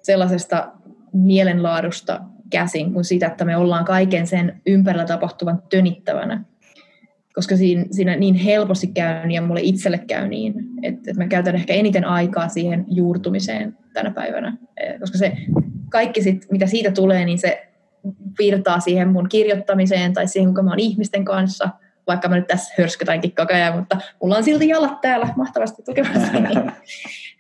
sellaisesta 0.03 0.73
mielenlaadusta, 1.13 2.21
käsin 2.51 2.93
kuin 2.93 3.05
sitä, 3.05 3.27
että 3.27 3.45
me 3.45 3.57
ollaan 3.57 3.85
kaiken 3.85 4.27
sen 4.27 4.61
ympärillä 4.67 5.05
tapahtuvan 5.05 5.63
tönittävänä. 5.71 6.45
Koska 7.35 7.57
siinä, 7.57 7.85
siinä 7.91 8.17
niin 8.17 8.35
helposti 8.35 8.87
käy 8.87 9.27
niin 9.27 9.35
ja 9.35 9.43
mulle 9.43 9.61
itselle 9.63 9.99
käy 9.99 10.29
niin, 10.29 10.55
että, 10.83 11.11
että 11.11 11.23
mä 11.23 11.29
käytän 11.29 11.55
ehkä 11.55 11.73
eniten 11.73 12.05
aikaa 12.05 12.49
siihen 12.49 12.85
juurtumiseen 12.89 13.77
tänä 13.93 14.11
päivänä. 14.11 14.57
Eh, 14.77 15.01
koska 15.01 15.19
se 15.19 15.33
kaikki, 15.91 16.23
sit, 16.23 16.47
mitä 16.51 16.67
siitä 16.67 16.91
tulee, 16.91 17.25
niin 17.25 17.39
se 17.39 17.69
virtaa 18.39 18.81
siihen 18.81 19.09
mun 19.09 19.29
kirjoittamiseen 19.29 20.13
tai 20.13 20.29
siihen, 20.29 20.55
kun 20.55 20.65
mä 20.65 20.71
oon 20.71 20.79
ihmisten 20.79 21.25
kanssa, 21.25 21.69
vaikka 22.09 22.29
mä 22.29 22.37
nyt 22.37 22.47
tässä 22.47 22.75
hörskytänkin 22.79 23.35
koko 23.35 23.55
ajan, 23.55 23.77
mutta 23.77 24.01
mulla 24.23 24.37
on 24.37 24.45
silti 24.45 24.69
jalat 24.69 25.01
täällä 25.01 25.29
mahtavasti 25.37 25.83
tukemassa. 25.83 26.33
niin, 26.41 26.73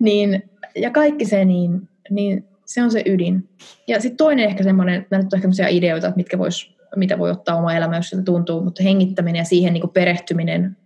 niin, 0.01 0.51
ja 0.77 0.91
kaikki 0.91 1.25
se, 1.25 1.45
niin, 1.45 1.89
niin 2.11 2.49
se 2.65 2.83
on 2.83 2.91
se 2.91 3.03
ydin. 3.07 3.49
Ja 3.87 4.01
sitten 4.01 4.17
toinen 4.17 4.45
ehkä 4.45 4.63
semmoinen, 4.63 5.07
nämä 5.11 5.23
nyt 5.23 5.33
on 5.33 5.41
ehkä 5.51 5.69
ideoita, 5.69 6.13
mitkä 6.17 6.39
vois, 6.39 6.77
mitä 6.97 7.19
voi 7.19 7.31
ottaa 7.31 7.57
oma 7.57 7.75
elämä, 7.75 7.97
jos 7.97 8.09
siltä 8.09 8.25
tuntuu, 8.25 8.65
mutta 8.65 8.83
hengittäminen 8.83 9.39
ja 9.41 9.45
siihen 9.45 9.73
niin 9.73 9.91
perehtyminen, 9.91 10.77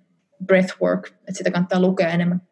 breathwork, 0.46 1.06
että 1.08 1.38
sitä 1.38 1.50
kannattaa 1.50 1.80
lukea 1.80 2.08
enemmän 2.08 2.42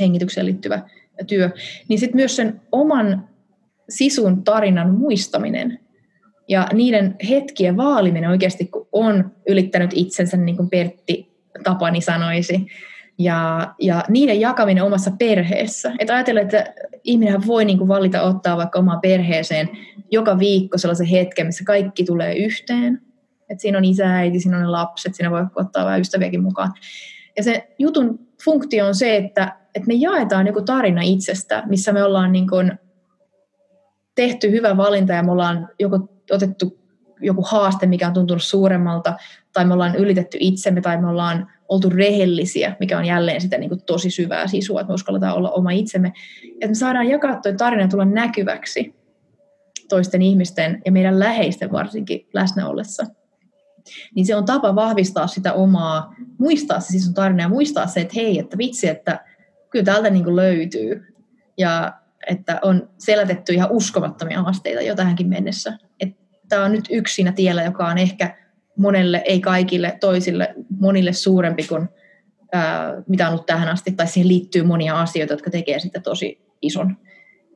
hengitykseen 0.00 0.46
liittyvä 0.46 0.82
työ, 1.26 1.50
niin 1.88 1.98
sitten 1.98 2.16
myös 2.16 2.36
sen 2.36 2.60
oman 2.72 3.28
sisun 3.88 4.44
tarinan 4.44 4.90
muistaminen 4.94 5.83
ja 6.48 6.66
niiden 6.72 7.16
hetkien 7.28 7.76
vaaliminen 7.76 8.30
oikeasti, 8.30 8.66
kun 8.66 8.88
on 8.92 9.32
ylittänyt 9.48 9.90
itsensä, 9.94 10.36
niin 10.36 10.56
kuin 10.56 10.70
Pertti 10.70 11.34
Tapani 11.64 12.00
sanoisi, 12.00 12.66
ja, 13.18 13.74
ja 13.80 14.04
niiden 14.08 14.40
jakaminen 14.40 14.84
omassa 14.84 15.10
perheessä. 15.18 15.92
Että 15.98 16.14
ajatellaan, 16.14 16.44
että 16.44 16.74
ihminen 17.04 17.46
voi 17.46 17.64
niin 17.64 17.78
kuin 17.78 17.88
valita 17.88 18.22
ottaa 18.22 18.56
vaikka 18.56 18.78
omaan 18.78 19.00
perheeseen 19.00 19.68
joka 20.10 20.38
viikko 20.38 20.78
sellaisen 20.78 21.06
hetken, 21.06 21.46
missä 21.46 21.64
kaikki 21.64 22.04
tulee 22.04 22.36
yhteen. 22.36 23.02
Että 23.48 23.62
siinä 23.62 23.78
on 23.78 23.84
isä, 23.84 24.16
äiti, 24.16 24.40
siinä 24.40 24.56
on 24.56 24.62
ne 24.62 24.68
lapset, 24.68 25.14
siinä 25.14 25.30
voi 25.30 25.46
ottaa 25.56 25.84
vähän 25.84 26.00
ystäviäkin 26.00 26.42
mukaan. 26.42 26.72
Ja 27.36 27.42
se 27.42 27.68
jutun 27.78 28.18
funktio 28.44 28.86
on 28.86 28.94
se, 28.94 29.16
että, 29.16 29.56
että 29.74 29.86
me 29.86 29.94
jaetaan 29.94 30.46
joku 30.46 30.62
tarina 30.62 31.00
itsestä, 31.04 31.62
missä 31.66 31.92
me 31.92 32.02
ollaan 32.02 32.32
niin 32.32 32.48
kuin 32.48 32.72
tehty 34.14 34.50
hyvä 34.50 34.76
valinta 34.76 35.12
ja 35.12 35.22
me 35.22 35.32
ollaan 35.32 35.68
joko 35.78 36.08
otettu 36.30 36.78
joku 37.20 37.42
haaste, 37.42 37.86
mikä 37.86 38.06
on 38.06 38.12
tuntunut 38.12 38.42
suuremmalta, 38.42 39.16
tai 39.52 39.64
me 39.64 39.74
ollaan 39.74 39.96
ylitetty 39.96 40.38
itsemme, 40.40 40.80
tai 40.80 41.00
me 41.00 41.08
ollaan 41.08 41.50
oltu 41.68 41.90
rehellisiä, 41.90 42.76
mikä 42.80 42.98
on 42.98 43.04
jälleen 43.04 43.40
sitä 43.40 43.58
niin 43.58 43.68
kuin 43.68 43.82
tosi 43.86 44.10
syvää 44.10 44.46
sisua, 44.46 44.80
että 44.80 44.90
me 44.90 44.94
uskalletaan 44.94 45.36
olla 45.36 45.50
oma 45.50 45.70
itsemme. 45.70 46.12
Että 46.52 46.68
me 46.68 46.74
saadaan 46.74 47.08
jakaa 47.08 47.40
tuo 47.40 47.52
tarina 47.52 47.88
tulla 47.88 48.04
näkyväksi 48.04 48.94
toisten 49.88 50.22
ihmisten 50.22 50.82
ja 50.84 50.92
meidän 50.92 51.18
läheisten 51.18 51.72
varsinkin 51.72 52.26
läsnä 52.32 52.68
ollessa. 52.68 53.06
Niin 54.14 54.26
se 54.26 54.36
on 54.36 54.44
tapa 54.44 54.74
vahvistaa 54.74 55.26
sitä 55.26 55.52
omaa, 55.52 56.14
muistaa 56.38 56.80
se 56.80 56.86
siis 56.86 57.08
on 57.08 57.14
tarina 57.14 57.42
ja 57.42 57.48
muistaa 57.48 57.86
se, 57.86 58.00
että 58.00 58.14
hei, 58.16 58.38
että 58.38 58.58
vitsi, 58.58 58.88
että 58.88 59.24
kyllä 59.70 59.84
täältä 59.84 60.10
niin 60.10 60.24
kuin 60.24 60.36
löytyy. 60.36 61.14
Ja 61.58 61.92
että 62.26 62.58
on 62.62 62.88
selätetty 62.98 63.52
ihan 63.52 63.70
uskomattomia 63.70 64.42
haasteita 64.42 64.82
jo 64.82 64.94
tähänkin 64.94 65.28
mennessä. 65.28 65.78
Tämä 66.48 66.64
on 66.64 66.72
nyt 66.72 66.84
yksi 66.90 67.14
siinä 67.14 67.32
tiellä, 67.32 67.62
joka 67.62 67.86
on 67.86 67.98
ehkä 67.98 68.36
monelle, 68.76 69.22
ei 69.24 69.40
kaikille, 69.40 69.96
toisille, 70.00 70.54
monille 70.78 71.12
suurempi 71.12 71.66
kuin 71.68 71.88
ää, 72.52 73.02
mitä 73.08 73.26
on 73.26 73.32
ollut 73.32 73.46
tähän 73.46 73.68
asti, 73.68 73.92
tai 73.92 74.06
siihen 74.06 74.28
liittyy 74.28 74.62
monia 74.62 75.00
asioita, 75.00 75.32
jotka 75.32 75.50
tekee 75.50 75.78
sitä 75.78 76.00
tosi 76.00 76.42
ison. 76.62 76.96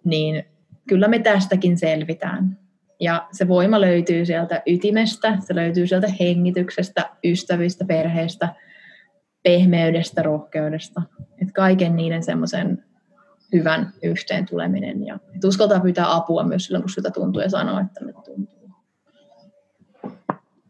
Niin 0.05 0.45
kyllä 0.89 1.09
me 1.09 1.19
tästäkin 1.19 1.79
selvitään. 1.79 2.59
Ja 3.01 3.29
se 3.33 3.49
voima 3.49 3.81
löytyy 3.81 4.25
sieltä 4.25 4.63
ytimestä, 4.67 5.39
se 5.41 5.55
löytyy 5.55 5.87
sieltä 5.87 6.09
hengityksestä, 6.21 7.11
ystävistä, 7.25 7.85
perheestä, 7.85 8.49
pehmeydestä, 9.43 10.23
rohkeudesta. 10.23 11.03
Et 11.43 11.53
kaiken 11.53 11.97
niiden 11.97 12.23
semmoisen 12.23 12.85
hyvän 13.53 13.93
yhteen 14.03 14.47
tuleminen. 14.47 15.07
Ja 15.07 15.19
uskaltaa 15.45 15.81
pyytää 15.81 16.15
apua 16.15 16.45
myös 16.45 16.65
silloin, 16.65 16.83
kun 16.83 16.91
sitä 16.91 17.11
tuntuu 17.11 17.43
ja 17.43 17.51
sanoa, 17.51 17.81
että 17.81 18.05
nyt 18.05 18.17
tuntuu. 18.25 18.58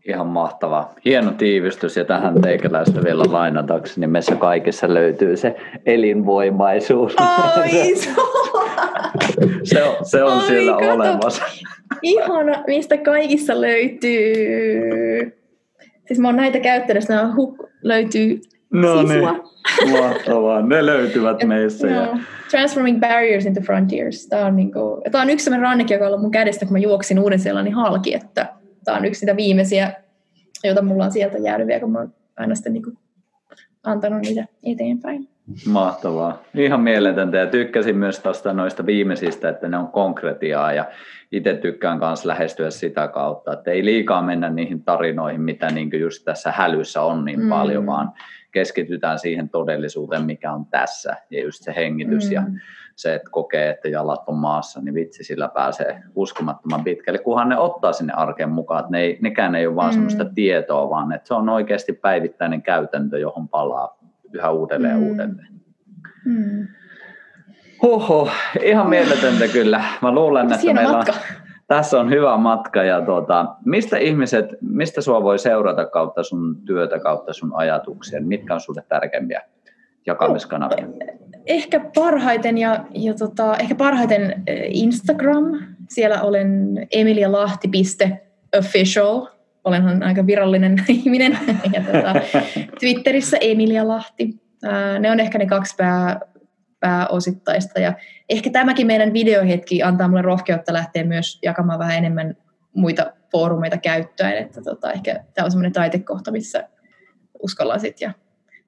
Ihan 0.08 0.26
mahtava. 0.26 0.90
Hieno 1.04 1.30
tiivistys 1.30 1.96
ja 1.96 2.04
tähän 2.04 2.42
teikäläistä 2.42 3.04
vielä 3.04 3.24
lainatakseni. 3.30 4.00
Niin 4.00 4.10
meissä 4.10 4.34
kaikissa 4.34 4.94
löytyy 4.94 5.36
se 5.36 5.56
elinvoimaisuus. 5.86 7.14
Ai, 7.16 7.70
se 9.64 9.82
on, 9.84 9.96
se 10.02 10.22
on 10.22 10.32
Ai, 10.32 10.46
siellä 10.46 10.72
kato. 10.72 10.92
olemassa. 10.92 11.42
Ihana, 12.02 12.64
mistä 12.66 12.96
kaikissa 12.96 13.60
löytyy. 13.60 15.38
Siis 16.06 16.18
mä 16.18 16.28
oon 16.28 16.36
näitä 16.36 16.60
käyttänyt, 16.60 17.02
että 17.02 17.34
huk 17.36 17.68
löytyy 17.82 18.40
No 18.72 19.02
niin, 19.02 19.24
mahtavaa. 20.00 20.62
Ne 20.62 20.86
löytyvät 20.86 21.44
meissä. 21.44 21.88
Ja... 21.88 22.16
Transforming 22.50 23.00
Barriers 23.00 23.46
into 23.46 23.60
Frontiers. 23.60 24.26
Tämä 24.26 24.46
on, 24.46 24.56
niin 24.56 24.72
kuin, 24.72 25.02
tämä 25.12 25.22
on 25.22 25.30
yksi 25.30 25.44
sellainen 25.44 25.68
rannikki, 25.68 25.94
joka 25.94 26.04
on 26.04 26.08
ollut 26.08 26.22
mun 26.22 26.30
kädestä, 26.30 26.64
kun 26.64 26.72
mä 26.72 26.78
juoksin 26.78 27.18
uuden 27.18 27.38
sellainen 27.38 27.72
halki, 27.72 28.14
että 28.14 28.46
tämä 28.88 28.98
on 28.98 29.04
yksi 29.04 29.26
niitä 29.26 29.36
viimeisiä, 29.36 29.92
joita 30.64 30.82
mulla 30.82 31.04
on 31.04 31.12
sieltä 31.12 31.38
jäänyt 31.38 31.66
vielä, 31.66 31.80
kun 31.80 31.92
mä 31.92 31.98
oon 31.98 32.14
aina 32.36 32.54
sitten 32.54 32.72
niin 32.72 32.82
kuin 32.82 32.98
antanut 33.84 34.20
niitä 34.20 34.44
eteenpäin. 34.62 35.28
Mahtavaa. 35.66 36.42
Ihan 36.54 36.80
mieletöntä 36.80 37.36
ja 37.36 37.46
tykkäsin 37.46 37.96
myös 37.96 38.20
tuosta 38.20 38.52
noista 38.52 38.86
viimeisistä, 38.86 39.48
että 39.48 39.68
ne 39.68 39.76
on 39.76 39.88
konkretiaa 39.88 40.72
ja 40.72 40.84
itse 41.32 41.54
tykkään 41.54 41.98
myös 41.98 42.24
lähestyä 42.24 42.70
sitä 42.70 43.08
kautta, 43.08 43.52
että 43.52 43.70
ei 43.70 43.84
liikaa 43.84 44.22
mennä 44.22 44.50
niihin 44.50 44.84
tarinoihin, 44.84 45.40
mitä 45.40 45.70
niin 45.70 46.00
just 46.00 46.24
tässä 46.24 46.52
hälyssä 46.52 47.02
on 47.02 47.24
niin 47.24 47.40
mm. 47.40 47.48
paljon, 47.48 47.86
vaan 47.86 48.12
keskitytään 48.52 49.18
siihen 49.18 49.48
todellisuuteen, 49.48 50.24
mikä 50.24 50.52
on 50.52 50.66
tässä 50.66 51.16
ja 51.30 51.42
just 51.42 51.62
se 51.62 51.74
hengitys 51.76 52.26
mm. 52.26 52.32
ja 52.32 52.42
se, 52.98 53.14
että 53.14 53.30
kokee, 53.30 53.70
että 53.70 53.88
jalat 53.88 54.22
on 54.26 54.34
maassa, 54.34 54.80
niin 54.80 54.94
vitsi 54.94 55.24
sillä 55.24 55.48
pääsee 55.48 56.02
uskomattoman 56.14 56.84
pitkälle, 56.84 57.18
kunhan 57.18 57.48
ne 57.48 57.58
ottaa 57.58 57.92
sinne 57.92 58.12
arkeen 58.12 58.48
mukaan, 58.48 58.80
että 58.80 58.92
ne 58.92 59.00
ei, 59.00 59.18
nekään 59.22 59.54
ei 59.54 59.66
ole 59.66 59.76
vaan 59.76 59.90
mm. 59.90 59.92
semmoista 59.92 60.24
tietoa, 60.24 60.90
vaan 60.90 61.12
että 61.12 61.28
se 61.28 61.34
on 61.34 61.48
oikeasti 61.48 61.92
päivittäinen 61.92 62.62
käytäntö, 62.62 63.18
johon 63.18 63.48
palaa 63.48 63.98
yhä 64.32 64.50
uudelleen 64.50 64.96
mm. 64.96 65.02
ja 65.02 65.10
uudelleen. 65.10 65.48
Mm. 66.24 66.68
Huhhuh, 67.82 68.30
ihan 68.62 68.88
mieletöntä 68.88 69.48
kyllä. 69.48 69.84
Mä 70.02 70.12
luulen, 70.12 70.52
että 70.52 70.72
meillä 70.74 70.98
on, 70.98 71.04
tässä 71.66 72.00
on 72.00 72.10
hyvä 72.10 72.36
matka. 72.36 72.82
Ja 72.82 73.00
tuota, 73.00 73.46
mistä 73.64 73.98
ihmiset, 73.98 74.46
mistä 74.60 75.00
sua 75.00 75.22
voi 75.22 75.38
seurata 75.38 75.86
kautta 75.86 76.22
sun 76.22 76.56
työtä, 76.66 76.98
kautta 76.98 77.32
sun 77.32 77.52
ajatuksia? 77.54 78.22
Mitkä 78.22 78.54
on 78.54 78.60
sulle 78.60 78.84
tärkeimpiä 78.88 79.42
jakamiskanavia? 80.06 80.86
Ehkä 81.48 81.80
parhaiten, 81.94 82.58
ja, 82.58 82.84
ja 82.94 83.14
tota, 83.14 83.56
ehkä 83.56 83.74
parhaiten 83.74 84.42
eh, 84.46 84.68
Instagram. 84.70 85.44
Siellä 85.88 86.22
olen 86.22 86.68
emilialahti.official. 86.92 89.26
Olenhan 89.64 90.02
aika 90.02 90.26
virallinen 90.26 90.84
ihminen. 90.88 91.38
ja 91.72 91.82
tota, 91.82 92.14
Twitterissä 92.80 93.36
Emilia 93.40 93.88
Lahti. 93.88 94.40
Ne 95.00 95.10
on 95.10 95.20
ehkä 95.20 95.38
ne 95.38 95.46
kaksi 95.46 95.74
pää, 95.76 96.20
pääosittaista. 96.80 97.80
Ja 97.80 97.92
ehkä 98.28 98.50
tämäkin 98.50 98.86
meidän 98.86 99.12
videohetki 99.12 99.82
antaa 99.82 100.08
mulle 100.08 100.22
rohkeutta 100.22 100.72
lähteä 100.72 101.04
myös 101.04 101.38
jakamaan 101.42 101.78
vähän 101.78 101.98
enemmän 101.98 102.36
muita 102.74 103.12
foorumeita 103.32 103.78
käyttöön. 103.78 104.32
Että 104.32 104.62
tota, 104.62 104.92
ehkä 104.92 105.24
tämä 105.34 105.44
on 105.44 105.50
semmoinen 105.50 105.72
taitekohta, 105.72 106.30
missä 106.30 106.68
uskallan 107.42 107.80
sitten 107.80 108.06
ja 108.06 108.12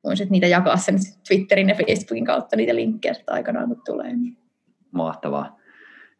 voin 0.05 0.17
sit 0.17 0.31
niitä 0.31 0.47
jakaa 0.47 0.77
sen 0.77 0.99
Twitterin 1.29 1.69
ja 1.69 1.75
Facebookin 1.75 2.25
kautta 2.25 2.57
niitä 2.57 2.75
linkkejä 2.75 3.15
sitten 3.15 3.35
aikanaan, 3.35 3.69
kun 3.69 3.83
tulee. 3.87 4.13
Mahtavaa. 4.93 5.61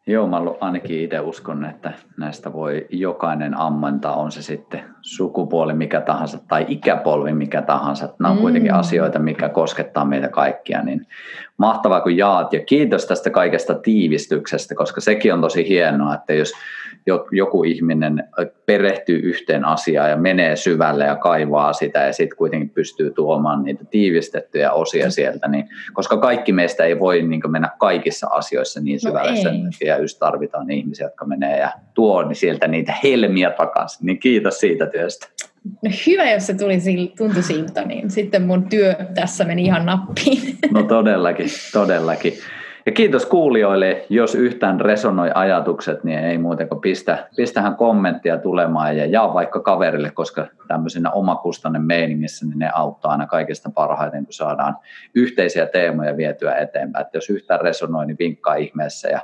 Joo, 0.07 0.27
mä 0.27 0.41
ainakin 0.59 1.03
itse 1.03 1.19
uskon, 1.19 1.65
että 1.65 1.93
näistä 2.17 2.53
voi 2.53 2.87
jokainen 2.89 3.57
ammentaa, 3.57 4.15
on 4.15 4.31
se 4.31 4.41
sitten 4.41 4.83
sukupuoli 5.01 5.73
mikä 5.73 6.01
tahansa 6.01 6.39
tai 6.47 6.65
ikäpolvi 6.67 7.33
mikä 7.33 7.61
tahansa. 7.61 8.09
Nämä 8.19 8.31
on 8.31 8.37
mm. 8.37 8.41
kuitenkin 8.41 8.73
asioita, 8.73 9.19
mikä 9.19 9.49
koskettaa 9.49 10.05
meitä 10.05 10.29
kaikkia. 10.29 10.83
Niin 10.83 11.07
mahtavaa 11.61 12.01
kun 12.01 12.17
jaat 12.17 12.53
ja 12.53 12.59
kiitos 12.65 13.05
tästä 13.05 13.29
kaikesta 13.29 13.73
tiivistyksestä, 13.73 14.75
koska 14.75 15.01
sekin 15.01 15.33
on 15.33 15.41
tosi 15.41 15.69
hienoa, 15.69 16.15
että 16.15 16.33
jos 16.33 16.51
joku 17.31 17.63
ihminen 17.63 18.23
perehtyy 18.65 19.19
yhteen 19.19 19.65
asiaan 19.65 20.09
ja 20.09 20.17
menee 20.17 20.55
syvälle 20.55 21.05
ja 21.05 21.15
kaivaa 21.15 21.73
sitä 21.73 21.99
ja 21.99 22.13
sitten 22.13 22.37
kuitenkin 22.37 22.69
pystyy 22.69 23.11
tuomaan 23.11 23.63
niitä 23.63 23.85
tiivistettyjä 23.85 24.71
osia 24.71 25.11
sieltä, 25.11 25.47
niin, 25.47 25.69
koska 25.93 26.17
kaikki 26.17 26.53
meistä 26.53 26.83
ei 26.83 26.99
voi 26.99 27.21
niin 27.21 27.41
mennä 27.47 27.69
kaikissa 27.79 28.27
asioissa 28.27 28.81
niin 28.81 28.99
no 29.03 29.09
syvälle, 29.09 29.31
no 29.31 29.71
sen 29.71 29.87
ja 29.87 29.97
just 29.97 30.19
tarvitaan 30.19 30.71
ihmisiä, 30.71 31.05
jotka 31.05 31.25
menee 31.25 31.59
ja 31.59 31.71
tuo 31.93 32.23
niin 32.23 32.35
sieltä 32.35 32.67
niitä 32.67 32.93
helmiä 33.03 33.51
takaisin, 33.51 34.05
niin 34.05 34.19
kiitos 34.19 34.59
siitä 34.59 34.85
työstä. 34.85 35.27
No 35.65 35.91
hyvä, 36.07 36.31
jos 36.31 36.47
se 36.47 36.53
tuli, 36.53 37.13
tuntui 37.17 37.43
siltä, 37.43 37.85
niin 37.85 38.09
sitten 38.09 38.41
mun 38.41 38.69
työ 38.69 38.95
tässä 39.15 39.45
meni 39.45 39.63
ihan 39.63 39.85
nappiin. 39.85 40.57
No 40.71 40.83
todellakin, 40.83 41.49
todellakin. 41.73 42.33
Ja 42.85 42.91
kiitos 42.91 43.25
kuulijoille, 43.25 44.05
jos 44.09 44.35
yhtään 44.35 44.81
resonoi 44.81 45.31
ajatukset, 45.35 46.03
niin 46.03 46.19
ei 46.19 46.37
muuten 46.37 46.69
kuin 46.69 46.81
pistä, 46.81 47.27
pistähän 47.35 47.75
kommenttia 47.75 48.37
tulemaan 48.37 48.97
ja 48.97 49.05
jaa 49.05 49.33
vaikka 49.33 49.59
kaverille, 49.59 50.11
koska 50.11 50.47
tämmöisenä 50.67 51.11
omakustainen 51.11 51.81
meiningissä 51.81 52.45
niin 52.45 52.59
ne 52.59 52.69
auttaa 52.73 53.11
aina 53.11 53.27
kaikista 53.27 53.71
parhaiten, 53.75 54.25
kun 54.25 54.33
saadaan 54.33 54.77
yhteisiä 55.15 55.65
teemoja 55.65 56.17
vietyä 56.17 56.55
eteenpäin. 56.55 57.05
Että 57.05 57.17
jos 57.17 57.29
yhtään 57.29 57.61
resonoi, 57.61 58.05
niin 58.05 58.17
vinkkaa 58.19 58.55
ihmeessä 58.55 59.09
ja 59.09 59.19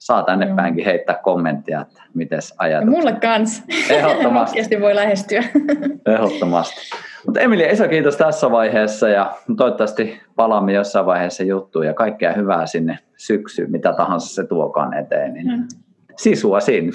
saa 0.00 0.22
tänne 0.22 0.46
mm. 0.46 0.56
päinkin 0.56 0.84
heittää 0.84 1.20
kommenttia, 1.22 1.80
että 1.80 2.02
miten 2.14 2.38
ajatukset. 2.58 2.94
Ja 2.94 3.00
mulle 3.00 3.20
kans. 3.20 3.64
Ehdottomasti. 3.90 4.80
voi 4.80 4.94
lähestyä. 4.94 5.44
Ehdottomasti. 6.14 6.80
Mutta 7.26 7.40
Emilia, 7.40 7.72
iso 7.72 7.88
kiitos 7.88 8.16
tässä 8.16 8.50
vaiheessa 8.50 9.08
ja 9.08 9.34
toivottavasti 9.56 10.20
palaamme 10.36 10.72
jossain 10.72 11.06
vaiheessa 11.06 11.42
juttuun 11.42 11.86
ja 11.86 11.94
kaikkea 11.94 12.32
hyvää 12.32 12.66
sinne 12.66 12.98
syksyyn, 13.16 13.70
mitä 13.70 13.92
tahansa 13.92 14.34
se 14.34 14.46
tuokaan 14.46 14.94
eteen. 14.94 15.34
Niin 15.34 15.46
mm. 15.46 15.68
Sisua 16.16 16.60
sinne. 16.60 16.92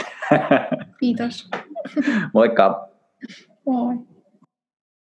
Kiitos. 1.00 1.50
Moikka. 2.34 2.90
Moi. 3.66 3.96